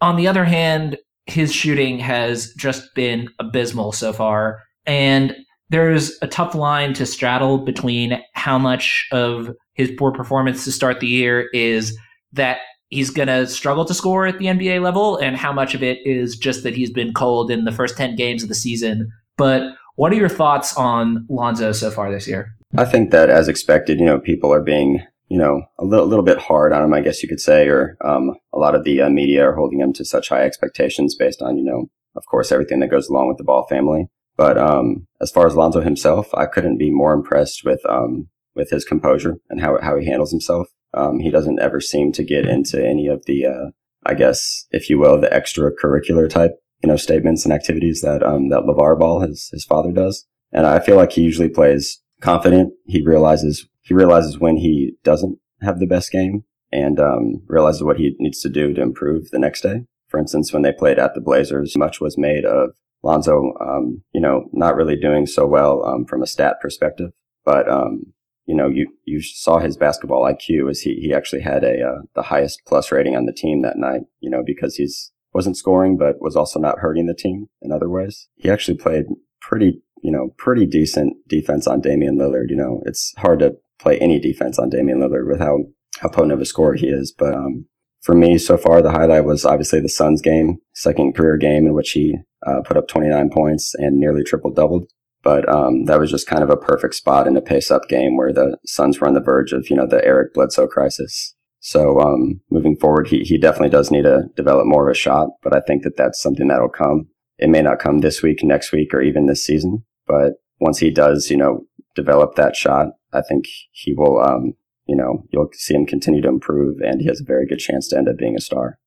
On 0.02 0.16
the 0.16 0.28
other 0.28 0.44
hand, 0.44 0.98
his 1.26 1.54
shooting 1.54 1.98
has 2.00 2.52
just 2.54 2.94
been 2.94 3.28
abysmal 3.38 3.92
so 3.92 4.12
far, 4.12 4.60
and 4.84 5.34
there's 5.70 6.12
a 6.20 6.26
tough 6.26 6.54
line 6.54 6.92
to 6.94 7.06
straddle 7.06 7.58
between 7.58 8.20
how 8.34 8.58
much 8.58 9.08
of 9.10 9.50
his 9.74 9.90
poor 9.98 10.12
performance 10.12 10.64
to 10.64 10.72
start 10.72 11.00
the 11.00 11.06
year 11.06 11.48
is 11.52 11.96
that 12.32 12.58
he's 12.88 13.10
going 13.10 13.28
to 13.28 13.46
struggle 13.46 13.84
to 13.84 13.94
score 13.94 14.26
at 14.26 14.38
the 14.38 14.46
NBA 14.46 14.82
level 14.82 15.16
and 15.16 15.36
how 15.36 15.52
much 15.52 15.74
of 15.74 15.82
it 15.82 15.98
is 16.06 16.36
just 16.36 16.62
that 16.62 16.74
he's 16.74 16.90
been 16.90 17.12
cold 17.12 17.50
in 17.50 17.64
the 17.64 17.72
first 17.72 17.96
10 17.96 18.16
games 18.16 18.42
of 18.42 18.48
the 18.48 18.54
season. 18.54 19.10
But 19.36 19.74
what 19.96 20.12
are 20.12 20.16
your 20.16 20.28
thoughts 20.28 20.76
on 20.76 21.26
Lonzo 21.28 21.72
so 21.72 21.90
far 21.90 22.10
this 22.10 22.28
year? 22.28 22.54
I 22.76 22.84
think 22.84 23.10
that 23.10 23.30
as 23.30 23.48
expected, 23.48 24.00
you 24.00 24.06
know, 24.06 24.18
people 24.18 24.52
are 24.52 24.62
being, 24.62 25.02
you 25.28 25.38
know, 25.38 25.62
a 25.78 25.84
little, 25.84 26.06
little 26.06 26.24
bit 26.24 26.38
hard 26.38 26.72
on 26.72 26.82
him, 26.82 26.94
I 26.94 27.00
guess 27.00 27.22
you 27.22 27.28
could 27.28 27.40
say, 27.40 27.68
or 27.68 27.96
um, 28.04 28.34
a 28.52 28.58
lot 28.58 28.74
of 28.74 28.84
the 28.84 29.02
uh, 29.02 29.10
media 29.10 29.48
are 29.48 29.54
holding 29.54 29.80
him 29.80 29.92
to 29.94 30.04
such 30.04 30.28
high 30.28 30.42
expectations 30.42 31.14
based 31.14 31.42
on, 31.42 31.56
you 31.56 31.64
know, 31.64 31.88
of 32.16 32.24
course, 32.26 32.52
everything 32.52 32.80
that 32.80 32.90
goes 32.90 33.08
along 33.08 33.28
with 33.28 33.38
the 33.38 33.44
Ball 33.44 33.66
family. 33.68 34.08
But 34.36 34.58
um, 34.58 35.06
as 35.20 35.30
far 35.30 35.46
as 35.46 35.54
Lonzo 35.54 35.80
himself, 35.80 36.28
I 36.34 36.46
couldn't 36.46 36.78
be 36.78 36.90
more 36.90 37.12
impressed 37.12 37.64
with 37.64 37.80
um, 37.88 38.28
with 38.54 38.70
his 38.70 38.84
composure 38.84 39.36
and 39.50 39.60
how 39.60 39.78
how 39.82 39.96
he 39.96 40.06
handles 40.06 40.30
himself. 40.30 40.68
Um, 40.94 41.18
he 41.18 41.30
doesn't 41.30 41.60
ever 41.60 41.80
seem 41.80 42.12
to 42.12 42.22
get 42.22 42.46
into 42.46 42.84
any 42.84 43.08
of 43.08 43.24
the, 43.26 43.46
uh, 43.46 43.70
I 44.06 44.14
guess, 44.14 44.66
if 44.70 44.88
you 44.88 44.98
will, 44.98 45.20
the 45.20 45.26
extracurricular 45.26 46.30
type, 46.30 46.52
you 46.82 46.88
know, 46.88 46.96
statements 46.96 47.44
and 47.44 47.52
activities 47.52 48.00
that 48.02 48.22
um, 48.22 48.48
that 48.50 48.62
LeVar 48.62 48.98
Ball, 48.98 49.20
his 49.20 49.48
his 49.52 49.64
father, 49.64 49.92
does. 49.92 50.26
And 50.52 50.66
I 50.66 50.78
feel 50.78 50.96
like 50.96 51.12
he 51.12 51.22
usually 51.22 51.48
plays 51.48 52.00
confident. 52.20 52.72
He 52.86 53.02
realizes 53.02 53.66
he 53.82 53.94
realizes 53.94 54.38
when 54.38 54.56
he 54.56 54.96
doesn't 55.02 55.38
have 55.62 55.80
the 55.80 55.86
best 55.86 56.12
game 56.12 56.44
and 56.72 56.98
um, 56.98 57.42
realizes 57.46 57.82
what 57.82 57.98
he 57.98 58.14
needs 58.18 58.40
to 58.42 58.48
do 58.48 58.72
to 58.74 58.82
improve 58.82 59.30
the 59.30 59.38
next 59.38 59.62
day. 59.62 59.84
For 60.08 60.18
instance, 60.18 60.52
when 60.52 60.62
they 60.62 60.72
played 60.72 60.98
at 60.98 61.14
the 61.14 61.20
Blazers, 61.20 61.76
much 61.76 62.00
was 62.00 62.16
made 62.16 62.44
of 62.44 62.70
Lonzo, 63.02 63.52
um, 63.60 64.02
you 64.12 64.20
know, 64.20 64.48
not 64.52 64.76
really 64.76 64.96
doing 64.96 65.26
so 65.26 65.46
well 65.46 65.84
um, 65.84 66.04
from 66.06 66.22
a 66.22 66.26
stat 66.26 66.56
perspective, 66.60 67.10
but 67.44 67.68
um, 67.68 68.13
you 68.46 68.54
know, 68.54 68.68
you, 68.68 68.88
you 69.04 69.22
saw 69.22 69.58
his 69.58 69.76
basketball 69.76 70.22
IQ 70.22 70.70
as 70.70 70.80
he, 70.80 70.94
he 70.96 71.14
actually 71.14 71.42
had 71.42 71.64
a, 71.64 71.82
uh, 71.82 72.02
the 72.14 72.22
highest 72.22 72.62
plus 72.66 72.92
rating 72.92 73.16
on 73.16 73.26
the 73.26 73.32
team 73.32 73.62
that 73.62 73.78
night, 73.78 74.02
you 74.20 74.30
know, 74.30 74.42
because 74.44 74.76
he's 74.76 75.12
wasn't 75.32 75.56
scoring, 75.56 75.98
but 75.98 76.20
was 76.20 76.36
also 76.36 76.60
not 76.60 76.78
hurting 76.78 77.06
the 77.06 77.14
team 77.14 77.48
in 77.60 77.72
other 77.72 77.88
ways. 77.88 78.28
He 78.36 78.48
actually 78.48 78.78
played 78.78 79.06
pretty, 79.40 79.82
you 80.02 80.12
know, 80.12 80.32
pretty 80.38 80.64
decent 80.64 81.16
defense 81.28 81.66
on 81.66 81.80
Damian 81.80 82.18
Lillard. 82.18 82.50
You 82.50 82.56
know, 82.56 82.82
it's 82.86 83.12
hard 83.18 83.40
to 83.40 83.56
play 83.80 83.98
any 83.98 84.20
defense 84.20 84.58
on 84.58 84.70
Damian 84.70 85.00
Lillard 85.00 85.28
with 85.28 85.40
how, 85.40 85.58
how 85.98 86.08
potent 86.08 86.32
of 86.32 86.40
a 86.40 86.44
scorer 86.44 86.74
he 86.74 86.86
is. 86.86 87.12
But, 87.16 87.34
um, 87.34 87.66
for 88.00 88.14
me 88.14 88.36
so 88.36 88.58
far, 88.58 88.82
the 88.82 88.92
highlight 88.92 89.24
was 89.24 89.46
obviously 89.46 89.80
the 89.80 89.88
Suns 89.88 90.20
game, 90.20 90.58
second 90.74 91.14
career 91.14 91.38
game 91.38 91.66
in 91.66 91.72
which 91.72 91.92
he 91.92 92.18
uh, 92.46 92.60
put 92.62 92.76
up 92.76 92.86
29 92.86 93.30
points 93.30 93.74
and 93.76 93.96
nearly 93.96 94.22
triple 94.22 94.52
doubled. 94.52 94.90
But 95.24 95.48
um, 95.48 95.86
that 95.86 95.98
was 95.98 96.10
just 96.10 96.28
kind 96.28 96.42
of 96.42 96.50
a 96.50 96.56
perfect 96.56 96.94
spot 96.94 97.26
in 97.26 97.36
a 97.36 97.40
pace 97.40 97.70
up 97.70 97.88
game 97.88 98.16
where 98.16 98.32
the 98.32 98.58
Suns 98.66 99.00
were 99.00 99.08
on 99.08 99.14
the 99.14 99.20
verge 99.20 99.52
of, 99.52 99.68
you 99.70 99.76
know, 99.76 99.86
the 99.86 100.04
Eric 100.04 100.34
Bledsoe 100.34 100.68
crisis. 100.68 101.34
So 101.60 101.98
um, 101.98 102.42
moving 102.50 102.76
forward, 102.76 103.08
he, 103.08 103.20
he 103.20 103.38
definitely 103.38 103.70
does 103.70 103.90
need 103.90 104.02
to 104.02 104.24
develop 104.36 104.66
more 104.66 104.86
of 104.86 104.92
a 104.92 104.98
shot, 104.98 105.28
but 105.42 105.56
I 105.56 105.60
think 105.60 105.82
that 105.82 105.96
that's 105.96 106.20
something 106.20 106.48
that'll 106.48 106.68
come. 106.68 107.08
It 107.38 107.48
may 107.48 107.62
not 107.62 107.78
come 107.78 108.00
this 108.00 108.22
week, 108.22 108.44
next 108.44 108.70
week, 108.70 108.92
or 108.92 109.00
even 109.00 109.24
this 109.24 109.42
season, 109.42 109.82
but 110.06 110.34
once 110.60 110.78
he 110.78 110.90
does, 110.90 111.30
you 111.30 111.38
know, 111.38 111.64
develop 111.96 112.34
that 112.34 112.54
shot, 112.54 112.88
I 113.14 113.22
think 113.22 113.46
he 113.72 113.94
will, 113.94 114.22
um, 114.22 114.52
you 114.86 114.94
know, 114.94 115.24
you'll 115.30 115.48
see 115.54 115.74
him 115.74 115.86
continue 115.86 116.20
to 116.20 116.28
improve, 116.28 116.80
and 116.82 117.00
he 117.00 117.06
has 117.06 117.22
a 117.22 117.24
very 117.24 117.46
good 117.46 117.60
chance 117.60 117.88
to 117.88 117.96
end 117.96 118.10
up 118.10 118.18
being 118.18 118.36
a 118.36 118.40
star. 118.40 118.78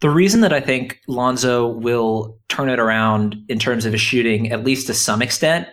The 0.00 0.10
reason 0.10 0.40
that 0.42 0.52
I 0.52 0.60
think 0.60 1.00
Lonzo 1.08 1.66
will 1.66 2.38
turn 2.48 2.68
it 2.68 2.78
around 2.78 3.36
in 3.48 3.58
terms 3.58 3.84
of 3.84 3.92
his 3.92 4.00
shooting, 4.00 4.52
at 4.52 4.64
least 4.64 4.86
to 4.86 4.94
some 4.94 5.20
extent, 5.20 5.66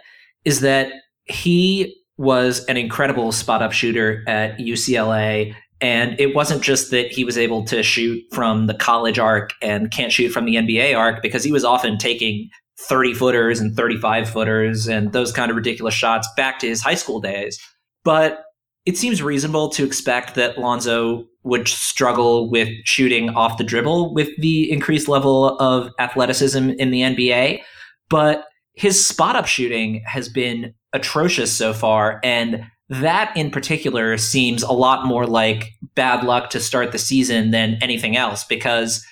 is 0.48 0.62
that 0.62 0.94
he 1.26 1.94
was 2.16 2.64
an 2.68 2.78
incredible 2.78 3.34
spot 3.34 3.62
up 3.62 3.74
shooter 3.74 4.24
at 4.28 4.58
UCLA. 4.58 5.54
And 5.82 6.18
it 6.22 6.34
wasn't 6.34 6.64
just 6.64 6.90
that 6.92 7.12
he 7.12 7.26
was 7.26 7.38
able 7.38 7.66
to 7.66 7.84
shoot 7.84 8.24
from 8.32 8.68
the 8.68 8.74
college 8.74 9.20
arc 9.20 9.52
and 9.62 9.92
can't 9.92 10.12
shoot 10.12 10.30
from 10.30 10.46
the 10.46 10.56
NBA 10.56 10.98
arc 10.98 11.22
because 11.22 11.44
he 11.44 11.52
was 11.52 11.66
often 11.66 11.98
taking 11.98 12.50
30 12.80 13.14
footers 13.14 13.60
and 13.60 13.76
35 13.76 14.30
footers 14.30 14.88
and 14.88 15.12
those 15.12 15.34
kind 15.34 15.52
of 15.52 15.58
ridiculous 15.58 15.94
shots 15.94 16.30
back 16.38 16.60
to 16.60 16.68
his 16.68 16.82
high 16.82 16.96
school 16.96 17.20
days. 17.20 17.60
But 18.06 18.46
it 18.86 18.98
seems 18.98 19.22
reasonable 19.22 19.68
to 19.72 19.84
expect 19.84 20.36
that 20.36 20.58
Lonzo 20.58 21.26
would 21.44 21.68
struggle 21.68 22.50
with 22.50 22.70
shooting 22.86 23.32
off 23.32 23.58
the 23.58 23.66
dribble 23.66 24.14
with 24.14 24.30
the 24.38 24.72
increased 24.72 25.10
level 25.10 25.58
of 25.60 25.92
athleticism 26.00 26.70
in 26.70 26.92
the 26.92 27.02
NBA. 27.02 27.60
But 28.10 28.46
his 28.78 29.06
spot 29.06 29.36
up 29.36 29.48
shooting 29.48 30.04
has 30.06 30.30
been 30.30 30.74
atrocious 30.94 31.52
so 31.52 31.74
far. 31.74 32.20
And 32.24 32.64
that 32.90 33.36
in 33.36 33.50
particular 33.50 34.18
seems 34.18 34.62
a 34.62 34.72
lot 34.72 35.06
more 35.06 35.26
like 35.26 35.72
bad 35.96 36.24
luck 36.24 36.52
to 36.52 36.60
start 36.60 36.92
the 36.92 37.00
season 37.00 37.50
than 37.50 37.80
anything 37.82 38.16
else 38.16 38.44
because 38.44 39.06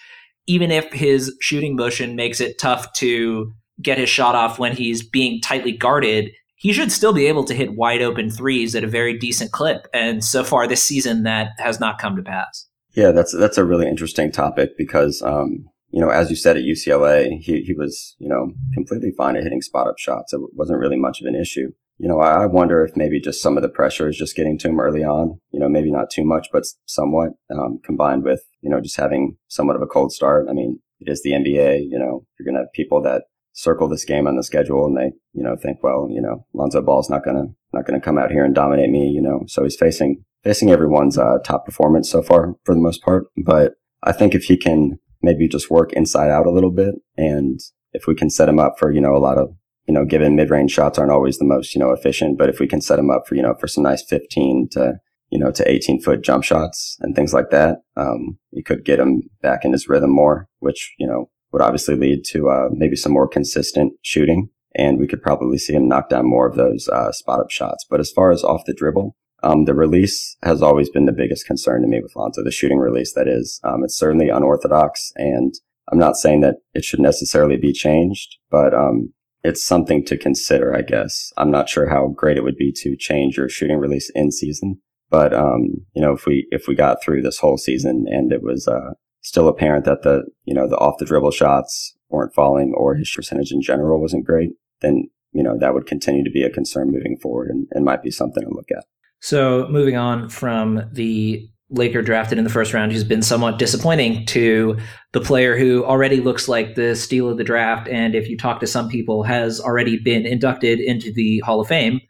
even 0.47 0.69
if 0.69 0.93
his 0.93 1.35
shooting 1.41 1.75
motion 1.75 2.15
makes 2.15 2.39
it 2.39 2.59
tough 2.59 2.93
to 2.93 3.51
get 3.81 3.97
his 3.97 4.07
shot 4.07 4.35
off 4.35 4.59
when 4.59 4.71
he's 4.71 5.03
being 5.03 5.41
tightly 5.41 5.71
guarded, 5.71 6.29
he 6.55 6.71
should 6.71 6.91
still 6.91 7.11
be 7.11 7.25
able 7.25 7.43
to 7.43 7.55
hit 7.55 7.75
wide 7.75 8.03
open 8.03 8.29
threes 8.29 8.75
at 8.75 8.83
a 8.83 8.87
very 8.87 9.17
decent 9.17 9.51
clip. 9.51 9.87
And 9.93 10.23
so 10.23 10.43
far 10.43 10.67
this 10.67 10.83
season, 10.83 11.23
that 11.23 11.49
has 11.57 11.79
not 11.79 11.97
come 11.97 12.15
to 12.15 12.21
pass. 12.21 12.67
Yeah, 12.95 13.11
that's 13.11 13.35
that's 13.35 13.57
a 13.57 13.65
really 13.65 13.87
interesting 13.87 14.31
topic 14.31 14.77
because 14.77 15.21
um, 15.23 15.65
you 15.95 16.01
know, 16.01 16.09
as 16.09 16.29
you 16.29 16.35
said 16.35 16.57
at 16.57 16.63
UCLA, 16.63 17.39
he, 17.39 17.61
he 17.61 17.73
was, 17.73 18.17
you 18.19 18.27
know, 18.27 18.51
completely 18.73 19.11
fine 19.17 19.37
at 19.37 19.43
hitting 19.43 19.61
spot 19.61 19.87
up 19.87 19.97
shots. 19.97 20.33
It 20.33 20.41
wasn't 20.51 20.79
really 20.79 20.97
much 20.97 21.21
of 21.21 21.25
an 21.25 21.35
issue. 21.35 21.71
You 21.97 22.09
know, 22.09 22.19
I 22.19 22.47
wonder 22.47 22.83
if 22.83 22.97
maybe 22.97 23.21
just 23.21 23.41
some 23.41 23.55
of 23.55 23.63
the 23.63 23.69
pressure 23.69 24.09
is 24.09 24.17
just 24.17 24.35
getting 24.35 24.57
to 24.57 24.67
him 24.67 24.81
early 24.81 25.05
on, 25.05 25.39
you 25.51 25.59
know, 25.61 25.69
maybe 25.69 25.89
not 25.89 26.09
too 26.09 26.25
much, 26.25 26.49
but 26.51 26.65
somewhat, 26.85 27.29
um, 27.49 27.79
combined 27.81 28.25
with, 28.25 28.41
you 28.59 28.69
know, 28.69 28.81
just 28.81 28.97
having 28.97 29.37
somewhat 29.47 29.77
of 29.77 29.81
a 29.81 29.87
cold 29.87 30.11
start. 30.11 30.47
I 30.49 30.53
mean, 30.53 30.81
it 30.99 31.09
is 31.09 31.23
the 31.23 31.31
NBA, 31.31 31.87
you 31.89 31.97
know, 31.97 32.25
you're 32.37 32.45
going 32.45 32.55
to 32.55 32.63
have 32.63 32.73
people 32.73 33.01
that 33.03 33.23
circle 33.53 33.87
this 33.87 34.03
game 34.03 34.27
on 34.27 34.35
the 34.35 34.43
schedule 34.43 34.85
and 34.85 34.97
they, 34.97 35.13
you 35.31 35.43
know, 35.43 35.55
think, 35.55 35.81
well, 35.81 36.09
you 36.11 36.21
know, 36.21 36.45
Lonzo 36.53 36.81
Ball's 36.81 37.09
not 37.09 37.23
going 37.23 37.37
to, 37.37 37.55
not 37.71 37.85
going 37.85 37.97
to 37.97 38.03
come 38.03 38.17
out 38.17 38.31
here 38.31 38.43
and 38.43 38.53
dominate 38.53 38.89
me, 38.89 39.07
you 39.07 39.21
know. 39.21 39.45
So 39.47 39.63
he's 39.63 39.77
facing 39.77 40.25
facing 40.43 40.71
everyone's 40.71 41.17
uh, 41.17 41.37
top 41.45 41.65
performance 41.65 42.11
so 42.11 42.21
far 42.21 42.53
for 42.65 42.75
the 42.75 42.81
most 42.81 43.01
part. 43.01 43.27
But 43.37 43.75
I 44.03 44.11
think 44.11 44.35
if 44.35 44.43
he 44.43 44.57
can 44.57 44.99
maybe 45.25 45.47
just 45.47 45.69
work 45.69 45.91
inside 45.93 46.29
out 46.29 46.45
a 46.45 46.51
little 46.51 46.71
bit, 46.71 46.95
and 47.17 47.59
if 47.91 48.07
we 48.07 48.15
can 48.15 48.29
set 48.29 48.47
him 48.47 48.59
up 48.59 48.75
for 48.79 48.91
you 48.91 49.01
know 49.01 49.15
a 49.15 49.19
lot 49.19 49.37
of 49.37 49.49
you 49.87 49.93
know, 49.93 50.05
given 50.05 50.35
mid 50.35 50.49
range 50.49 50.71
shots 50.71 50.97
aren't 50.97 51.11
always 51.11 51.37
the 51.37 51.45
most 51.45 51.75
you 51.75 51.79
know 51.79 51.91
efficient, 51.91 52.37
but 52.37 52.49
if 52.49 52.59
we 52.59 52.67
can 52.67 52.81
set 52.81 52.99
him 52.99 53.09
up 53.09 53.27
for 53.27 53.35
you 53.35 53.41
know 53.41 53.55
for 53.59 53.67
some 53.67 53.83
nice 53.83 54.03
15 54.03 54.69
to 54.71 54.95
you 55.29 55.39
know 55.39 55.51
to 55.51 55.69
18 55.69 56.01
foot 56.01 56.23
jump 56.23 56.43
shots 56.43 56.97
and 57.01 57.15
things 57.15 57.33
like 57.33 57.49
that, 57.51 57.79
um, 57.95 58.37
you 58.51 58.63
could 58.63 58.85
get 58.85 58.99
him 58.99 59.23
back 59.41 59.65
in 59.65 59.71
his 59.71 59.87
rhythm 59.87 60.11
more, 60.11 60.47
which 60.59 60.93
you 60.97 61.07
know 61.07 61.29
would 61.51 61.61
obviously 61.61 61.95
lead 61.95 62.23
to 62.25 62.49
uh, 62.49 62.69
maybe 62.71 62.95
some 62.95 63.11
more 63.11 63.27
consistent 63.27 63.93
shooting 64.01 64.49
and 64.77 64.99
we 64.99 65.07
could 65.07 65.21
probably 65.21 65.57
see 65.57 65.73
him 65.73 65.87
knock 65.87 66.09
down 66.09 66.27
more 66.27 66.47
of 66.47 66.55
those 66.55 66.89
uh, 66.89 67.11
spot 67.11 67.39
up 67.39 67.49
shots. 67.49 67.85
But 67.89 68.01
as 68.01 68.11
far 68.11 68.31
as 68.31 68.43
off 68.43 68.65
the 68.65 68.73
dribble, 68.73 69.15
um, 69.45 69.65
the 69.65 69.75
release 69.75 70.35
has 70.43 70.61
always 70.61 70.89
been 70.89 71.05
the 71.05 71.11
biggest 71.11 71.45
concern 71.45 71.81
to 71.81 71.87
me 71.87 72.01
with 72.01 72.15
Lonzo. 72.15 72.43
The 72.43 72.51
shooting 72.51 72.79
release, 72.79 73.13
that 73.13 73.27
is, 73.27 73.59
um, 73.63 73.83
it's 73.83 73.97
certainly 73.97 74.29
unorthodox, 74.29 75.11
and 75.15 75.53
I'm 75.91 75.99
not 75.99 76.17
saying 76.17 76.41
that 76.41 76.55
it 76.73 76.83
should 76.83 76.99
necessarily 76.99 77.55
be 77.55 77.71
changed, 77.71 78.37
but 78.49 78.73
um, 78.73 79.13
it's 79.43 79.63
something 79.63 80.03
to 80.05 80.17
consider, 80.17 80.75
I 80.75 80.81
guess. 80.81 81.31
I'm 81.37 81.51
not 81.51 81.69
sure 81.69 81.87
how 81.87 82.07
great 82.07 82.37
it 82.37 82.43
would 82.43 82.57
be 82.57 82.73
to 82.77 82.97
change 82.97 83.37
your 83.37 83.47
shooting 83.47 83.77
release 83.77 84.11
in 84.15 84.31
season, 84.31 84.81
but 85.11 85.31
um, 85.33 85.85
you 85.93 86.01
know, 86.01 86.13
if 86.13 86.25
we 86.25 86.47
if 86.49 86.67
we 86.67 86.73
got 86.73 87.03
through 87.03 87.21
this 87.21 87.37
whole 87.37 87.57
season 87.57 88.05
and 88.09 88.31
it 88.31 88.41
was 88.41 88.67
uh, 88.67 88.93
still 89.21 89.47
apparent 89.47 89.85
that 89.85 90.01
the 90.01 90.23
you 90.45 90.55
know 90.55 90.67
the 90.67 90.77
off 90.77 90.97
the 90.97 91.05
dribble 91.05 91.31
shots 91.31 91.95
weren't 92.09 92.33
falling 92.33 92.73
or 92.75 92.95
his 92.95 93.11
percentage 93.15 93.51
in 93.51 93.61
general 93.61 94.01
wasn't 94.01 94.25
great, 94.25 94.53
then 94.81 95.07
you 95.33 95.43
know 95.43 95.55
that 95.59 95.75
would 95.75 95.85
continue 95.85 96.23
to 96.23 96.31
be 96.31 96.43
a 96.43 96.49
concern 96.49 96.91
moving 96.91 97.17
forward 97.21 97.49
and, 97.49 97.67
and 97.71 97.85
might 97.85 98.01
be 98.01 98.09
something 98.09 98.43
to 98.43 98.49
look 98.49 98.71
at. 98.75 98.85
So 99.25 99.67
moving 99.71 99.95
on 99.97 100.29
from 100.29 100.87
the 100.91 101.49
Laker 101.71 102.03
drafted 102.03 102.37
in 102.37 102.43
the 102.43 102.49
first 102.51 102.75
round 102.75 102.91
who's 102.91 103.03
been 103.03 103.23
somewhat 103.23 103.57
disappointing 103.57 104.23
to 104.27 104.77
the 105.13 105.19
player 105.19 105.57
who 105.57 105.83
already 105.83 106.17
looks 106.17 106.47
like 106.47 106.75
the 106.75 106.95
steal 106.95 107.27
of 107.27 107.39
the 107.39 107.43
draft 107.43 107.87
and 107.87 108.13
if 108.13 108.29
you 108.29 108.37
talk 108.37 108.59
to 108.59 108.67
some 108.67 108.87
people 108.87 109.23
has 109.23 109.59
already 109.59 109.97
been 109.97 110.27
inducted 110.27 110.79
into 110.79 111.11
the 111.11 111.39
Hall 111.39 111.59
of 111.59 111.67
Fame, 111.67 112.01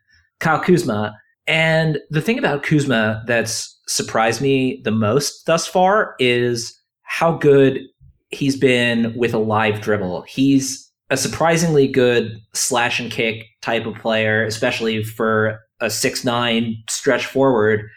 Kyle 0.41 0.59
Kuzma. 0.59 1.15
And 1.47 1.99
the 2.09 2.19
thing 2.19 2.37
about 2.37 2.63
Kuzma 2.63 3.23
that's 3.25 3.79
surprised 3.87 4.41
me 4.41 4.81
the 4.83 4.91
most 4.91 5.45
thus 5.45 5.65
far 5.65 6.15
is 6.19 6.77
how 7.03 7.37
good 7.37 7.79
he's 8.27 8.57
been 8.57 9.15
with 9.15 9.33
a 9.33 9.37
live 9.37 9.79
dribble. 9.79 10.23
He's 10.23 10.91
a 11.09 11.15
surprisingly 11.15 11.87
good 11.87 12.41
slash 12.53 12.99
and 12.99 13.09
kick 13.09 13.45
type 13.61 13.85
of 13.85 13.95
player, 13.95 14.43
especially 14.43 15.01
for 15.01 15.61
a 15.85 15.89
six 15.89 16.25
nine 16.25 16.75
stretch 16.89 17.25
forward. 17.25 17.89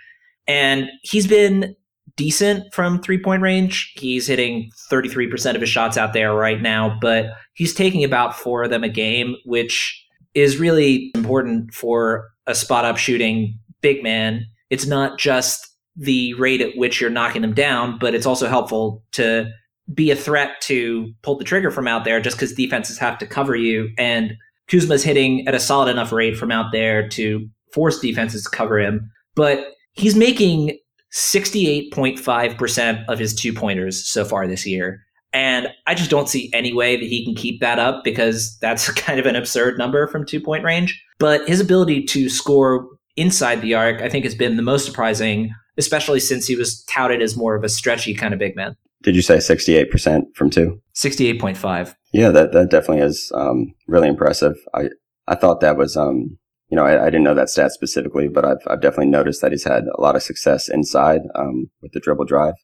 And 0.46 0.88
he's 1.02 1.26
been 1.26 1.74
decent 2.16 2.72
from 2.74 3.00
three 3.00 3.18
point 3.18 3.42
range. 3.42 3.92
He's 3.96 4.26
hitting 4.26 4.70
33% 4.90 5.54
of 5.54 5.60
his 5.60 5.70
shots 5.70 5.96
out 5.96 6.12
there 6.12 6.34
right 6.34 6.60
now, 6.60 6.98
but 7.00 7.26
he's 7.54 7.72
taking 7.72 8.04
about 8.04 8.36
four 8.36 8.64
of 8.64 8.70
them 8.70 8.84
a 8.84 8.88
game, 8.88 9.36
which 9.44 10.04
is 10.34 10.58
really 10.58 11.10
important 11.14 11.72
for 11.72 12.28
a 12.46 12.54
spot 12.54 12.84
up 12.84 12.96
shooting 12.96 13.58
big 13.80 14.02
man. 14.02 14.44
It's 14.70 14.86
not 14.86 15.18
just 15.18 15.66
the 15.96 16.34
rate 16.34 16.60
at 16.60 16.76
which 16.76 17.00
you're 17.00 17.10
knocking 17.10 17.42
them 17.42 17.54
down, 17.54 17.98
but 17.98 18.14
it's 18.14 18.26
also 18.26 18.48
helpful 18.48 19.02
to 19.12 19.50
be 19.94 20.10
a 20.10 20.16
threat 20.16 20.60
to 20.62 21.12
pull 21.22 21.36
the 21.36 21.44
trigger 21.44 21.70
from 21.70 21.88
out 21.88 22.04
there 22.04 22.20
just 22.20 22.36
because 22.36 22.52
defenses 22.52 22.98
have 22.98 23.18
to 23.18 23.26
cover 23.26 23.56
you. 23.56 23.90
And 23.96 24.34
Kuzma's 24.68 25.02
hitting 25.02 25.46
at 25.48 25.54
a 25.54 25.60
solid 25.60 25.90
enough 25.90 26.12
rate 26.12 26.36
from 26.36 26.52
out 26.52 26.72
there 26.72 27.08
to 27.08 27.48
force 27.72 28.00
defenses 28.00 28.44
to 28.44 28.50
cover 28.50 28.78
him. 28.78 29.10
But 29.34 29.72
he's 29.92 30.16
making 30.16 30.78
68.5% 31.12 33.04
of 33.08 33.18
his 33.18 33.34
two 33.34 33.52
pointers 33.52 34.06
so 34.08 34.24
far 34.24 34.46
this 34.46 34.66
year. 34.66 35.00
And 35.32 35.68
I 35.86 35.94
just 35.94 36.10
don't 36.10 36.28
see 36.28 36.50
any 36.54 36.72
way 36.72 36.96
that 36.96 37.04
he 37.04 37.24
can 37.24 37.34
keep 37.34 37.60
that 37.60 37.78
up 37.78 38.02
because 38.02 38.56
that's 38.60 38.90
kind 38.92 39.20
of 39.20 39.26
an 39.26 39.36
absurd 39.36 39.78
number 39.78 40.06
from 40.06 40.24
two 40.24 40.40
point 40.40 40.64
range. 40.64 41.00
But 41.18 41.46
his 41.48 41.60
ability 41.60 42.04
to 42.04 42.28
score 42.28 42.88
inside 43.16 43.60
the 43.60 43.74
arc, 43.74 44.00
I 44.00 44.08
think, 44.08 44.24
has 44.24 44.34
been 44.34 44.56
the 44.56 44.62
most 44.62 44.86
surprising, 44.86 45.52
especially 45.76 46.20
since 46.20 46.46
he 46.46 46.56
was 46.56 46.82
touted 46.84 47.20
as 47.20 47.36
more 47.36 47.54
of 47.56 47.64
a 47.64 47.68
stretchy 47.68 48.14
kind 48.14 48.32
of 48.32 48.38
big 48.38 48.56
man. 48.56 48.76
Did 49.02 49.14
you 49.14 49.22
say 49.22 49.36
68% 49.36 50.22
from 50.34 50.50
two? 50.50 50.80
68.5. 50.94 51.94
Yeah, 52.12 52.30
that, 52.30 52.52
that 52.52 52.70
definitely 52.70 53.04
is 53.04 53.30
um, 53.34 53.74
really 53.86 54.08
impressive. 54.08 54.56
I, 54.74 54.88
I 55.28 55.34
thought 55.34 55.60
that 55.60 55.76
was, 55.76 55.96
um, 55.96 56.38
you 56.68 56.76
know, 56.76 56.84
I, 56.84 57.02
I, 57.02 57.06
didn't 57.06 57.24
know 57.24 57.34
that 57.34 57.48
stat 57.48 57.72
specifically, 57.72 58.28
but 58.28 58.44
I've, 58.44 58.58
I've 58.66 58.80
definitely 58.80 59.06
noticed 59.06 59.40
that 59.40 59.52
he's 59.52 59.64
had 59.64 59.84
a 59.86 60.00
lot 60.00 60.16
of 60.16 60.22
success 60.22 60.68
inside 60.68 61.22
um, 61.34 61.70
with 61.80 61.92
the 61.92 62.00
dribble 62.00 62.26
drive. 62.26 62.54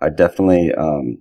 I 0.00 0.10
definitely 0.10 0.72
um, 0.74 1.18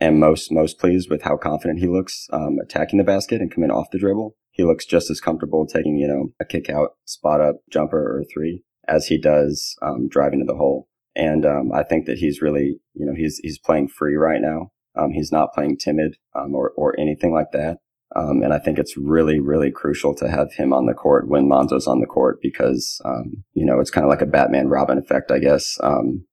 am 0.00 0.18
most 0.18 0.50
most 0.50 0.78
pleased 0.78 1.08
with 1.08 1.22
how 1.22 1.36
confident 1.36 1.78
he 1.78 1.86
looks 1.86 2.26
um, 2.32 2.58
attacking 2.60 2.98
the 2.98 3.04
basket 3.04 3.40
and 3.40 3.52
coming 3.52 3.70
off 3.70 3.90
the 3.92 3.98
dribble. 3.98 4.34
He 4.50 4.64
looks 4.64 4.84
just 4.84 5.10
as 5.10 5.20
comfortable 5.20 5.66
taking, 5.66 5.96
you 5.96 6.08
know, 6.08 6.32
a 6.40 6.44
kick 6.44 6.68
out, 6.68 6.90
spot 7.04 7.40
up, 7.40 7.56
jumper, 7.70 8.18
or 8.18 8.24
three 8.32 8.64
as 8.88 9.06
he 9.06 9.18
does 9.18 9.76
um, 9.82 10.08
driving 10.08 10.40
to 10.40 10.44
the 10.44 10.58
hole. 10.58 10.88
And 11.14 11.46
um, 11.46 11.70
I 11.72 11.84
think 11.84 12.06
that 12.06 12.18
he's 12.18 12.42
really, 12.42 12.80
you 12.94 13.06
know, 13.06 13.14
he's 13.14 13.38
he's 13.42 13.58
playing 13.58 13.88
free 13.88 14.16
right 14.16 14.40
now. 14.40 14.72
Um, 14.96 15.12
he's 15.12 15.32
not 15.32 15.52
playing 15.54 15.78
timid 15.78 16.16
um, 16.34 16.54
or 16.54 16.72
or 16.76 16.98
anything 16.98 17.32
like 17.32 17.52
that. 17.52 17.78
Um, 18.14 18.42
and 18.42 18.52
I 18.52 18.58
think 18.58 18.78
it's 18.78 18.96
really, 18.96 19.40
really 19.40 19.70
crucial 19.70 20.14
to 20.16 20.28
have 20.28 20.52
him 20.52 20.72
on 20.72 20.86
the 20.86 20.94
court 20.94 21.28
when 21.28 21.48
Lonzo's 21.48 21.86
on 21.86 22.00
the 22.00 22.06
court 22.06 22.38
because, 22.42 23.00
um, 23.04 23.44
you 23.54 23.64
know, 23.64 23.80
it's 23.80 23.90
kind 23.90 24.04
of 24.04 24.10
like 24.10 24.20
a 24.20 24.26
Batman 24.26 24.68
Robin 24.68 24.98
effect, 24.98 25.30
I 25.30 25.38
guess, 25.38 25.78
um, 25.82 26.26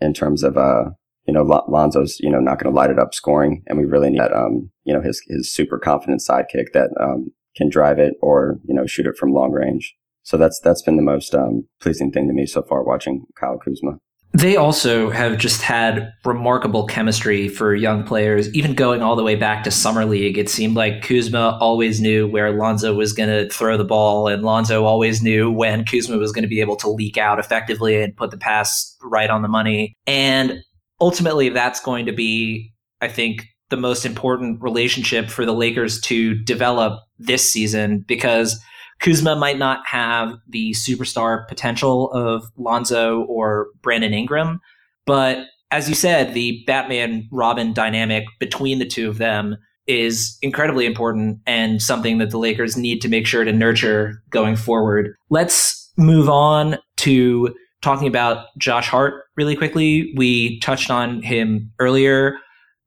in 0.00 0.14
terms 0.14 0.42
of, 0.42 0.56
uh, 0.56 0.90
you 1.26 1.34
know, 1.34 1.42
Lonzo's, 1.68 2.18
you 2.20 2.30
know, 2.30 2.38
not 2.38 2.58
going 2.58 2.72
to 2.72 2.76
light 2.76 2.90
it 2.90 2.98
up 2.98 3.14
scoring. 3.14 3.62
And 3.66 3.78
we 3.78 3.84
really 3.84 4.10
need 4.10 4.20
that, 4.20 4.30
you 4.84 4.94
know, 4.94 5.00
his, 5.00 5.22
his 5.26 5.52
super 5.52 5.78
confident 5.78 6.20
sidekick 6.20 6.72
that, 6.72 6.90
can 7.56 7.68
drive 7.68 8.00
it 8.00 8.14
or, 8.20 8.58
you 8.64 8.74
know, 8.74 8.84
shoot 8.84 9.06
it 9.06 9.16
from 9.16 9.32
long 9.32 9.52
range. 9.52 9.94
So 10.22 10.36
that's, 10.36 10.58
that's 10.58 10.82
been 10.82 10.96
the 10.96 11.02
most, 11.02 11.34
pleasing 11.80 12.10
thing 12.10 12.26
to 12.26 12.34
me 12.34 12.46
so 12.46 12.62
far 12.62 12.82
watching 12.82 13.26
Kyle 13.38 13.58
Kuzma. 13.58 13.98
They 14.36 14.56
also 14.56 15.10
have 15.10 15.38
just 15.38 15.62
had 15.62 16.12
remarkable 16.24 16.88
chemistry 16.88 17.48
for 17.48 17.72
young 17.72 18.02
players, 18.02 18.52
even 18.52 18.74
going 18.74 19.00
all 19.00 19.14
the 19.14 19.22
way 19.22 19.36
back 19.36 19.62
to 19.62 19.70
Summer 19.70 20.04
League. 20.04 20.36
It 20.36 20.50
seemed 20.50 20.74
like 20.74 21.02
Kuzma 21.02 21.56
always 21.60 22.00
knew 22.00 22.26
where 22.26 22.50
Lonzo 22.50 22.94
was 22.94 23.12
going 23.12 23.28
to 23.28 23.48
throw 23.48 23.76
the 23.76 23.84
ball, 23.84 24.26
and 24.26 24.42
Lonzo 24.42 24.84
always 24.84 25.22
knew 25.22 25.52
when 25.52 25.84
Kuzma 25.84 26.16
was 26.18 26.32
going 26.32 26.42
to 26.42 26.48
be 26.48 26.60
able 26.60 26.74
to 26.76 26.90
leak 26.90 27.16
out 27.16 27.38
effectively 27.38 28.02
and 28.02 28.16
put 28.16 28.32
the 28.32 28.36
pass 28.36 28.96
right 29.04 29.30
on 29.30 29.42
the 29.42 29.48
money. 29.48 29.94
And 30.04 30.58
ultimately, 31.00 31.50
that's 31.50 31.78
going 31.78 32.06
to 32.06 32.12
be, 32.12 32.72
I 33.00 33.06
think, 33.06 33.46
the 33.70 33.76
most 33.76 34.04
important 34.04 34.60
relationship 34.60 35.30
for 35.30 35.46
the 35.46 35.54
Lakers 35.54 36.00
to 36.02 36.34
develop 36.34 37.04
this 37.20 37.48
season 37.48 38.04
because 38.08 38.60
Kuzma 39.04 39.36
might 39.36 39.58
not 39.58 39.86
have 39.86 40.38
the 40.48 40.70
superstar 40.72 41.46
potential 41.46 42.10
of 42.12 42.50
Lonzo 42.56 43.24
or 43.24 43.68
Brandon 43.82 44.14
Ingram, 44.14 44.60
but 45.04 45.44
as 45.70 45.90
you 45.90 45.94
said, 45.94 46.32
the 46.32 46.64
Batman 46.66 47.28
Robin 47.30 47.74
dynamic 47.74 48.24
between 48.40 48.78
the 48.78 48.86
two 48.86 49.08
of 49.08 49.18
them 49.18 49.56
is 49.86 50.38
incredibly 50.40 50.86
important 50.86 51.38
and 51.46 51.82
something 51.82 52.16
that 52.16 52.30
the 52.30 52.38
Lakers 52.38 52.78
need 52.78 53.02
to 53.02 53.08
make 53.08 53.26
sure 53.26 53.44
to 53.44 53.52
nurture 53.52 54.22
going 54.30 54.56
forward. 54.56 55.14
Let's 55.28 55.92
move 55.98 56.30
on 56.30 56.78
to 56.98 57.54
talking 57.82 58.08
about 58.08 58.46
Josh 58.56 58.88
Hart 58.88 59.24
really 59.36 59.54
quickly. 59.54 60.14
We 60.16 60.58
touched 60.60 60.90
on 60.90 61.22
him 61.22 61.70
earlier. 61.78 62.38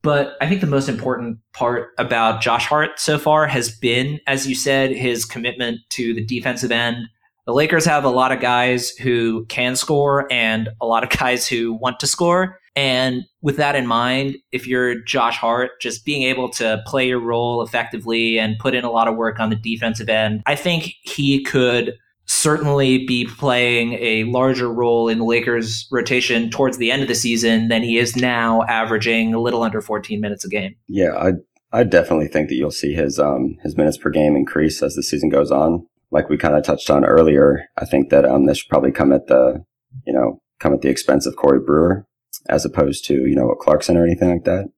But 0.08 0.38
I 0.40 0.48
think 0.48 0.62
the 0.62 0.68
most 0.68 0.88
important 0.88 1.38
part 1.52 1.90
about 1.98 2.40
Josh 2.40 2.66
Hart 2.66 2.98
so 2.98 3.20
far 3.20 3.46
has 3.46 3.70
been, 3.70 4.22
as 4.26 4.48
you 4.48 4.56
said, 4.56 4.92
his 4.92 5.26
commitment 5.26 5.82
to 5.90 6.14
the 6.14 6.24
defensive 6.24 6.72
end. 6.72 7.10
The 7.46 7.54
Lakers 7.54 7.84
have 7.84 8.06
a 8.06 8.10
lot 8.10 8.32
of 8.32 8.40
guys 8.40 8.92
who 8.92 9.46
can 9.48 9.76
score 9.76 10.26
and 10.32 10.70
a 10.80 10.86
lot 10.86 11.04
of 11.04 11.10
guys 11.20 11.46
who 11.46 11.74
want 11.74 12.00
to 12.00 12.08
score. 12.08 12.58
And 12.74 13.26
with 13.42 13.58
that 13.58 13.76
in 13.76 13.86
mind, 13.86 14.38
if 14.54 14.66
you're 14.66 14.98
Josh 15.02 15.36
Hart, 15.36 15.72
just 15.82 16.06
being 16.06 16.24
able 16.24 16.48
to 16.52 16.82
play 16.86 17.10
your 17.10 17.20
role 17.20 17.62
effectively 17.62 18.40
and 18.40 18.58
put 18.60 18.76
in 18.76 18.86
a 18.86 18.92
lot 18.92 19.10
of 19.10 19.18
work 19.18 19.42
on 19.42 19.50
the 19.50 19.58
defensive 19.58 20.08
end, 20.08 20.42
I 20.46 20.56
think 20.56 20.94
he 21.02 21.44
could 21.44 21.98
certainly 22.28 23.06
be 23.06 23.26
playing 23.26 23.94
a 23.94 24.26
larger 24.26 24.72
role 24.72 25.08
in 25.08 25.20
the 25.20 25.26
Lakers' 25.26 25.88
rotation 25.92 26.50
towards 26.50 26.78
the 26.78 26.92
end 26.92 27.02
of 27.02 27.08
the 27.08 27.16
season 27.16 27.70
than 27.70 27.84
he 27.84 27.98
is 27.98 28.16
now, 28.16 28.64
averaging 28.64 29.34
a 29.34 29.40
little 29.40 29.64
under 29.64 29.82
14 29.82 30.20
minutes 30.20 30.46
a 30.46 30.50
game. 30.50 30.76
Yeah, 30.88 31.16
I 31.16 31.32
I 31.72 31.84
definitely 31.84 32.28
think 32.28 32.50
that 32.50 32.56
you'll 32.56 32.72
see 32.72 32.94
his 32.94 33.20
um 33.20 33.58
his 33.64 33.76
minutes 33.76 33.98
per 33.98 34.10
game 34.10 34.36
increase 34.36 34.82
as 34.82 34.96
the 34.96 35.04
season 35.04 35.30
goes 35.30 35.52
on. 35.52 35.86
Like 36.12 36.30
we 36.30 36.38
kind 36.38 36.56
of 36.56 36.64
touched 36.64 36.90
on 36.90 37.04
earlier, 37.04 37.66
I 37.78 37.86
think 37.86 38.10
that 38.10 38.26
um 38.26 38.46
this 38.46 38.60
should 38.60 38.70
probably 38.70 38.92
come 38.92 39.12
at 39.12 39.28
the 39.28 39.64
you 40.06 40.14
know 40.14 40.42
come 40.60 40.74
at 40.74 40.82
the 40.82 40.90
expense 40.90 41.26
of 41.26 41.36
Corey 41.36 41.60
Brewer 41.60 42.06
as 42.50 42.66
opposed 42.66 43.06
to 43.06 43.14
you 43.14 43.36
know 43.36 43.54
Clarkson 43.60 43.98
or 43.98 44.06
anything 44.06 44.30
like 44.30 44.46
that. 44.46 44.70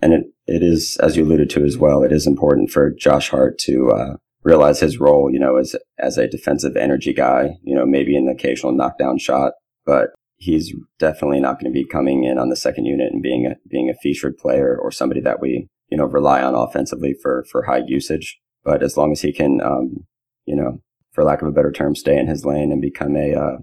And 0.00 0.12
it 0.12 0.26
it 0.46 0.62
is 0.62 0.96
as 1.02 1.16
you 1.16 1.24
alluded 1.24 1.50
to 1.50 1.64
as 1.64 1.76
well. 1.76 2.02
It 2.02 2.12
is 2.12 2.26
important 2.26 2.70
for 2.70 2.92
Josh 2.92 3.30
Hart 3.30 3.58
to 3.60 3.90
uh, 3.90 4.16
realize 4.48 4.80
his 4.80 4.98
role, 4.98 5.30
you 5.30 5.38
know, 5.38 5.56
as 5.56 5.76
as 5.98 6.16
a 6.16 6.26
defensive 6.26 6.76
energy 6.76 7.12
guy, 7.12 7.50
you 7.62 7.74
know, 7.74 7.84
maybe 7.84 8.16
an 8.16 8.28
occasional 8.28 8.72
knockdown 8.72 9.18
shot, 9.18 9.52
but 9.84 10.08
he's 10.36 10.72
definitely 10.98 11.40
not 11.40 11.60
going 11.60 11.70
to 11.70 11.78
be 11.78 11.86
coming 11.86 12.24
in 12.24 12.38
on 12.38 12.48
the 12.48 12.56
second 12.56 12.86
unit 12.86 13.12
and 13.12 13.22
being 13.22 13.46
a 13.46 13.56
being 13.68 13.90
a 13.90 14.00
featured 14.02 14.38
player 14.38 14.78
or 14.80 14.90
somebody 14.90 15.20
that 15.20 15.40
we 15.40 15.68
you 15.90 15.98
know 15.98 16.04
rely 16.04 16.42
on 16.42 16.54
offensively 16.54 17.14
for 17.22 17.44
for 17.50 17.64
high 17.64 17.82
usage. 17.86 18.38
But 18.64 18.82
as 18.82 18.96
long 18.96 19.12
as 19.12 19.20
he 19.20 19.32
can, 19.32 19.60
um, 19.62 20.06
you 20.46 20.56
know, 20.56 20.80
for 21.12 21.24
lack 21.24 21.42
of 21.42 21.48
a 21.48 21.52
better 21.52 21.72
term, 21.72 21.94
stay 21.94 22.18
in 22.18 22.26
his 22.26 22.44
lane 22.44 22.72
and 22.72 22.80
become 22.80 23.16
a 23.16 23.34
uh, 23.34 23.58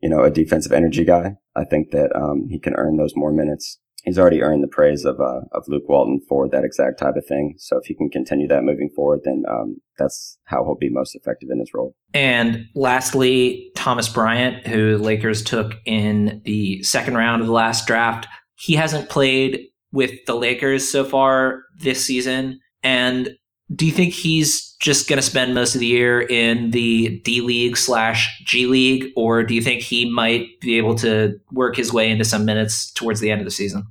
you 0.00 0.08
know 0.08 0.22
a 0.22 0.30
defensive 0.30 0.72
energy 0.72 1.04
guy, 1.04 1.36
I 1.54 1.64
think 1.64 1.90
that 1.90 2.14
um, 2.16 2.48
he 2.48 2.58
can 2.58 2.74
earn 2.76 2.96
those 2.96 3.12
more 3.14 3.32
minutes 3.32 3.78
he's 4.04 4.18
already 4.18 4.42
earned 4.42 4.62
the 4.62 4.68
praise 4.68 5.04
of 5.04 5.20
uh, 5.20 5.40
of 5.52 5.64
Luke 5.68 5.88
Walton 5.88 6.20
for 6.28 6.48
that 6.48 6.64
exact 6.64 6.98
type 6.98 7.16
of 7.16 7.26
thing. 7.26 7.54
So 7.58 7.78
if 7.78 7.86
he 7.86 7.94
can 7.94 8.10
continue 8.10 8.48
that 8.48 8.64
moving 8.64 8.90
forward, 8.94 9.20
then 9.24 9.44
um, 9.48 9.76
that's 9.98 10.38
how 10.44 10.64
he'll 10.64 10.76
be 10.76 10.88
most 10.90 11.14
effective 11.14 11.48
in 11.50 11.58
his 11.58 11.70
role. 11.74 11.94
And 12.14 12.66
lastly, 12.74 13.70
Thomas 13.76 14.08
Bryant, 14.08 14.66
who 14.66 14.96
Lakers 14.98 15.42
took 15.42 15.74
in 15.84 16.42
the 16.44 16.82
second 16.82 17.16
round 17.16 17.40
of 17.40 17.46
the 17.46 17.52
last 17.52 17.86
draft, 17.86 18.26
he 18.56 18.74
hasn't 18.74 19.08
played 19.08 19.60
with 19.92 20.12
the 20.26 20.34
Lakers 20.34 20.90
so 20.90 21.04
far 21.04 21.64
this 21.76 22.04
season. 22.04 22.60
And 22.82 23.36
do 23.74 23.86
you 23.86 23.92
think 23.92 24.12
he's 24.12 24.74
just 24.80 25.08
going 25.08 25.18
to 25.18 25.22
spend 25.22 25.54
most 25.54 25.74
of 25.74 25.80
the 25.80 25.86
year 25.86 26.20
in 26.20 26.70
the 26.70 27.20
D 27.24 27.40
League 27.40 27.76
slash 27.76 28.42
G 28.44 28.66
League, 28.66 29.12
or 29.14 29.42
do 29.42 29.54
you 29.54 29.62
think 29.62 29.82
he 29.82 30.10
might 30.10 30.60
be 30.60 30.78
able 30.78 30.94
to 30.96 31.38
work 31.52 31.76
his 31.76 31.92
way 31.92 32.10
into 32.10 32.24
some 32.24 32.44
minutes 32.44 32.90
towards 32.92 33.20
the 33.20 33.30
end 33.30 33.40
of 33.40 33.44
the 33.44 33.50
season? 33.50 33.84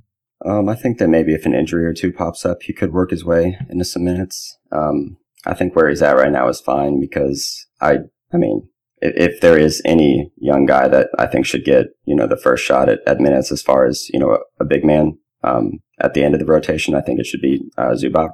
Um, 0.44 0.68
I 0.68 0.74
think 0.74 0.98
that 0.98 1.08
maybe 1.08 1.34
if 1.34 1.46
an 1.46 1.54
injury 1.54 1.84
or 1.84 1.92
two 1.92 2.12
pops 2.12 2.44
up, 2.44 2.62
he 2.62 2.72
could 2.72 2.92
work 2.92 3.10
his 3.10 3.24
way 3.24 3.58
into 3.68 3.84
some 3.84 4.04
minutes. 4.04 4.58
Um, 4.72 5.18
I 5.46 5.54
think 5.54 5.74
where 5.74 5.88
he's 5.88 6.02
at 6.02 6.16
right 6.16 6.32
now 6.32 6.48
is 6.48 6.60
fine 6.60 7.00
because 7.00 7.66
I, 7.80 7.98
I 8.32 8.36
mean, 8.36 8.68
if, 8.98 9.32
if, 9.34 9.40
there 9.40 9.58
is 9.58 9.82
any 9.84 10.30
young 10.36 10.66
guy 10.66 10.88
that 10.88 11.08
I 11.18 11.26
think 11.26 11.46
should 11.46 11.64
get, 11.64 11.86
you 12.04 12.14
know, 12.14 12.26
the 12.26 12.36
first 12.36 12.64
shot 12.64 12.88
at, 12.88 13.00
at 13.06 13.20
minutes 13.20 13.52
as 13.52 13.62
far 13.62 13.86
as, 13.86 14.08
you 14.12 14.18
know, 14.18 14.32
a, 14.32 14.38
a 14.60 14.64
big 14.64 14.84
man, 14.84 15.18
um, 15.42 15.80
at 15.98 16.14
the 16.14 16.22
end 16.22 16.34
of 16.34 16.40
the 16.40 16.46
rotation, 16.46 16.94
I 16.94 17.00
think 17.00 17.20
it 17.20 17.26
should 17.26 17.40
be, 17.40 17.60
uh, 17.76 17.92
Zubac. 17.92 18.30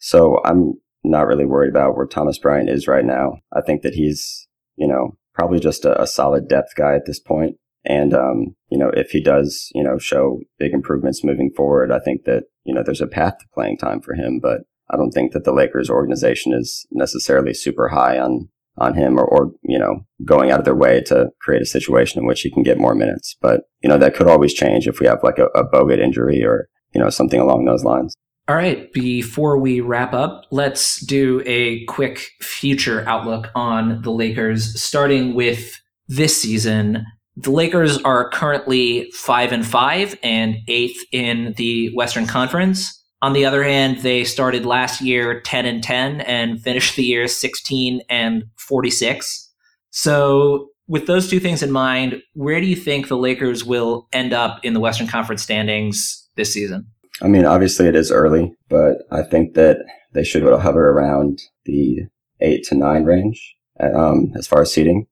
So 0.00 0.40
I'm 0.44 0.74
not 1.04 1.26
really 1.26 1.46
worried 1.46 1.70
about 1.70 1.96
where 1.96 2.06
Thomas 2.06 2.38
Bryant 2.38 2.68
is 2.68 2.88
right 2.88 3.04
now. 3.04 3.38
I 3.52 3.60
think 3.60 3.82
that 3.82 3.94
he's, 3.94 4.48
you 4.76 4.88
know, 4.88 5.16
probably 5.34 5.60
just 5.60 5.84
a, 5.84 6.00
a 6.00 6.06
solid 6.06 6.48
depth 6.48 6.74
guy 6.76 6.94
at 6.94 7.06
this 7.06 7.20
point. 7.20 7.56
And, 7.84 8.12
um, 8.12 8.56
you 8.70 8.76
know, 8.76 8.90
if 8.90 9.10
he 9.10 9.22
does, 9.22 9.70
you 9.74 9.82
know, 9.82 9.98
show 9.98 10.40
big 10.58 10.72
improvements 10.72 11.24
moving 11.24 11.50
forward, 11.56 11.90
I 11.92 11.98
think 11.98 12.24
that, 12.24 12.44
you 12.64 12.74
know, 12.74 12.82
there's 12.82 13.00
a 13.00 13.06
path 13.06 13.38
to 13.38 13.46
playing 13.54 13.78
time 13.78 14.02
for 14.02 14.14
him, 14.14 14.38
but 14.38 14.62
I 14.90 14.96
don't 14.96 15.12
think 15.12 15.32
that 15.32 15.44
the 15.44 15.52
Lakers 15.52 15.88
organization 15.88 16.52
is 16.52 16.86
necessarily 16.90 17.54
super 17.54 17.88
high 17.88 18.18
on, 18.18 18.48
on 18.76 18.94
him 18.94 19.18
or, 19.18 19.24
or, 19.24 19.52
you 19.62 19.78
know, 19.78 20.00
going 20.24 20.50
out 20.50 20.58
of 20.58 20.64
their 20.64 20.74
way 20.74 21.00
to 21.02 21.30
create 21.40 21.62
a 21.62 21.66
situation 21.66 22.20
in 22.20 22.26
which 22.26 22.42
he 22.42 22.50
can 22.50 22.62
get 22.62 22.78
more 22.78 22.94
minutes. 22.94 23.36
But, 23.40 23.62
you 23.82 23.88
know, 23.88 23.98
that 23.98 24.14
could 24.14 24.26
always 24.26 24.52
change 24.52 24.86
if 24.86 25.00
we 25.00 25.06
have 25.06 25.22
like 25.22 25.38
a, 25.38 25.46
a 25.54 25.66
Bogut 25.66 26.00
injury 26.00 26.44
or, 26.44 26.68
you 26.92 27.00
know, 27.00 27.08
something 27.08 27.40
along 27.40 27.64
those 27.64 27.84
lines. 27.84 28.14
All 28.48 28.56
right, 28.56 28.92
before 28.92 29.58
we 29.58 29.80
wrap 29.80 30.12
up, 30.12 30.46
let's 30.50 31.00
do 31.06 31.40
a 31.46 31.84
quick 31.84 32.30
future 32.40 33.04
outlook 33.08 33.48
on 33.54 34.02
the 34.02 34.10
Lakers, 34.10 34.80
starting 34.82 35.34
with 35.34 35.80
this 36.08 36.40
season. 36.42 37.06
The 37.36 37.52
Lakers 37.52 37.98
are 37.98 38.28
currently 38.30 39.08
five 39.12 39.52
and 39.52 39.64
five 39.64 40.18
and 40.22 40.56
eighth 40.66 41.00
in 41.12 41.54
the 41.56 41.94
Western 41.94 42.26
Conference. 42.26 43.00
On 43.22 43.34
the 43.34 43.44
other 43.44 43.62
hand, 43.62 43.98
they 43.98 44.24
started 44.24 44.64
last 44.66 45.00
year 45.00 45.40
10 45.42 45.66
and 45.66 45.82
10 45.82 46.22
and 46.22 46.60
finished 46.60 46.96
the 46.96 47.04
year 47.04 47.28
16 47.28 48.00
and 48.08 48.44
46. 48.56 49.48
So, 49.90 50.70
with 50.88 51.06
those 51.06 51.30
two 51.30 51.38
things 51.38 51.62
in 51.62 51.70
mind, 51.70 52.20
where 52.32 52.60
do 52.60 52.66
you 52.66 52.74
think 52.74 53.06
the 53.06 53.16
Lakers 53.16 53.64
will 53.64 54.08
end 54.12 54.32
up 54.32 54.58
in 54.64 54.74
the 54.74 54.80
Western 54.80 55.06
Conference 55.06 55.42
standings 55.42 56.28
this 56.34 56.52
season? 56.52 56.86
I 57.22 57.28
mean, 57.28 57.44
obviously 57.44 57.86
it 57.86 57.96
is 57.96 58.10
early, 58.10 58.54
but 58.68 58.98
I 59.10 59.22
think 59.22 59.54
that 59.54 59.78
they 60.12 60.24
should 60.24 60.42
hover 60.42 60.90
around 60.90 61.40
the 61.64 62.06
eight 62.40 62.64
to 62.64 62.74
nine 62.74 63.04
range 63.04 63.56
um, 63.78 64.32
as 64.36 64.46
far 64.46 64.62
as 64.62 64.72
seating. 64.72 65.06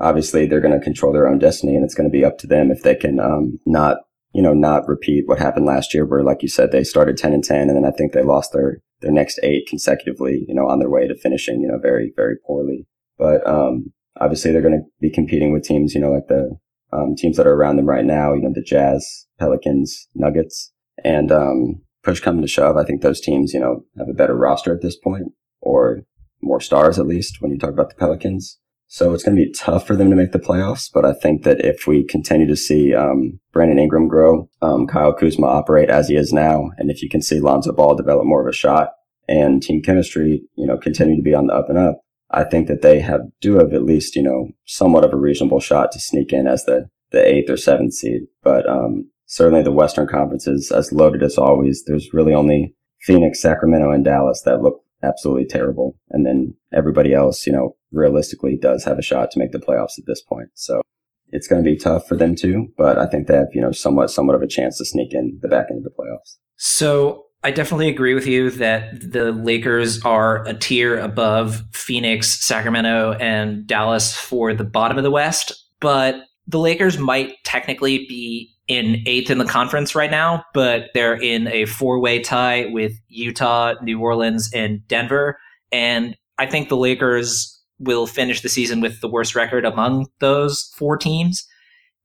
Obviously, 0.00 0.46
they're 0.46 0.60
going 0.60 0.78
to 0.78 0.84
control 0.84 1.12
their 1.12 1.28
own 1.28 1.38
destiny, 1.38 1.76
and 1.76 1.84
it's 1.84 1.94
going 1.94 2.08
to 2.08 2.12
be 2.12 2.24
up 2.24 2.36
to 2.38 2.46
them 2.46 2.70
if 2.70 2.82
they 2.82 2.94
can 2.94 3.20
um, 3.20 3.60
not, 3.64 3.98
you 4.32 4.42
know, 4.42 4.52
not 4.52 4.88
repeat 4.88 5.22
what 5.26 5.38
happened 5.38 5.66
last 5.66 5.94
year, 5.94 6.04
where, 6.04 6.22
like 6.22 6.42
you 6.42 6.48
said, 6.48 6.72
they 6.72 6.82
started 6.82 7.16
ten 7.16 7.32
and 7.32 7.44
ten, 7.44 7.68
and 7.68 7.76
then 7.76 7.84
I 7.84 7.92
think 7.92 8.12
they 8.12 8.22
lost 8.22 8.52
their 8.52 8.78
their 9.00 9.12
next 9.12 9.38
eight 9.42 9.68
consecutively, 9.68 10.44
you 10.48 10.54
know, 10.54 10.66
on 10.68 10.80
their 10.80 10.90
way 10.90 11.06
to 11.06 11.14
finishing, 11.14 11.60
you 11.60 11.68
know, 11.68 11.78
very 11.78 12.12
very 12.16 12.36
poorly. 12.44 12.86
But 13.16 13.46
um, 13.46 13.92
obviously, 14.20 14.50
they're 14.50 14.62
going 14.62 14.80
to 14.80 14.90
be 15.00 15.10
competing 15.10 15.52
with 15.52 15.62
teams, 15.62 15.94
you 15.94 16.00
know, 16.00 16.10
like 16.10 16.26
the 16.26 16.56
um, 16.92 17.14
teams 17.16 17.36
that 17.36 17.46
are 17.46 17.54
around 17.54 17.76
them 17.76 17.86
right 17.86 18.04
now, 18.04 18.34
you 18.34 18.42
know, 18.42 18.52
the 18.52 18.62
Jazz, 18.62 19.26
Pelicans, 19.38 20.08
Nuggets. 20.16 20.72
And 21.02 21.32
um, 21.32 21.82
push 22.02 22.20
come 22.20 22.40
to 22.40 22.46
shove, 22.46 22.76
I 22.76 22.84
think 22.84 23.02
those 23.02 23.20
teams, 23.20 23.52
you 23.52 23.60
know, 23.60 23.84
have 23.98 24.08
a 24.08 24.14
better 24.14 24.36
roster 24.36 24.74
at 24.74 24.82
this 24.82 24.96
point, 24.96 25.32
or 25.60 26.02
more 26.42 26.60
stars 26.60 26.98
at 26.98 27.06
least 27.06 27.40
when 27.40 27.50
you 27.50 27.58
talk 27.58 27.70
about 27.70 27.88
the 27.88 27.96
Pelicans. 27.96 28.58
So 28.86 29.12
it's 29.12 29.24
going 29.24 29.36
to 29.36 29.42
be 29.42 29.52
tough 29.52 29.86
for 29.86 29.96
them 29.96 30.10
to 30.10 30.16
make 30.16 30.32
the 30.32 30.38
playoffs. 30.38 30.88
But 30.92 31.04
I 31.04 31.14
think 31.14 31.42
that 31.42 31.64
if 31.64 31.86
we 31.86 32.04
continue 32.04 32.46
to 32.46 32.56
see 32.56 32.94
um, 32.94 33.40
Brandon 33.52 33.78
Ingram 33.78 34.08
grow, 34.08 34.48
um, 34.62 34.86
Kyle 34.86 35.12
Kuzma 35.12 35.46
operate 35.46 35.90
as 35.90 36.08
he 36.08 36.16
is 36.16 36.32
now, 36.32 36.70
and 36.76 36.90
if 36.90 37.02
you 37.02 37.08
can 37.08 37.22
see 37.22 37.40
Lonzo 37.40 37.72
Ball 37.72 37.96
develop 37.96 38.26
more 38.26 38.42
of 38.42 38.46
a 38.46 38.56
shot 38.56 38.90
and 39.26 39.62
team 39.62 39.82
chemistry, 39.82 40.42
you 40.56 40.66
know, 40.66 40.76
continue 40.76 41.16
to 41.16 41.22
be 41.22 41.34
on 41.34 41.46
the 41.46 41.54
up 41.54 41.70
and 41.70 41.78
up, 41.78 42.02
I 42.30 42.44
think 42.44 42.68
that 42.68 42.82
they 42.82 43.00
have 43.00 43.22
do 43.40 43.54
have 43.54 43.72
at 43.72 43.84
least 43.84 44.16
you 44.16 44.22
know 44.22 44.48
somewhat 44.66 45.04
of 45.04 45.12
a 45.12 45.16
reasonable 45.16 45.60
shot 45.60 45.92
to 45.92 46.00
sneak 46.00 46.32
in 46.32 46.46
as 46.46 46.64
the 46.64 46.88
the 47.10 47.26
eighth 47.26 47.48
or 47.48 47.56
seventh 47.56 47.94
seed. 47.94 48.22
But 48.42 48.68
um, 48.68 49.10
certainly 49.26 49.62
the 49.62 49.72
Western 49.72 50.06
Conference 50.06 50.46
is 50.46 50.70
as 50.70 50.92
loaded 50.92 51.22
as 51.22 51.38
always. 51.38 51.84
There's 51.86 52.12
really 52.12 52.34
only 52.34 52.74
Phoenix, 53.00 53.40
Sacramento, 53.40 53.90
and 53.90 54.04
Dallas 54.04 54.42
that 54.44 54.62
look 54.62 54.82
absolutely 55.02 55.46
terrible. 55.46 55.96
And 56.10 56.24
then 56.24 56.54
everybody 56.72 57.12
else, 57.12 57.46
you 57.46 57.52
know, 57.52 57.76
realistically 57.92 58.56
does 58.56 58.84
have 58.84 58.98
a 58.98 59.02
shot 59.02 59.30
to 59.32 59.38
make 59.38 59.52
the 59.52 59.58
playoffs 59.58 59.98
at 59.98 60.06
this 60.06 60.22
point. 60.22 60.48
So 60.54 60.80
it's 61.28 61.46
going 61.46 61.62
to 61.62 61.70
be 61.70 61.76
tough 61.76 62.06
for 62.08 62.16
them 62.16 62.34
too, 62.34 62.68
but 62.76 62.98
I 62.98 63.06
think 63.06 63.26
they 63.26 63.36
have, 63.36 63.48
you 63.52 63.60
know, 63.60 63.72
somewhat, 63.72 64.10
somewhat 64.10 64.36
of 64.36 64.42
a 64.42 64.46
chance 64.46 64.78
to 64.78 64.84
sneak 64.84 65.12
in 65.12 65.38
the 65.42 65.48
back 65.48 65.66
end 65.70 65.78
of 65.78 65.84
the 65.84 65.90
playoffs. 65.90 66.38
So 66.56 67.26
I 67.42 67.50
definitely 67.50 67.88
agree 67.88 68.14
with 68.14 68.26
you 68.26 68.50
that 68.52 69.12
the 69.12 69.32
Lakers 69.32 70.02
are 70.04 70.46
a 70.46 70.54
tier 70.54 70.98
above 70.98 71.62
Phoenix, 71.72 72.42
Sacramento, 72.44 73.12
and 73.20 73.66
Dallas 73.66 74.16
for 74.16 74.54
the 74.54 74.64
bottom 74.64 74.96
of 74.96 75.04
the 75.04 75.10
West, 75.10 75.52
but 75.80 76.22
the 76.46 76.58
Lakers 76.58 76.98
might 76.98 77.34
technically 77.44 78.06
be 78.08 78.53
in 78.68 79.02
eighth 79.06 79.30
in 79.30 79.38
the 79.38 79.44
conference 79.44 79.94
right 79.94 80.10
now, 80.10 80.44
but 80.54 80.90
they're 80.94 81.20
in 81.20 81.48
a 81.48 81.66
four 81.66 82.00
way 82.00 82.20
tie 82.20 82.66
with 82.70 82.92
Utah, 83.08 83.74
New 83.82 84.00
Orleans, 84.00 84.50
and 84.54 84.86
Denver. 84.88 85.38
And 85.70 86.16
I 86.38 86.46
think 86.46 86.68
the 86.68 86.76
Lakers 86.76 87.50
will 87.78 88.06
finish 88.06 88.40
the 88.40 88.48
season 88.48 88.80
with 88.80 89.00
the 89.00 89.08
worst 89.08 89.34
record 89.34 89.64
among 89.64 90.06
those 90.20 90.72
four 90.76 90.96
teams. 90.96 91.46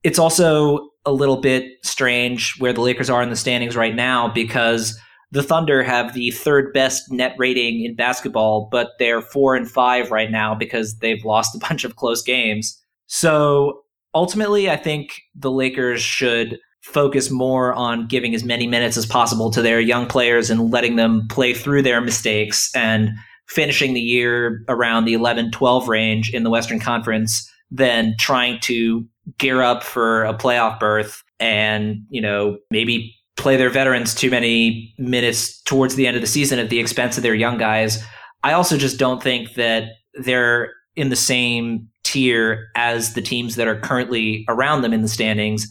It's 0.02 0.18
also 0.18 0.88
a 1.06 1.12
little 1.12 1.40
bit 1.40 1.64
strange 1.82 2.56
where 2.58 2.72
the 2.72 2.80
Lakers 2.80 3.08
are 3.08 3.22
in 3.22 3.30
the 3.30 3.36
standings 3.36 3.76
right 3.76 3.94
now 3.94 4.28
because 4.28 4.98
the 5.32 5.42
Thunder 5.42 5.82
have 5.82 6.12
the 6.12 6.30
third 6.32 6.72
best 6.72 7.10
net 7.10 7.34
rating 7.38 7.84
in 7.84 7.94
basketball, 7.94 8.68
but 8.70 8.90
they're 8.98 9.22
four 9.22 9.54
and 9.54 9.70
five 9.70 10.10
right 10.10 10.30
now 10.30 10.54
because 10.54 10.98
they've 10.98 11.24
lost 11.24 11.54
a 11.54 11.58
bunch 11.58 11.84
of 11.84 11.96
close 11.96 12.22
games. 12.22 12.76
So 13.06 13.82
ultimately, 14.14 14.70
I 14.70 14.76
think 14.76 15.20
the 15.34 15.50
Lakers 15.50 16.02
should 16.02 16.58
focus 16.82 17.30
more 17.30 17.74
on 17.74 18.06
giving 18.06 18.34
as 18.34 18.44
many 18.44 18.66
minutes 18.66 18.96
as 18.96 19.06
possible 19.06 19.50
to 19.50 19.62
their 19.62 19.80
young 19.80 20.06
players 20.06 20.50
and 20.50 20.70
letting 20.70 20.96
them 20.96 21.26
play 21.28 21.52
through 21.52 21.82
their 21.82 22.00
mistakes 22.00 22.70
and 22.74 23.10
finishing 23.48 23.94
the 23.94 24.00
year 24.00 24.64
around 24.68 25.04
the 25.04 25.12
11 25.12 25.50
12 25.50 25.88
range 25.88 26.32
in 26.32 26.42
the 26.42 26.50
Western 26.50 26.80
Conference 26.80 27.50
than 27.70 28.14
trying 28.18 28.58
to 28.60 29.06
gear 29.38 29.62
up 29.62 29.82
for 29.82 30.24
a 30.24 30.34
playoff 30.34 30.78
berth 30.80 31.22
and, 31.38 32.04
you 32.08 32.20
know, 32.20 32.56
maybe 32.70 33.14
play 33.36 33.56
their 33.56 33.70
veterans 33.70 34.14
too 34.14 34.30
many 34.30 34.94
minutes 34.98 35.60
towards 35.62 35.94
the 35.94 36.06
end 36.06 36.16
of 36.16 36.20
the 36.20 36.26
season 36.26 36.58
at 36.58 36.70
the 36.70 36.78
expense 36.78 37.16
of 37.16 37.22
their 37.22 37.34
young 37.34 37.58
guys. 37.58 38.02
I 38.42 38.52
also 38.52 38.76
just 38.76 38.98
don't 38.98 39.22
think 39.22 39.54
that 39.54 39.84
they're 40.14 40.72
in 40.96 41.10
the 41.10 41.16
same 41.16 41.88
tier 42.10 42.68
as 42.74 43.14
the 43.14 43.22
teams 43.22 43.54
that 43.54 43.68
are 43.68 43.78
currently 43.78 44.44
around 44.48 44.82
them 44.82 44.92
in 44.92 45.02
the 45.02 45.08
standings. 45.08 45.66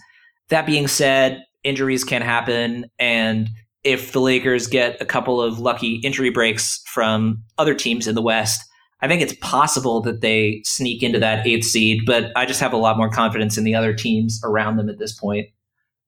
That 0.48 0.66
being 0.66 0.88
said, 0.88 1.44
injuries 1.64 2.04
can 2.04 2.22
happen. 2.22 2.86
And 2.98 3.50
if 3.84 4.14
the 4.14 4.22
Lakers 4.22 4.68
get 4.68 5.02
a 5.02 5.06
couple 5.06 5.42
of 5.42 5.60
lucky 5.60 5.96
injury 5.96 6.30
breaks 6.30 6.82
from 6.86 7.44
other 7.58 7.76
teams 7.76 8.08
in 8.08 8.16
the 8.16 8.22
West, 8.22 8.64
I 9.02 9.08
think 9.08 9.22
it's 9.22 9.36
possible 9.42 10.02
that 10.02 10.22
they 10.22 10.62
sneak 10.66 11.04
into 11.04 11.20
that 11.20 11.46
eighth 11.46 11.66
seed, 11.66 12.02
but 12.06 12.32
I 12.36 12.46
just 12.46 12.60
have 12.60 12.74
a 12.74 12.78
lot 12.78 12.98
more 12.98 13.10
confidence 13.10 13.58
in 13.58 13.64
the 13.64 13.76
other 13.76 13.94
teams 13.94 14.40
around 14.44 14.78
them 14.78 14.90
at 14.90 14.98
this 14.98 15.14
point. 15.14 15.48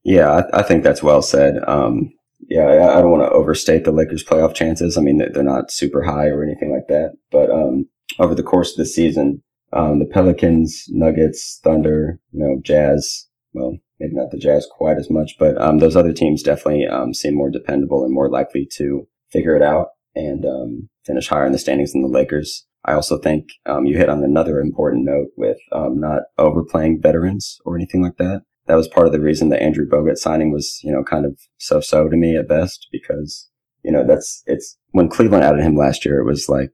Yeah, 0.03 0.43
I, 0.53 0.59
I 0.59 0.63
think 0.63 0.83
that's 0.83 1.03
well 1.03 1.21
said. 1.21 1.59
Um, 1.67 2.11
yeah, 2.49 2.63
I, 2.63 2.97
I 2.97 3.01
don't 3.01 3.11
want 3.11 3.23
to 3.23 3.31
overstate 3.31 3.85
the 3.85 3.91
Lakers' 3.91 4.23
playoff 4.23 4.55
chances. 4.55 4.97
I 4.97 5.01
mean, 5.01 5.19
they're 5.33 5.43
not 5.43 5.71
super 5.71 6.03
high 6.03 6.27
or 6.27 6.43
anything 6.43 6.71
like 6.71 6.87
that, 6.87 7.13
but 7.31 7.49
um, 7.49 7.87
over 8.19 8.35
the 8.35 8.43
course 8.43 8.71
of 8.71 8.77
the 8.77 8.85
season, 8.85 9.41
um, 9.73 9.99
the 9.99 10.05
Pelicans, 10.05 10.85
Nuggets, 10.89 11.59
Thunder, 11.63 12.19
you 12.31 12.39
know, 12.39 12.61
Jazz, 12.63 13.27
well, 13.53 13.77
maybe 13.99 14.13
not 14.15 14.31
the 14.31 14.37
Jazz 14.37 14.67
quite 14.69 14.97
as 14.97 15.09
much, 15.09 15.35
but 15.39 15.59
um, 15.61 15.79
those 15.79 15.95
other 15.95 16.13
teams 16.13 16.43
definitely 16.43 16.85
um, 16.87 17.13
seem 17.13 17.35
more 17.35 17.49
dependable 17.49 18.03
and 18.03 18.13
more 18.13 18.29
likely 18.29 18.67
to 18.73 19.07
figure 19.31 19.55
it 19.55 19.61
out 19.61 19.87
and 20.15 20.45
um, 20.45 20.89
finish 21.05 21.27
higher 21.27 21.45
in 21.45 21.51
the 21.51 21.59
standings 21.59 21.93
than 21.93 22.01
the 22.01 22.07
Lakers. 22.07 22.65
I 22.83 22.93
also 22.93 23.17
think 23.19 23.45
um, 23.65 23.85
you 23.85 23.97
hit 23.97 24.09
on 24.09 24.23
another 24.23 24.59
important 24.59 25.05
note 25.05 25.27
with 25.37 25.57
um, 25.71 25.99
not 25.99 26.23
overplaying 26.37 27.01
veterans 27.01 27.59
or 27.63 27.75
anything 27.75 28.01
like 28.01 28.17
that. 28.17 28.41
That 28.67 28.75
was 28.75 28.87
part 28.87 29.05
of 29.05 29.13
the 29.13 29.21
reason 29.21 29.49
the 29.49 29.61
Andrew 29.61 29.87
Bogut 29.87 30.17
signing 30.17 30.51
was, 30.51 30.79
you 30.83 30.91
know, 30.91 31.03
kind 31.03 31.25
of 31.25 31.39
so-so 31.57 32.09
to 32.09 32.17
me 32.17 32.35
at 32.35 32.47
best 32.47 32.87
because, 32.91 33.49
you 33.83 33.91
know, 33.91 34.05
that's, 34.05 34.43
it's 34.45 34.77
when 34.91 35.09
Cleveland 35.09 35.43
added 35.43 35.63
him 35.63 35.75
last 35.75 36.05
year, 36.05 36.19
it 36.19 36.25
was 36.25 36.49
like, 36.49 36.71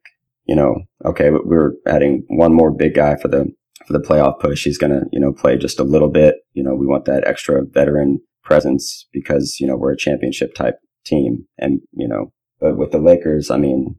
you 0.47 0.55
know, 0.55 0.83
okay, 1.05 1.29
we 1.29 1.39
we're 1.43 1.73
adding 1.85 2.23
one 2.29 2.53
more 2.53 2.71
big 2.71 2.95
guy 2.95 3.15
for 3.17 3.27
the, 3.27 3.45
for 3.85 3.93
the 3.93 3.99
playoff 3.99 4.39
push. 4.39 4.63
He's 4.63 4.77
going 4.77 4.91
to, 4.91 5.05
you 5.11 5.19
know, 5.19 5.33
play 5.33 5.57
just 5.57 5.79
a 5.79 5.83
little 5.83 6.09
bit. 6.09 6.35
You 6.53 6.63
know, 6.63 6.73
we 6.73 6.87
want 6.87 7.05
that 7.05 7.27
extra 7.27 7.63
veteran 7.65 8.19
presence 8.43 9.07
because, 9.11 9.57
you 9.59 9.67
know, 9.67 9.75
we're 9.75 9.93
a 9.93 9.97
championship 9.97 10.55
type 10.55 10.75
team. 11.05 11.45
And, 11.57 11.81
you 11.91 12.07
know, 12.07 12.31
but 12.59 12.77
with 12.77 12.91
the 12.91 12.97
Lakers, 12.97 13.51
I 13.51 13.57
mean, 13.57 13.95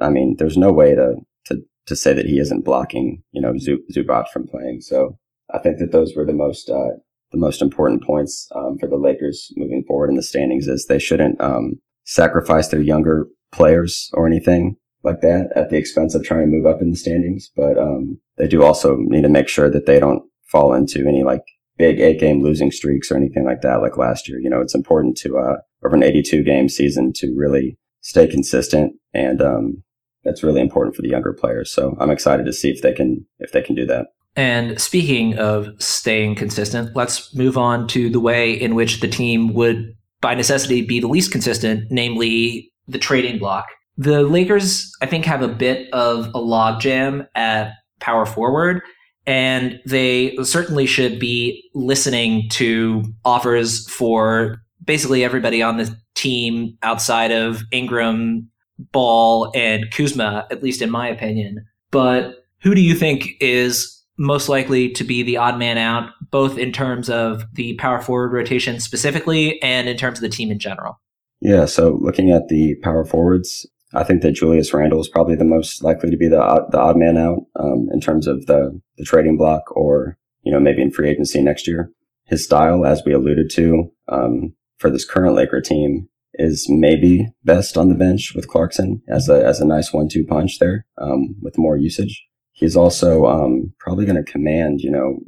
I 0.00 0.10
mean, 0.10 0.36
there's 0.38 0.56
no 0.56 0.72
way 0.72 0.94
to, 0.94 1.16
to, 1.46 1.60
to 1.86 1.96
say 1.96 2.12
that 2.14 2.26
he 2.26 2.38
isn't 2.38 2.64
blocking, 2.64 3.22
you 3.32 3.42
know, 3.42 3.52
Zubac 3.52 4.28
from 4.32 4.46
playing. 4.46 4.80
So 4.80 5.18
I 5.52 5.58
think 5.58 5.78
that 5.78 5.90
those 5.90 6.14
were 6.14 6.24
the 6.24 6.32
most, 6.32 6.70
uh, 6.70 6.96
the 7.32 7.38
most 7.38 7.60
important 7.60 8.04
points, 8.04 8.48
um, 8.54 8.78
for 8.78 8.88
the 8.88 8.96
Lakers 8.96 9.52
moving 9.56 9.84
forward 9.88 10.08
in 10.08 10.16
the 10.16 10.22
standings 10.22 10.68
is 10.68 10.86
they 10.86 11.00
shouldn't, 11.00 11.40
um, 11.40 11.80
sacrifice 12.04 12.68
their 12.68 12.80
younger 12.82 13.26
players 13.50 14.10
or 14.12 14.26
anything 14.26 14.76
like 15.04 15.20
that 15.20 15.50
at 15.54 15.70
the 15.70 15.76
expense 15.76 16.14
of 16.14 16.24
trying 16.24 16.40
to 16.40 16.46
move 16.46 16.66
up 16.66 16.80
in 16.80 16.90
the 16.90 16.96
standings. 16.96 17.50
But, 17.56 17.78
um, 17.78 18.18
they 18.38 18.48
do 18.48 18.62
also 18.62 18.96
need 18.96 19.22
to 19.22 19.28
make 19.28 19.48
sure 19.48 19.70
that 19.70 19.86
they 19.86 20.00
don't 20.00 20.22
fall 20.50 20.72
into 20.74 21.06
any 21.06 21.22
like 21.22 21.42
big 21.76 22.00
eight 22.00 22.20
game 22.20 22.42
losing 22.42 22.70
streaks 22.70 23.10
or 23.10 23.16
anything 23.16 23.44
like 23.44 23.60
that, 23.62 23.82
like 23.82 23.96
last 23.96 24.28
year. 24.28 24.38
You 24.40 24.50
know, 24.50 24.60
it's 24.60 24.74
important 24.74 25.16
to, 25.18 25.38
uh, 25.38 25.56
over 25.84 25.94
an 25.94 26.02
82 26.02 26.42
game 26.42 26.68
season 26.68 27.12
to 27.16 27.34
really 27.36 27.78
stay 28.00 28.26
consistent. 28.26 28.94
And, 29.12 29.40
um, 29.42 29.82
that's 30.24 30.42
really 30.42 30.60
important 30.60 30.96
for 30.96 31.02
the 31.02 31.10
younger 31.10 31.34
players. 31.34 31.70
So 31.70 31.96
I'm 32.00 32.10
excited 32.10 32.46
to 32.46 32.52
see 32.52 32.70
if 32.70 32.80
they 32.80 32.92
can, 32.92 33.26
if 33.38 33.52
they 33.52 33.60
can 33.60 33.74
do 33.74 33.84
that. 33.86 34.06
And 34.36 34.80
speaking 34.80 35.38
of 35.38 35.68
staying 35.78 36.34
consistent, 36.34 36.96
let's 36.96 37.34
move 37.34 37.56
on 37.56 37.86
to 37.88 38.10
the 38.10 38.20
way 38.20 38.52
in 38.52 38.74
which 38.74 39.00
the 39.00 39.08
team 39.08 39.54
would, 39.54 39.94
by 40.20 40.34
necessity, 40.34 40.82
be 40.82 40.98
the 40.98 41.08
least 41.08 41.30
consistent, 41.30 41.86
namely 41.90 42.72
the 42.88 42.98
trading 42.98 43.38
block. 43.38 43.66
The 43.96 44.22
Lakers, 44.22 44.90
I 45.00 45.06
think, 45.06 45.24
have 45.24 45.42
a 45.42 45.48
bit 45.48 45.92
of 45.92 46.26
a 46.28 46.40
logjam 46.40 47.26
at 47.34 47.72
power 48.00 48.26
forward, 48.26 48.82
and 49.26 49.80
they 49.86 50.36
certainly 50.42 50.86
should 50.86 51.18
be 51.18 51.62
listening 51.74 52.48
to 52.50 53.04
offers 53.24 53.88
for 53.88 54.62
basically 54.84 55.24
everybody 55.24 55.62
on 55.62 55.76
the 55.76 55.96
team 56.14 56.76
outside 56.82 57.30
of 57.30 57.62
Ingram, 57.70 58.48
Ball, 58.78 59.52
and 59.54 59.90
Kuzma, 59.92 60.46
at 60.50 60.62
least 60.62 60.82
in 60.82 60.90
my 60.90 61.08
opinion. 61.08 61.64
But 61.90 62.44
who 62.60 62.74
do 62.74 62.80
you 62.80 62.94
think 62.94 63.28
is 63.40 64.02
most 64.18 64.48
likely 64.48 64.90
to 64.90 65.04
be 65.04 65.22
the 65.22 65.36
odd 65.36 65.58
man 65.58 65.78
out, 65.78 66.10
both 66.30 66.58
in 66.58 66.72
terms 66.72 67.08
of 67.08 67.44
the 67.54 67.74
power 67.74 68.00
forward 68.00 68.32
rotation 68.32 68.80
specifically 68.80 69.60
and 69.62 69.88
in 69.88 69.96
terms 69.96 70.18
of 70.18 70.22
the 70.22 70.28
team 70.28 70.50
in 70.50 70.58
general? 70.58 71.00
Yeah, 71.40 71.66
so 71.66 71.98
looking 72.00 72.30
at 72.30 72.48
the 72.48 72.74
power 72.76 73.04
forwards, 73.04 73.66
I 73.94 74.04
think 74.04 74.22
that 74.22 74.32
Julius 74.32 74.74
Randle 74.74 75.00
is 75.00 75.08
probably 75.08 75.36
the 75.36 75.44
most 75.44 75.82
likely 75.82 76.10
to 76.10 76.16
be 76.16 76.28
the 76.28 76.40
odd, 76.40 76.70
the 76.70 76.78
odd 76.78 76.96
man 76.96 77.16
out 77.16 77.40
um, 77.56 77.88
in 77.92 78.00
terms 78.00 78.26
of 78.26 78.46
the, 78.46 78.80
the 78.98 79.04
trading 79.04 79.36
block 79.36 79.74
or, 79.76 80.18
you 80.42 80.52
know, 80.52 80.60
maybe 80.60 80.82
in 80.82 80.90
free 80.90 81.08
agency 81.08 81.40
next 81.40 81.66
year. 81.66 81.90
His 82.24 82.44
style, 82.44 82.84
as 82.84 83.02
we 83.04 83.12
alluded 83.12 83.50
to, 83.50 83.92
um, 84.08 84.54
for 84.78 84.90
this 84.90 85.04
current 85.04 85.34
Laker 85.34 85.60
team 85.60 86.08
is 86.34 86.66
maybe 86.68 87.28
best 87.44 87.76
on 87.76 87.88
the 87.88 87.94
bench 87.94 88.32
with 88.34 88.48
Clarkson 88.48 89.02
as 89.08 89.28
a, 89.28 89.44
as 89.44 89.60
a 89.60 89.66
nice 89.66 89.92
one-two 89.92 90.24
punch 90.24 90.58
there, 90.58 90.86
um, 90.98 91.36
with 91.40 91.58
more 91.58 91.76
usage. 91.76 92.26
He's 92.52 92.76
also, 92.76 93.26
um, 93.26 93.72
probably 93.78 94.06
going 94.06 94.22
to 94.22 94.30
command, 94.30 94.80
you 94.80 94.90
know, 94.90 95.18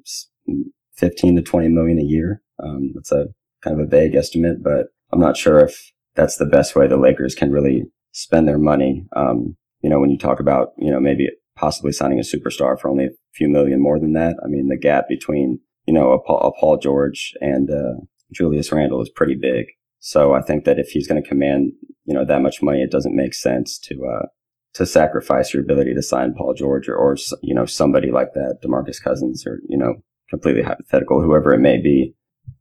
15 0.96 1.36
to 1.36 1.42
20 1.42 1.68
million 1.68 1.98
a 1.98 2.02
year. 2.02 2.42
Um, 2.62 2.92
that's 2.94 3.12
a 3.12 3.26
kind 3.62 3.78
of 3.78 3.86
a 3.86 3.88
vague 3.88 4.14
estimate, 4.14 4.62
but 4.62 4.86
I'm 5.12 5.20
not 5.20 5.36
sure 5.36 5.60
if 5.60 5.92
that's 6.14 6.36
the 6.36 6.46
best 6.46 6.74
way 6.74 6.86
the 6.86 6.96
Lakers 6.96 7.34
can 7.34 7.52
really 7.52 7.84
spend 8.16 8.48
their 8.48 8.58
money. 8.58 9.06
Um, 9.14 9.56
you 9.82 9.90
know, 9.90 10.00
when 10.00 10.08
you 10.10 10.16
talk 10.16 10.40
about, 10.40 10.68
you 10.78 10.90
know, 10.90 10.98
maybe 10.98 11.28
possibly 11.54 11.92
signing 11.92 12.18
a 12.18 12.22
superstar 12.22 12.80
for 12.80 12.88
only 12.88 13.04
a 13.04 13.10
few 13.34 13.46
million 13.46 13.80
more 13.80 14.00
than 14.00 14.14
that. 14.14 14.36
I 14.42 14.48
mean, 14.48 14.68
the 14.68 14.78
gap 14.78 15.06
between, 15.06 15.60
you 15.86 15.92
know, 15.92 16.12
a 16.12 16.22
Paul, 16.22 16.40
a 16.40 16.58
Paul 16.58 16.78
George 16.78 17.34
and, 17.42 17.70
uh, 17.70 18.00
Julius 18.32 18.72
Randle 18.72 19.02
is 19.02 19.10
pretty 19.10 19.36
big. 19.40 19.66
So 19.98 20.32
I 20.32 20.40
think 20.40 20.64
that 20.64 20.78
if 20.78 20.88
he's 20.88 21.06
going 21.06 21.22
to 21.22 21.28
command, 21.28 21.72
you 22.06 22.14
know, 22.14 22.24
that 22.24 22.40
much 22.40 22.62
money, 22.62 22.80
it 22.80 22.90
doesn't 22.90 23.14
make 23.14 23.34
sense 23.34 23.78
to, 23.80 24.06
uh, 24.06 24.26
to 24.74 24.86
sacrifice 24.86 25.52
your 25.52 25.62
ability 25.62 25.94
to 25.94 26.02
sign 26.02 26.34
Paul 26.34 26.54
George 26.54 26.88
or, 26.88 26.96
or, 26.96 27.16
you 27.42 27.54
know, 27.54 27.66
somebody 27.66 28.10
like 28.10 28.32
that, 28.32 28.60
DeMarcus 28.64 29.02
Cousins 29.02 29.46
or, 29.46 29.60
you 29.68 29.76
know, 29.76 29.94
completely 30.30 30.62
hypothetical, 30.62 31.20
whoever 31.20 31.52
it 31.52 31.60
may 31.60 31.76
be. 31.80 32.14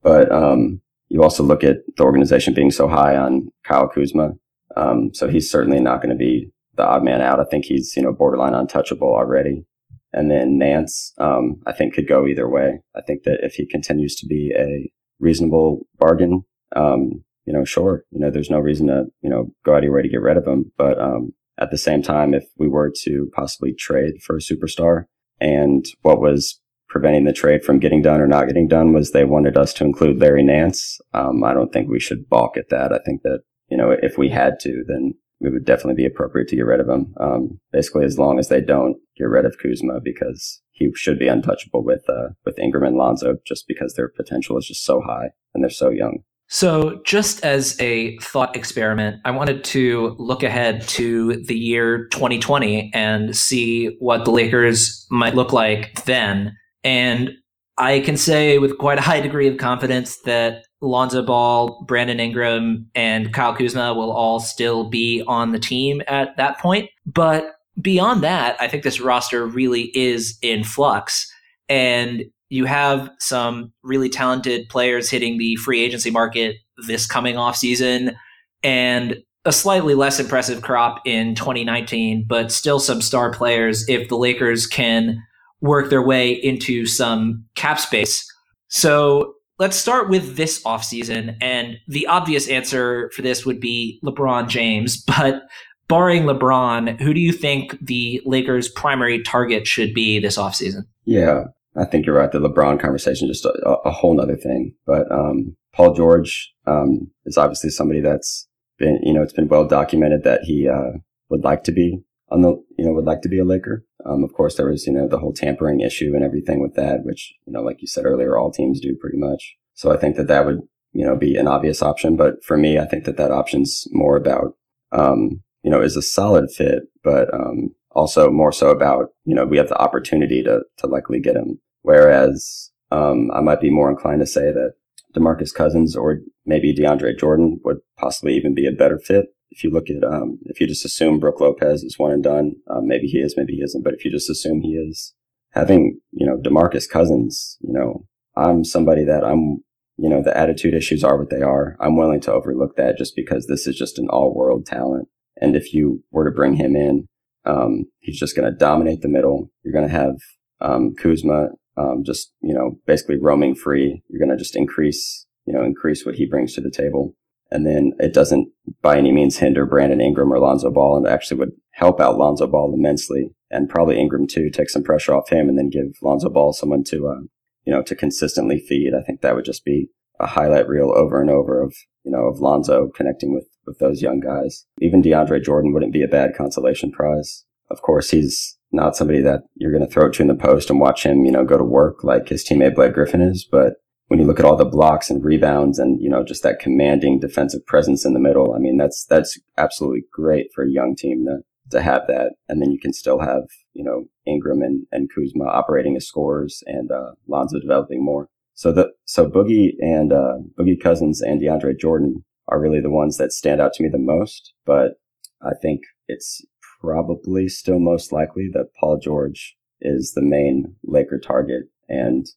But, 0.04 0.30
um, 0.32 0.82
you 1.08 1.24
also 1.24 1.44
look 1.44 1.64
at 1.64 1.78
the 1.96 2.04
organization 2.04 2.54
being 2.54 2.72
so 2.72 2.90
high 2.90 3.16
on 3.16 3.50
Kyle 3.64 3.88
Kuzma. 3.88 4.32
Um, 4.76 5.12
so 5.14 5.28
he's 5.28 5.50
certainly 5.50 5.80
not 5.80 6.02
going 6.02 6.10
to 6.10 6.16
be 6.16 6.52
the 6.76 6.86
odd 6.86 7.04
man 7.04 7.22
out. 7.22 7.40
I 7.40 7.46
think 7.46 7.66
he's, 7.66 7.94
you 7.96 8.04
know, 8.04 8.14
borderline 8.14 8.54
untouchable 8.54 9.14
already. 9.14 9.66
And 10.14 10.32
then 10.32 10.58
Nance, 10.58 11.14
um, 11.18 11.62
I 11.66 11.74
think 11.74 11.94
could 11.94 12.08
go 12.08 12.26
either 12.26 12.50
way. 12.50 12.80
I 12.96 13.02
think 13.02 13.24
that 13.24 13.40
if 13.44 13.56
he 13.56 13.66
continues 13.66 14.16
to 14.18 14.28
be 14.28 14.54
a 14.58 14.90
reasonable 15.20 15.88
bargain, 15.98 16.44
um, 16.76 17.24
you 17.46 17.54
know, 17.54 17.64
sure, 17.66 18.04
you 18.12 18.20
know, 18.20 18.32
there's 18.32 18.50
no 18.50 18.60
reason 18.60 18.88
to, 18.88 19.06
you 19.22 19.30
know, 19.30 19.48
go 19.66 19.74
out 19.74 19.80
of 19.80 19.84
your 19.84 19.94
way 19.94 20.02
to 20.02 20.10
get 20.10 20.22
rid 20.22 20.38
of 20.38 20.48
him. 20.48 20.72
But, 20.78 21.00
um, 21.00 21.34
at 21.58 21.72
the 21.72 21.78
same 21.78 22.02
time, 22.02 22.34
if 22.34 22.46
we 22.58 22.68
were 22.68 22.92
to 23.04 23.30
possibly 23.34 23.74
trade 23.74 24.22
for 24.22 24.36
a 24.36 24.40
superstar 24.40 25.06
and 25.40 25.86
what 26.02 26.20
was 26.20 26.60
preventing 26.90 27.26
the 27.26 27.34
trade 27.34 27.64
from 27.64 27.80
getting 27.80 28.02
done 28.02 28.20
or 28.20 28.28
not 28.28 28.48
getting 28.48 28.68
done 28.68 28.94
was 28.94 29.12
they 29.12 29.26
wanted 29.26 29.58
us 29.58 29.74
to 29.74 29.84
include 29.84 30.20
Larry 30.20 30.44
Nance. 30.44 31.00
Um, 31.14 31.44
I 31.44 31.54
don't 31.54 31.72
think 31.72 31.90
we 31.90 32.00
should 32.00 32.30
balk 32.30 32.58
at 32.58 32.70
that. 32.70 32.92
I 32.92 33.00
think 33.06 33.22
that, 33.24 33.42
you 33.70 33.78
know, 33.78 33.96
if 34.02 34.18
we 34.18 34.30
had 34.30 34.60
to, 34.62 34.84
then 34.88 35.14
it 35.42 35.52
would 35.52 35.66
definitely 35.66 35.96
be 35.96 36.06
appropriate 36.06 36.48
to 36.50 36.56
get 36.56 36.66
rid 36.66 36.80
of 36.80 36.90
him. 36.90 37.14
Um, 37.20 37.60
basically, 37.72 38.06
as 38.06 38.18
long 38.18 38.40
as 38.40 38.48
they 38.48 38.62
don't 38.62 38.98
get 39.18 39.26
rid 39.26 39.46
of 39.46 39.58
Kuzma 39.62 40.00
because 40.04 40.62
he 40.72 40.92
should 40.96 41.20
be 41.20 41.28
untouchable 41.28 41.84
with, 41.84 42.04
uh, 42.10 42.30
with 42.46 42.60
Ingram 42.60 42.84
and 42.84 42.98
Lonzo 42.98 43.36
just 43.46 43.68
because 43.68 43.94
their 43.94 44.10
potential 44.10 44.58
is 44.58 44.68
just 44.68 44.84
so 44.84 45.02
high 45.02 45.30
and 45.54 45.64
they're 45.64 45.70
so 45.70 45.90
young. 45.90 46.20
So, 46.48 47.02
just 47.04 47.44
as 47.44 47.80
a 47.82 48.18
thought 48.20 48.56
experiment, 48.56 49.20
I 49.26 49.32
wanted 49.32 49.64
to 49.66 50.16
look 50.20 50.44
ahead 50.44 50.88
to 50.90 51.44
the 51.44 51.58
year 51.58 52.08
2020 52.10 52.92
and 52.94 53.36
see 53.36 53.96
what 54.00 54.26
the 54.26 54.32
Lakers 54.32 55.08
might 55.10 55.34
look 55.34 55.54
like 55.54 56.06
then. 56.06 56.56
And 56.84 57.32
I 57.80 58.00
can 58.02 58.16
say 58.16 58.60
with 58.60 58.78
quite 58.78 59.00
a 59.00 59.02
high 59.02 59.22
degree 59.22 59.48
of 59.48 59.58
confidence 59.58 60.20
that 60.22 60.66
Lonzo 60.88 61.22
Ball, 61.22 61.84
Brandon 61.88 62.20
Ingram, 62.20 62.90
and 62.96 63.34
Kyle 63.34 63.56
Kuzma 63.56 63.94
will 63.94 64.12
all 64.12 64.40
still 64.40 64.90
be 64.90 65.24
on 65.28 65.52
the 65.52 65.60
team 65.60 66.02
at 66.08 66.38
that 66.38 66.60
point. 66.60 66.90
But 67.06 67.56
beyond 67.82 68.24
that, 68.24 68.56
I 68.60 68.68
think 68.68 68.84
this 68.84 69.02
roster 69.02 69.46
really 69.46 69.92
is 69.96 70.38
in 70.42 70.64
flux. 70.64 71.32
And 71.68 72.24
you 72.50 72.66
have 72.66 73.10
some 73.20 73.74
really 73.84 74.10
talented 74.10 74.70
players 74.70 75.10
hitting 75.10 75.38
the 75.38 75.56
free 75.58 75.84
agency 75.84 76.12
market 76.12 76.58
this 76.88 77.08
coming 77.08 77.38
off 77.38 77.56
season 77.56 78.16
and 78.64 79.18
a 79.46 79.52
slightly 79.52 79.94
less 79.94 80.20
impressive 80.20 80.62
crop 80.62 81.02
in 81.06 81.36
2019, 81.36 82.26
but 82.28 82.52
still 82.52 82.80
some 82.80 83.02
star 83.02 83.32
players 83.32 83.88
if 83.88 84.10
the 84.10 84.18
Lakers 84.18 84.66
can 84.66 85.22
work 85.62 85.90
their 85.90 86.02
way 86.02 86.32
into 86.32 86.86
some 86.86 87.46
cap 87.56 87.80
space. 87.80 88.26
So 88.68 89.35
let's 89.60 89.78
start 89.78 90.10
with 90.10 90.36
this 90.36 90.62
offseason. 90.64 91.38
And 91.42 91.78
the 91.88 92.08
obvious 92.08 92.48
answer 92.48 93.10
for 93.16 93.22
this 93.22 93.46
would 93.46 93.60
be 93.60 94.00
LeBron 94.04 94.48
James. 94.48 95.04
But 95.18 95.44
barring 95.88 96.24
LeBron, 96.24 97.00
who 97.00 97.14
do 97.14 97.20
you 97.20 97.32
think 97.32 97.78
the 97.80 98.22
Lakers' 98.26 98.68
primary 98.68 99.22
target 99.22 99.68
should 99.68 99.94
be 99.94 100.20
this 100.20 100.38
offseason? 100.38 100.82
Yeah, 101.06 101.46
I 101.76 101.86
think 101.86 102.06
you're 102.06 102.16
right. 102.16 102.32
The 102.32 102.40
LeBron 102.40 102.80
conversation 102.80 103.28
just 103.28 103.46
a, 103.46 103.78
a 103.86 103.92
whole 103.92 104.20
other 104.20 104.36
thing. 104.36 104.74
But 104.86 105.12
um, 105.12 105.56
Paul 105.74 105.94
George 105.94 106.54
um, 106.66 107.12
is 107.26 107.38
obviously 107.38 107.70
somebody 107.70 108.02
that's 108.02 108.48
been, 108.78 109.00
you 109.04 109.14
know, 109.14 109.22
it's 109.22 109.34
been 109.34 109.48
well 109.48 109.68
documented 109.68 110.24
that 110.24 110.42
he 110.44 110.68
uh, 110.68 110.98
would 111.30 111.44
like 111.44 111.64
to 111.64 111.72
be 111.72 112.00
on 112.30 112.42
the, 112.42 112.52
you 112.78 112.86
know, 112.86 112.92
would 112.92 113.06
like 113.06 113.22
to 113.22 113.30
be 113.30 113.40
a 113.40 113.46
Laker. 113.46 113.86
Um, 114.06 114.24
of 114.24 114.34
course, 114.34 114.56
there 114.56 114.70
was, 114.70 114.86
you 114.86 114.94
know, 114.94 115.08
the 115.08 115.18
whole 115.18 115.34
tampering 115.34 115.82
issue 115.82 116.14
and 116.14 116.24
everything 116.24 116.62
with 116.62 116.76
that, 116.76 117.04
which, 117.04 117.34
you 117.46 117.54
know, 117.54 117.62
like 117.62 117.82
you 117.82 117.88
said 117.88 118.06
earlier, 118.06 118.38
all 118.38 118.52
teams 118.52 118.80
do 118.80 118.96
pretty 119.00 119.18
much. 119.18 119.56
So 119.74 119.92
I 119.92 119.98
think 119.98 120.16
that 120.16 120.28
that 120.28 120.46
would, 120.46 120.60
you 120.94 121.06
know, 121.06 121.16
be 121.16 121.36
an 121.36 121.48
obvious 121.48 121.82
option. 121.82 122.16
But 122.16 122.44
for 122.44 122.58
me, 122.58 122.78
I 122.78 122.86
think 122.86 123.06
that 123.06 123.18
that 123.18 123.32
option's 123.32 123.88
more 123.92 124.16
about, 124.16 124.56
um, 124.92 125.42
you 125.64 125.72
know, 125.72 125.82
is 125.82 125.98
a 125.98 126.02
solid 126.02 126.52
fit, 126.52 126.84
but 127.04 127.34
um, 127.34 127.74
also 127.92 128.30
more 128.30 128.52
so 128.52 128.70
about, 128.70 129.08
you 129.26 129.34
know, 129.34 129.46
we 129.46 129.58
have 129.58 129.70
the 129.70 129.82
opportunity 129.82 130.44
to, 130.44 130.62
to 130.78 130.88
likely 130.88 131.20
get 131.20 131.36
him. 131.36 131.60
Whereas, 131.82 132.72
um, 132.92 133.32
I 133.34 133.42
might 133.42 133.62
be 133.62 133.72
more 133.72 133.90
inclined 133.90 134.22
to 134.22 134.28
say 134.28 134.52
that 134.52 134.74
DeMarcus 135.16 135.54
Cousins 135.54 135.96
or 135.96 136.20
maybe 136.46 136.76
DeAndre 136.76 137.18
Jordan 137.18 137.60
would 137.64 137.78
possibly 137.98 138.36
even 138.36 138.54
be 138.54 138.68
a 138.68 138.72
better 138.72 139.00
fit. 139.00 139.35
If 139.52 139.64
you 139.64 139.70
look 139.70 139.90
at, 139.90 140.04
um, 140.04 140.40
if 140.46 140.60
you 140.60 140.68
just 140.68 140.86
assume 140.86 141.20
Brook 141.20 141.40
Lopez 141.40 141.84
is 141.84 141.98
one 141.98 142.12
and 142.12 142.24
done, 142.24 142.56
um, 142.70 142.88
maybe 142.88 143.08
he 143.08 143.20
is, 143.20 143.36
maybe 143.38 143.54
he 143.54 143.62
isn't, 143.62 143.84
but 143.84 143.94
if 143.94 144.04
you 144.04 144.12
just 144.12 144.30
assume 144.30 144.62
he 144.62 144.74
is, 144.74 145.14
having, 145.56 146.00
you 146.12 146.26
know, 146.28 146.38
DeMarcus 146.38 146.88
Cousins, 146.90 147.58
you 147.62 147.74
know, 147.74 148.06
I'm 148.36 148.66
somebody 148.66 149.06
that 149.06 149.24
I'm, 149.24 149.64
you 149.98 150.10
know, 150.10 150.22
the 150.22 150.38
attitude 150.38 150.74
issues 150.74 151.04
are 151.04 151.18
what 151.18 151.30
they 151.30 151.42
are. 151.42 151.78
I'm 151.80 151.96
willing 151.96 152.20
to 152.22 152.34
overlook 152.34 152.76
that 152.76 152.98
just 152.98 153.16
because 153.16 153.48
this 153.48 153.66
is 153.66 153.78
just 153.78 153.98
an 153.98 154.10
all 154.10 154.36
world 154.36 154.66
talent. 154.66 155.08
And 155.38 155.56
if 155.56 155.74
you 155.74 156.04
were 156.12 156.26
to 156.26 156.36
bring 156.36 156.56
him 156.56 156.76
in, 156.76 157.08
um, 157.46 157.86
he's 158.00 158.20
just 158.20 158.36
going 158.36 158.52
to 158.52 158.58
dominate 158.58 159.02
the 159.02 159.08
middle. 159.08 159.50
You're 159.64 159.74
going 159.74 159.88
to 159.88 159.92
have, 159.92 160.16
um, 160.60 160.94
Kuzma, 160.96 161.50
um, 161.78 162.04
just, 162.06 162.34
you 162.42 162.54
know, 162.54 162.78
basically 162.86 163.18
roaming 163.18 163.56
free. 163.56 164.04
You're 164.10 164.20
going 164.20 164.38
to 164.38 164.42
just 164.42 164.56
increase, 164.58 165.26
you 165.46 165.54
know, 165.54 165.64
increase 165.64 166.06
what 166.06 166.16
he 166.16 166.26
brings 166.26 166.54
to 166.56 166.62
the 166.62 166.72
table. 166.72 167.16
And 167.52 167.66
then 167.66 167.94
it 168.00 168.14
doesn't 168.14 168.50
by 168.82 168.98
any 168.98 169.12
means 169.12 169.38
hinder 169.38 169.66
Brandon 169.66 170.02
Ingram 170.02 170.34
or 170.34 170.40
Lonzo 170.40 170.72
Ball 170.72 170.98
and 170.98 171.08
actually 171.08 171.40
would 171.40 171.52
help 171.72 172.00
out 172.00 172.18
Lonzo 172.18 172.48
Ball 172.48 172.74
immensely 172.74 173.32
and 173.52 173.70
probably 173.70 174.00
Ingram 174.00 174.28
too, 174.28 174.50
take 174.50 174.70
some 174.70 174.84
pressure 174.84 175.14
off 175.14 175.30
him 175.30 175.48
and 175.48 175.58
then 175.58 175.70
give 175.70 175.96
Lonzo 176.02 176.30
Ball 176.30 176.54
someone 176.54 176.84
to, 176.86 177.08
uh, 177.08 177.22
you 177.66 177.74
know, 177.74 177.82
to 177.84 177.96
consistently 177.96 178.60
feed. 178.60 178.94
I 178.94 179.04
think 179.04 179.22
that 179.22 179.36
would 179.36 179.46
just 179.46 179.64
be 179.64 179.90
a 180.20 180.28
highlight 180.28 180.68
reel 180.68 180.92
over 180.96 181.22
and 181.22 181.30
over 181.30 181.62
of, 181.62 181.76
you 182.04 182.12
know, 182.12 182.26
of 182.26 182.40
Lonzo 182.40 182.90
connecting 182.96 183.34
with, 183.34 183.48
with 183.66 183.80
those 183.80 184.02
young 184.02 184.20
guys. 184.20 184.66
Even 184.82 185.02
DeAndre 185.02 185.44
Jordan 185.44 185.74
wouldn't 185.74 185.94
be 185.94 186.04
a 186.04 186.08
bad 186.08 186.36
consolation 186.36 186.92
prize. 186.92 187.46
Of 187.70 187.82
course, 187.82 188.12
he's 188.12 188.58
not 188.72 188.96
somebody 188.96 189.22
that 189.22 189.42
you're 189.56 189.72
going 189.72 189.86
to 189.86 189.92
throw 189.92 190.10
to 190.10 190.22
in 190.22 190.28
the 190.28 190.36
post 190.36 190.70
and 190.70 190.80
watch 190.80 191.06
him, 191.06 191.26
you 191.26 191.32
know, 191.32 191.44
go 191.44 191.58
to 191.58 191.64
work 191.64 192.04
like 192.04 192.30
his 192.30 192.46
teammate 192.48 192.76
Blake 192.76 192.94
Griffin 192.94 193.22
is. 193.22 193.48
But 193.50 193.74
when 194.08 194.20
you 194.20 194.26
look 194.26 194.40
at 194.40 194.46
all 194.46 194.56
the 194.56 194.66
blocks 194.66 195.10
and 195.10 195.24
rebounds 195.24 195.80
and, 195.80 196.00
you 196.02 196.10
know, 196.10 196.24
just 196.24 196.44
that 196.44 196.60
commanding 196.60 197.20
defensive 197.20 197.66
presence 197.66 198.06
in 198.06 198.14
the 198.14 198.20
middle, 198.20 198.54
I 198.54 198.60
mean, 198.60 198.78
that's, 198.78 199.06
that's 199.06 199.40
absolutely 199.58 200.04
great 200.12 200.48
for 200.54 200.64
a 200.64 200.70
young 200.70 200.96
team 200.96 201.26
to, 201.26 201.40
to 201.72 201.82
have 201.82 202.04
that. 202.08 202.34
And 202.48 202.62
then 202.62 202.72
you 202.72 202.80
can 202.80 202.94
still 202.94 203.20
have, 203.20 203.44
you 203.74 203.84
know, 203.84 204.06
Ingram 204.28 204.62
and, 204.62 204.86
and 204.92 205.10
Kuzma 205.14 205.46
operating 205.46 205.96
as 205.96 206.08
scorers 206.08 206.62
and, 206.68 206.92
uh, 206.92 207.14
Lonzo 207.28 207.60
developing 207.60 208.04
more. 208.04 208.30
So 208.54 208.72
the, 208.72 208.92
so 209.06 209.28
Boogie 209.28 209.74
and, 209.80 210.14
uh, 210.14 210.38
Boogie 210.58 210.80
Cousins 210.80 211.22
and 211.22 211.42
DeAndre 211.42 211.78
Jordan 211.80 212.24
are 212.48 212.62
really 212.62 212.82
the 212.82 212.92
ones 212.92 213.18
that 213.18 213.32
stand 213.32 213.60
out 213.60 213.74
to 213.74 213.84
me 213.84 213.90
the 213.90 213.98
most. 213.98 214.54
But 214.66 215.00
I 215.42 215.54
think 215.62 215.82
it's 216.08 216.46
probably 216.80 217.50
still 217.50 217.80
most 217.80 218.12
likely 218.12 218.50
that 218.54 218.70
Paul 218.80 219.00
George 219.00 219.58
is 219.82 220.14
the 220.14 220.22
main 220.22 220.76
Laker 220.84 221.20
target. 221.20 221.64
And 221.90 222.28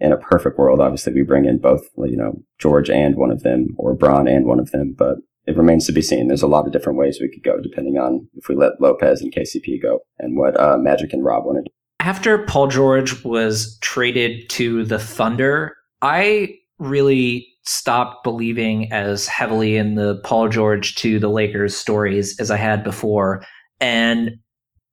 in 0.00 0.12
a 0.12 0.16
perfect 0.16 0.58
world, 0.58 0.80
obviously 0.80 1.12
we 1.12 1.22
bring 1.22 1.44
in 1.44 1.58
both, 1.58 1.82
you 1.96 2.16
know, 2.16 2.40
George 2.58 2.88
and 2.90 3.16
one 3.16 3.30
of 3.30 3.42
them 3.42 3.68
or 3.76 3.94
Bron 3.94 4.28
and 4.28 4.46
one 4.46 4.60
of 4.60 4.70
them, 4.70 4.94
but 4.96 5.16
it 5.46 5.56
remains 5.56 5.86
to 5.86 5.92
be 5.92 6.02
seen. 6.02 6.28
There's 6.28 6.42
a 6.42 6.46
lot 6.46 6.66
of 6.66 6.72
different 6.72 6.98
ways 6.98 7.18
we 7.20 7.30
could 7.30 7.42
go 7.42 7.58
depending 7.60 7.96
on 7.96 8.28
if 8.34 8.48
we 8.48 8.54
let 8.54 8.80
Lopez 8.80 9.20
and 9.20 9.34
KCP 9.34 9.82
go 9.82 10.00
and 10.18 10.36
what 10.36 10.58
uh, 10.60 10.76
Magic 10.78 11.12
and 11.12 11.24
Rob 11.24 11.44
want 11.44 11.58
to 11.58 11.62
do. 11.62 11.74
After 12.00 12.44
Paul 12.44 12.68
George 12.68 13.24
was 13.24 13.78
traded 13.80 14.48
to 14.50 14.84
the 14.84 14.98
Thunder, 14.98 15.74
I 16.00 16.54
really 16.78 17.48
stopped 17.64 18.24
believing 18.24 18.90
as 18.92 19.26
heavily 19.26 19.76
in 19.76 19.94
the 19.94 20.20
Paul 20.24 20.48
George 20.48 20.94
to 20.96 21.18
the 21.18 21.28
Lakers 21.28 21.76
stories 21.76 22.38
as 22.38 22.50
I 22.50 22.56
had 22.56 22.84
before. 22.84 23.44
And 23.80 24.36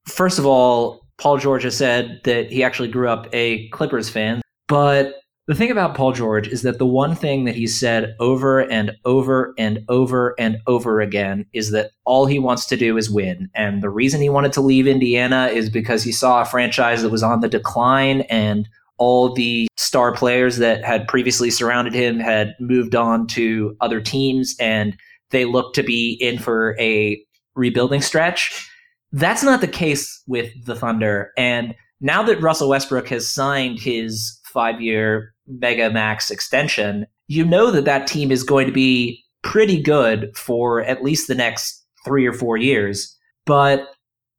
first 0.06 0.38
of 0.38 0.46
all, 0.46 1.06
Paul 1.18 1.38
George 1.38 1.62
has 1.62 1.76
said 1.76 2.20
that 2.24 2.50
he 2.50 2.62
actually 2.62 2.88
grew 2.88 3.08
up 3.08 3.28
a 3.32 3.68
Clippers 3.70 4.10
fan, 4.10 4.42
but 4.68 5.14
the 5.46 5.54
thing 5.54 5.70
about 5.70 5.94
Paul 5.94 6.12
George 6.12 6.48
is 6.48 6.62
that 6.62 6.78
the 6.78 6.86
one 6.86 7.14
thing 7.14 7.44
that 7.44 7.54
he's 7.54 7.78
said 7.78 8.16
over 8.18 8.60
and 8.60 8.90
over 9.04 9.54
and 9.56 9.84
over 9.88 10.34
and 10.40 10.58
over 10.66 11.00
again 11.00 11.46
is 11.52 11.70
that 11.70 11.92
all 12.04 12.26
he 12.26 12.40
wants 12.40 12.66
to 12.66 12.76
do 12.76 12.96
is 12.96 13.08
win. 13.08 13.48
And 13.54 13.80
the 13.80 13.90
reason 13.90 14.20
he 14.20 14.28
wanted 14.28 14.52
to 14.54 14.60
leave 14.60 14.88
Indiana 14.88 15.46
is 15.46 15.70
because 15.70 16.02
he 16.02 16.10
saw 16.10 16.42
a 16.42 16.44
franchise 16.44 17.02
that 17.02 17.10
was 17.10 17.22
on 17.22 17.40
the 17.40 17.48
decline 17.48 18.22
and 18.22 18.68
all 18.98 19.34
the 19.34 19.68
star 19.76 20.12
players 20.12 20.56
that 20.56 20.84
had 20.84 21.06
previously 21.06 21.50
surrounded 21.50 21.94
him 21.94 22.18
had 22.18 22.56
moved 22.58 22.96
on 22.96 23.28
to 23.28 23.76
other 23.80 24.00
teams 24.00 24.56
and 24.58 24.96
they 25.30 25.44
looked 25.44 25.76
to 25.76 25.82
be 25.84 26.14
in 26.20 26.38
for 26.38 26.76
a 26.80 27.22
rebuilding 27.54 28.00
stretch. 28.00 28.68
That's 29.12 29.44
not 29.44 29.60
the 29.60 29.68
case 29.68 30.22
with 30.26 30.50
the 30.64 30.74
Thunder. 30.74 31.30
And 31.36 31.74
now 32.00 32.22
that 32.24 32.40
Russell 32.40 32.68
Westbrook 32.68 33.08
has 33.08 33.28
signed 33.28 33.78
his 33.78 34.38
five 34.56 34.80
year 34.80 35.34
mega 35.46 35.90
max 35.90 36.30
extension, 36.30 37.06
you 37.28 37.44
know 37.44 37.70
that 37.70 37.84
that 37.84 38.06
team 38.06 38.32
is 38.32 38.42
going 38.42 38.66
to 38.66 38.72
be 38.72 39.22
pretty 39.42 39.80
good 39.80 40.34
for 40.34 40.80
at 40.80 41.04
least 41.04 41.28
the 41.28 41.34
next 41.34 41.84
three 42.06 42.26
or 42.26 42.32
four 42.32 42.56
years. 42.56 43.14
But 43.44 43.86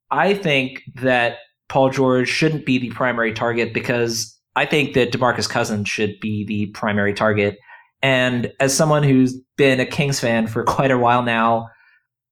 I 0.09 0.33
think 0.33 0.81
that 0.95 1.37
Paul 1.69 1.91
George 1.91 2.27
shouldn't 2.27 2.65
be 2.65 2.79
the 2.79 2.89
primary 2.89 3.31
target 3.31 3.75
because 3.75 4.35
I 4.55 4.65
think 4.65 4.95
that 4.95 5.11
DeMarcus 5.11 5.47
Cousins 5.47 5.87
should 5.87 6.19
be 6.19 6.43
the 6.45 6.65
primary 6.67 7.13
target. 7.13 7.59
And 8.01 8.51
as 8.59 8.75
someone 8.75 9.03
who's 9.03 9.39
been 9.55 9.79
a 9.79 9.85
Kings 9.85 10.19
fan 10.19 10.47
for 10.47 10.63
quite 10.65 10.89
a 10.89 10.97
while 10.97 11.21
now, 11.21 11.69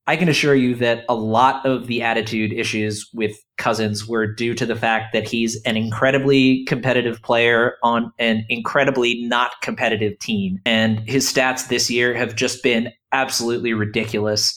I 0.08 0.18
can 0.18 0.30
assure 0.30 0.53
you 0.53 0.76
that 0.76 1.03
a 1.10 1.16
lot 1.16 1.66
of 1.66 1.88
the 1.88 2.03
attitude 2.03 2.53
issues 2.53 3.10
with 3.14 3.38
Cousins 3.58 4.08
were 4.08 4.28
due 4.28 4.53
to 4.53 4.66
the 4.66 4.76
fact 4.76 5.14
that 5.14 5.28
he's 5.28 5.60
an 5.64 5.76
incredibly 5.78 6.64
competitive 6.66 7.22
player 7.24 7.78
on 7.82 8.12
an 8.20 8.45
incredibly 8.49 9.24
not 9.24 9.53
competitive 9.62 10.20
team. 10.20 10.60
And 10.64 10.99
his 11.10 11.32
stats 11.32 11.70
this 11.70 11.89
year 11.89 12.14
have 12.14 12.36
just 12.36 12.62
been 12.62 12.91
absolutely 13.14 13.74
ridiculous. 13.74 14.56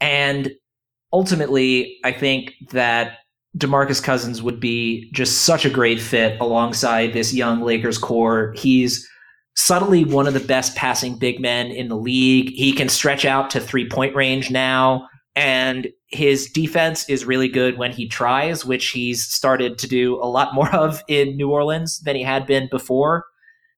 And 0.00 0.52
ultimately, 1.12 1.98
I 2.04 2.12
think 2.12 2.52
that 2.70 3.18
DeMarcus 3.58 4.02
Cousins 4.02 4.42
would 4.42 4.60
be 4.60 5.10
just 5.12 5.42
such 5.42 5.64
a 5.64 5.70
great 5.70 6.00
fit 6.00 6.40
alongside 6.40 7.12
this 7.12 7.34
young 7.34 7.62
Lakers 7.62 7.98
core. 7.98 8.52
He's 8.56 9.08
subtly 9.56 10.04
one 10.04 10.26
of 10.26 10.34
the 10.34 10.40
best 10.40 10.74
passing 10.76 11.16
big 11.16 11.40
men 11.40 11.68
in 11.68 11.88
the 11.88 11.96
league. 11.96 12.50
He 12.50 12.72
can 12.72 12.88
stretch 12.88 13.24
out 13.24 13.50
to 13.50 13.60
three 13.60 13.88
point 13.88 14.14
range 14.14 14.50
now. 14.50 15.08
And 15.36 15.88
his 16.08 16.50
defense 16.50 17.08
is 17.08 17.24
really 17.24 17.48
good 17.48 17.76
when 17.76 17.90
he 17.90 18.08
tries, 18.08 18.64
which 18.64 18.90
he's 18.90 19.24
started 19.24 19.78
to 19.78 19.88
do 19.88 20.16
a 20.16 20.26
lot 20.26 20.54
more 20.54 20.72
of 20.74 21.02
in 21.08 21.36
New 21.36 21.50
Orleans 21.50 22.00
than 22.00 22.16
he 22.16 22.22
had 22.22 22.46
been 22.46 22.68
before. 22.70 23.24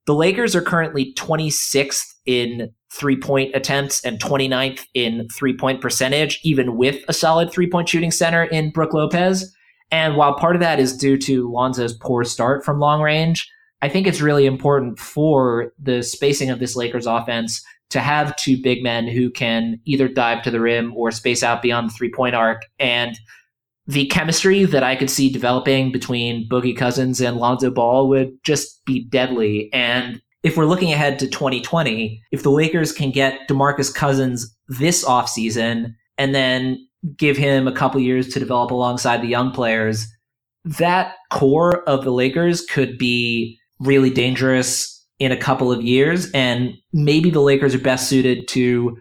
The 0.06 0.14
Lakers 0.14 0.54
are 0.54 0.62
currently 0.62 1.12
26th 1.14 2.04
in 2.26 2.70
three 2.92 3.16
point 3.16 3.54
attempts 3.54 4.04
and 4.04 4.20
29th 4.20 4.84
in 4.94 5.26
three 5.34 5.56
point 5.56 5.80
percentage, 5.80 6.40
even 6.44 6.76
with 6.76 7.02
a 7.08 7.12
solid 7.12 7.50
three 7.50 7.68
point 7.68 7.88
shooting 7.88 8.10
center 8.10 8.44
in 8.44 8.70
Brook 8.70 8.94
Lopez. 8.94 9.52
And 9.90 10.16
while 10.16 10.34
part 10.34 10.56
of 10.56 10.60
that 10.60 10.80
is 10.80 10.96
due 10.96 11.16
to 11.18 11.50
Lonzo's 11.50 11.94
poor 11.94 12.24
start 12.24 12.64
from 12.64 12.80
long 12.80 13.00
range, 13.00 13.48
I 13.82 13.88
think 13.88 14.06
it's 14.06 14.20
really 14.20 14.46
important 14.46 14.98
for 14.98 15.72
the 15.78 16.02
spacing 16.02 16.50
of 16.50 16.58
this 16.58 16.76
Lakers 16.76 17.06
offense 17.06 17.62
to 17.90 18.00
have 18.00 18.36
two 18.36 18.60
big 18.60 18.82
men 18.82 19.06
who 19.06 19.30
can 19.30 19.80
either 19.84 20.08
dive 20.08 20.42
to 20.42 20.50
the 20.50 20.60
rim 20.60 20.94
or 20.96 21.10
space 21.10 21.42
out 21.42 21.62
beyond 21.62 21.90
the 21.90 21.94
three 21.94 22.10
point 22.10 22.34
arc. 22.34 22.62
And 22.78 23.16
the 23.86 24.06
chemistry 24.06 24.64
that 24.64 24.82
I 24.82 24.96
could 24.96 25.10
see 25.10 25.30
developing 25.30 25.92
between 25.92 26.48
Boogie 26.48 26.76
Cousins 26.76 27.20
and 27.20 27.36
Lonzo 27.36 27.70
Ball 27.70 28.08
would 28.08 28.32
just 28.42 28.84
be 28.84 29.04
deadly. 29.04 29.72
And 29.72 30.20
if 30.42 30.56
we're 30.56 30.66
looking 30.66 30.92
ahead 30.92 31.18
to 31.20 31.28
2020, 31.28 32.22
if 32.32 32.42
the 32.42 32.50
Lakers 32.50 32.92
can 32.92 33.10
get 33.10 33.48
DeMarcus 33.48 33.94
Cousins 33.94 34.56
this 34.68 35.04
offseason 35.04 35.94
and 36.18 36.34
then 36.34 36.84
give 37.16 37.36
him 37.36 37.68
a 37.68 37.72
couple 37.72 38.00
years 38.00 38.28
to 38.28 38.40
develop 38.40 38.72
alongside 38.72 39.22
the 39.22 39.28
young 39.28 39.52
players, 39.52 40.08
that 40.64 41.14
core 41.30 41.88
of 41.88 42.02
the 42.02 42.10
Lakers 42.10 42.64
could 42.66 42.98
be 42.98 43.58
really 43.80 44.10
dangerous 44.10 45.04
in 45.18 45.32
a 45.32 45.36
couple 45.36 45.72
of 45.72 45.82
years. 45.82 46.30
And 46.32 46.74
maybe 46.92 47.30
the 47.30 47.40
Lakers 47.40 47.74
are 47.74 47.78
best 47.80 48.08
suited 48.08 48.48
to 48.48 48.98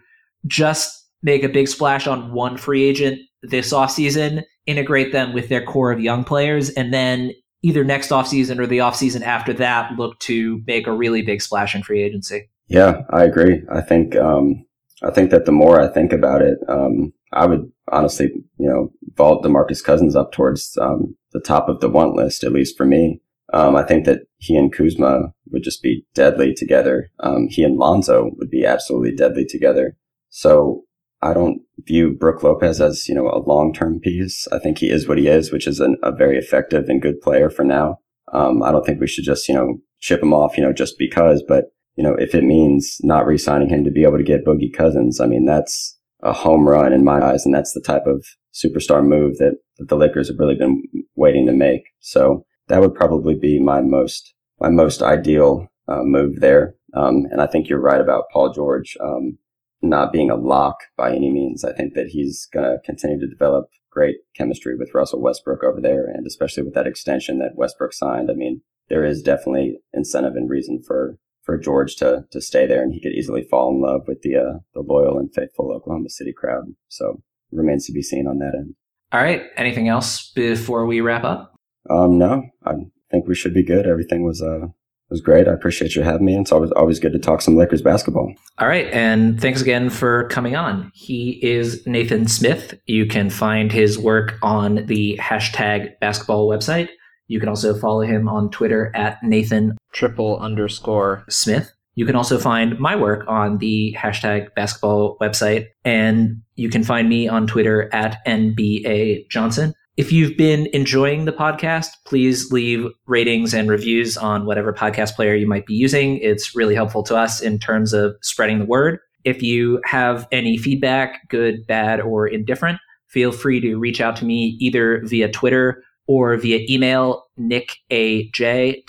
just 0.47 1.05
make 1.23 1.43
a 1.43 1.49
big 1.49 1.67
splash 1.67 2.07
on 2.07 2.32
one 2.32 2.57
free 2.57 2.84
agent 2.84 3.19
this 3.41 3.73
offseason, 3.73 4.43
integrate 4.65 5.11
them 5.11 5.34
with 5.34 5.49
their 5.49 5.63
core 5.63 5.91
of 5.91 5.99
young 5.99 6.23
players, 6.23 6.69
and 6.71 6.93
then 6.93 7.32
either 7.63 7.84
next 7.84 8.09
offseason 8.09 8.59
or 8.59 8.67
the 8.67 8.78
offseason 8.78 9.21
after 9.21 9.53
that 9.53 9.91
look 9.97 10.19
to 10.19 10.61
make 10.67 10.88
a 10.88 10.91
really 10.91 11.21
big 11.21 11.41
splash 11.41 11.76
in 11.76 11.84
free 11.84 12.03
agency. 12.03 12.49
Yeah, 12.67 13.01
I 13.11 13.23
agree. 13.23 13.61
I 13.71 13.82
think 13.82 14.15
um, 14.15 14.65
I 15.03 15.11
think 15.11 15.32
that 15.32 15.45
the 15.45 15.51
more 15.51 15.80
I 15.80 15.88
think 15.88 16.13
about 16.13 16.41
it, 16.41 16.57
um, 16.67 17.13
I 17.34 17.45
would 17.45 17.71
honestly, 17.91 18.32
you 18.57 18.69
know, 18.69 18.91
vault 19.15 19.43
DeMarcus 19.43 19.84
Cousins 19.84 20.15
up 20.15 20.32
towards 20.32 20.78
um, 20.82 21.15
the 21.32 21.39
top 21.39 21.69
of 21.69 21.80
the 21.80 21.89
want 21.89 22.15
list, 22.15 22.43
at 22.43 22.51
least 22.51 22.78
for 22.78 22.86
me. 22.86 23.21
Um, 23.56 23.78
I 23.78 23.84
think 23.84 24.06
that 24.06 24.20
he 24.38 24.58
and 24.58 24.72
Kuzma 24.72 25.34
would 25.51 25.64
just 25.64 25.82
be 25.82 26.06
deadly 26.14 26.53
together. 26.53 27.10
Um, 27.22 27.47
he 27.49 27.64
and 27.64 27.78
Lonzo 27.78 28.32
would 28.36 28.49
be 28.49 28.66
absolutely 28.66 29.16
deadly 29.16 29.45
together. 29.45 29.95
So 30.30 30.84
I 31.22 31.34
don't 31.34 31.62
view 31.88 32.12
Brook 32.12 32.43
Lopez 32.43 32.82
as, 32.82 33.08
you 33.08 33.16
know, 33.16 33.30
a 33.30 33.39
long-term 33.47 34.01
piece. 34.01 34.45
I 34.51 34.60
think 34.60 34.80
he 34.80 34.91
is 34.91 35.08
what 35.08 35.18
he 35.18 35.28
is, 35.28 35.53
which 35.53 35.68
is 35.68 35.80
an, 35.80 35.95
a 36.03 36.12
very 36.12 36.38
effective 36.38 36.89
and 36.89 37.01
good 37.01 37.22
player 37.22 37.49
for 37.49 37.64
now. 37.64 37.99
Um, 38.34 38.62
I 38.62 38.74
don't 38.74 38.86
think 38.86 38.99
we 38.99 39.08
should 39.08 39.24
just, 39.24 39.47
you 39.47 39.56
know, 39.56 39.78
ship 39.99 40.22
him 40.22 40.34
off, 40.34 40.58
you 40.58 40.64
know, 40.64 40.74
just 40.74 40.95
because, 40.99 41.41
but, 41.47 41.66
you 41.95 42.03
know, 42.03 42.16
if 42.16 42.36
it 42.36 42.43
means 42.43 42.97
not 43.03 43.26
re-signing 43.26 43.70
him 43.70 43.86
to 43.86 43.91
be 43.91 44.03
able 44.03 44.18
to 44.18 44.24
get 44.24 44.45
Boogie 44.45 44.74
Cousins, 44.76 45.22
I 45.22 45.28
mean, 45.28 45.45
that's 45.45 45.97
a 46.22 46.34
home 46.34 46.68
run 46.68 46.91
in 46.91 47.06
my 47.06 47.24
eyes. 47.24 47.45
And 47.45 47.56
that's 47.56 47.74
the 47.74 47.82
type 47.82 48.06
of 48.06 48.26
superstar 48.53 49.01
move 49.01 49.38
that, 49.38 49.56
that 49.78 49.88
the 49.88 49.95
Lakers 49.95 50.28
have 50.28 50.39
really 50.39 50.56
been 50.56 50.84
waiting 51.16 51.45
to 51.45 51.53
make. 51.53 51.84
So 52.01 52.45
that 52.68 52.82
would 52.82 52.95
probably 52.95 53.36
be 53.36 53.59
my 53.59 53.82
most, 53.82 54.34
my 54.59 54.70
most 54.70 55.01
ideal 55.01 55.68
uh, 55.88 56.01
move 56.03 56.39
there. 56.39 56.76
Um, 56.93 57.26
and 57.32 57.41
I 57.41 57.47
think 57.47 57.68
you're 57.68 57.80
right 57.80 58.01
about 58.01 58.30
Paul 58.32 58.53
George. 58.53 58.97
Um, 59.01 59.38
not 59.82 60.11
being 60.11 60.32
a 60.32 60.36
lock 60.36 60.78
by 60.97 61.11
any 61.11 61.32
means. 61.32 61.63
I 61.63 61.74
think 61.74 61.93
that 61.93 62.07
he's 62.07 62.47
going 62.51 62.66
to 62.66 62.80
continue 62.84 63.20
to 63.20 63.28
develop 63.28 63.70
great 63.91 64.18
chemistry 64.36 64.76
with 64.76 64.93
Russell 64.93 65.22
Westbrook 65.22 65.63
over 65.63 65.80
there, 65.80 66.05
and 66.05 66.26
especially 66.26 66.63
with 66.63 66.74
that 66.74 66.88
extension 66.88 67.39
that 67.39 67.55
Westbrook 67.55 67.93
signed. 67.93 68.30
I 68.30 68.34
mean, 68.34 68.61
there 68.89 69.05
is 69.05 69.22
definitely 69.22 69.78
incentive 69.93 70.36
and 70.36 70.49
reason 70.49 70.82
for 70.86 71.18
for 71.43 71.57
George 71.57 71.95
to 71.97 72.26
to 72.32 72.41
stay 72.41 72.66
there, 72.66 72.82
and 72.82 72.93
he 72.93 73.01
could 73.01 73.13
easily 73.13 73.43
fall 73.43 73.72
in 73.72 73.82
love 73.82 74.07
with 74.07 74.22
the 74.22 74.36
uh, 74.36 74.59
the 74.74 74.82
loyal 74.82 75.18
and 75.18 75.34
faithful 75.34 75.72
Oklahoma 75.72 76.09
City 76.09 76.34
crowd. 76.34 76.66
So 76.89 77.22
remains 77.51 77.86
to 77.86 77.93
be 77.93 78.01
seen 78.01 78.28
on 78.28 78.39
that 78.39 78.53
end. 78.55 78.76
All 79.11 79.22
right. 79.22 79.43
Anything 79.55 79.88
else 79.88 80.32
before 80.32 80.86
we 80.86 80.99
wrap 80.99 81.24
up? 81.24 81.55
Um, 81.90 82.18
no, 82.18 82.44
I 82.66 82.74
think 83.12 83.28
we 83.28 83.36
should 83.36 83.54
be 83.54 83.64
good. 83.64 83.86
Everything 83.86 84.24
was 84.24 84.42
uh 84.42 84.68
was 85.10 85.22
great. 85.22 85.48
I 85.48 85.54
appreciate 85.54 85.96
you 85.96 86.02
having 86.02 86.26
me. 86.26 86.38
It's 86.38 86.52
always 86.52 86.72
always 86.72 87.00
good 87.00 87.14
to 87.14 87.20
talk 87.20 87.42
some 87.42 87.56
Lakers 87.56 87.82
basketball. 87.82 88.34
All 88.58 88.68
right, 88.68 88.88
and 88.88 89.40
thanks 89.40 89.62
again 89.62 89.90
for 89.90 90.28
coming 90.30 90.56
on. 90.56 90.92
He 90.94 91.40
is 91.44 91.86
Nathan 91.86 92.28
Smith. 92.28 92.74
You 92.86 93.06
can 93.06 93.30
find 93.30 93.72
his 93.72 93.98
work 94.00 94.38
on 94.42 94.86
the 94.88 95.20
hashtag 95.22 96.00
basketball 96.00 96.50
website. 96.50 96.90
You 97.28 97.40
can 97.40 97.50
also 97.50 97.78
follow 97.78 98.02
him 98.02 98.28
on 98.28 98.50
Twitter 98.50 98.92
at 98.96 99.22
Nathan 99.24 99.78
triple 99.94 100.38
underscore 100.40 101.26
Smith. 101.30 101.72
You 101.96 102.06
can 102.06 102.16
also 102.16 102.38
find 102.38 102.78
my 102.78 102.96
work 102.96 103.26
on 103.28 103.58
the 103.60 103.96
hashtag 103.98 104.54
basketball 104.54 105.18
website, 105.20 105.68
and 105.86 106.42
you 106.56 106.70
can 106.70 106.84
find 106.84 107.08
me 107.08 107.28
on 107.28 107.48
Twitter 107.48 107.90
at 107.94 108.18
NBA 108.28 109.30
Johnson. 109.30 109.74
If 109.98 110.12
you've 110.12 110.36
been 110.36 110.68
enjoying 110.74 111.24
the 111.24 111.32
podcast, 111.32 111.88
please 112.06 112.52
leave 112.52 112.86
ratings 113.08 113.54
and 113.54 113.70
reviews 113.70 114.18
on 114.18 114.46
whatever 114.46 114.74
podcast 114.74 115.16
player 115.16 115.36
you 115.36 115.48
might 115.48 115.66
be 115.66 115.74
using. 115.74 116.18
It's 116.18 116.54
really 116.54 116.76
helpful 116.76 117.02
to 117.04 117.16
us 117.16 117.41
in 117.41 117.60
terms 117.60 117.93
of 117.93 118.14
spreading 118.22 118.60
the 118.60 118.66
word. 118.66 119.00
If 119.24 119.41
you 119.41 119.80
have 119.86 120.28
any 120.34 120.58
feedback, 120.58 121.30
good, 121.30 121.66
bad, 121.66 122.02
or 122.02 122.28
indifferent, 122.28 122.80
feel 123.08 123.32
free 123.32 123.62
to 123.62 123.78
reach 123.78 124.02
out 124.02 124.18
to 124.18 124.26
me 124.26 124.58
either 124.60 125.02
via 125.06 125.32
Twitter 125.32 125.82
or 126.08 126.36
via 126.36 126.66
email, 126.70 127.24
nickaj.nba 127.39 128.82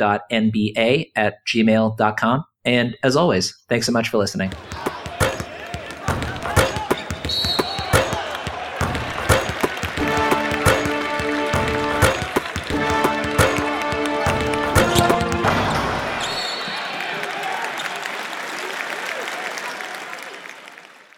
at 1.15 1.35
gmail.com. 1.47 2.45
And 2.65 2.97
as 3.05 3.15
always, 3.15 3.57
thanks 3.69 3.87
so 3.87 3.93
much 3.93 4.09
for 4.09 4.19
listening. 4.19 4.53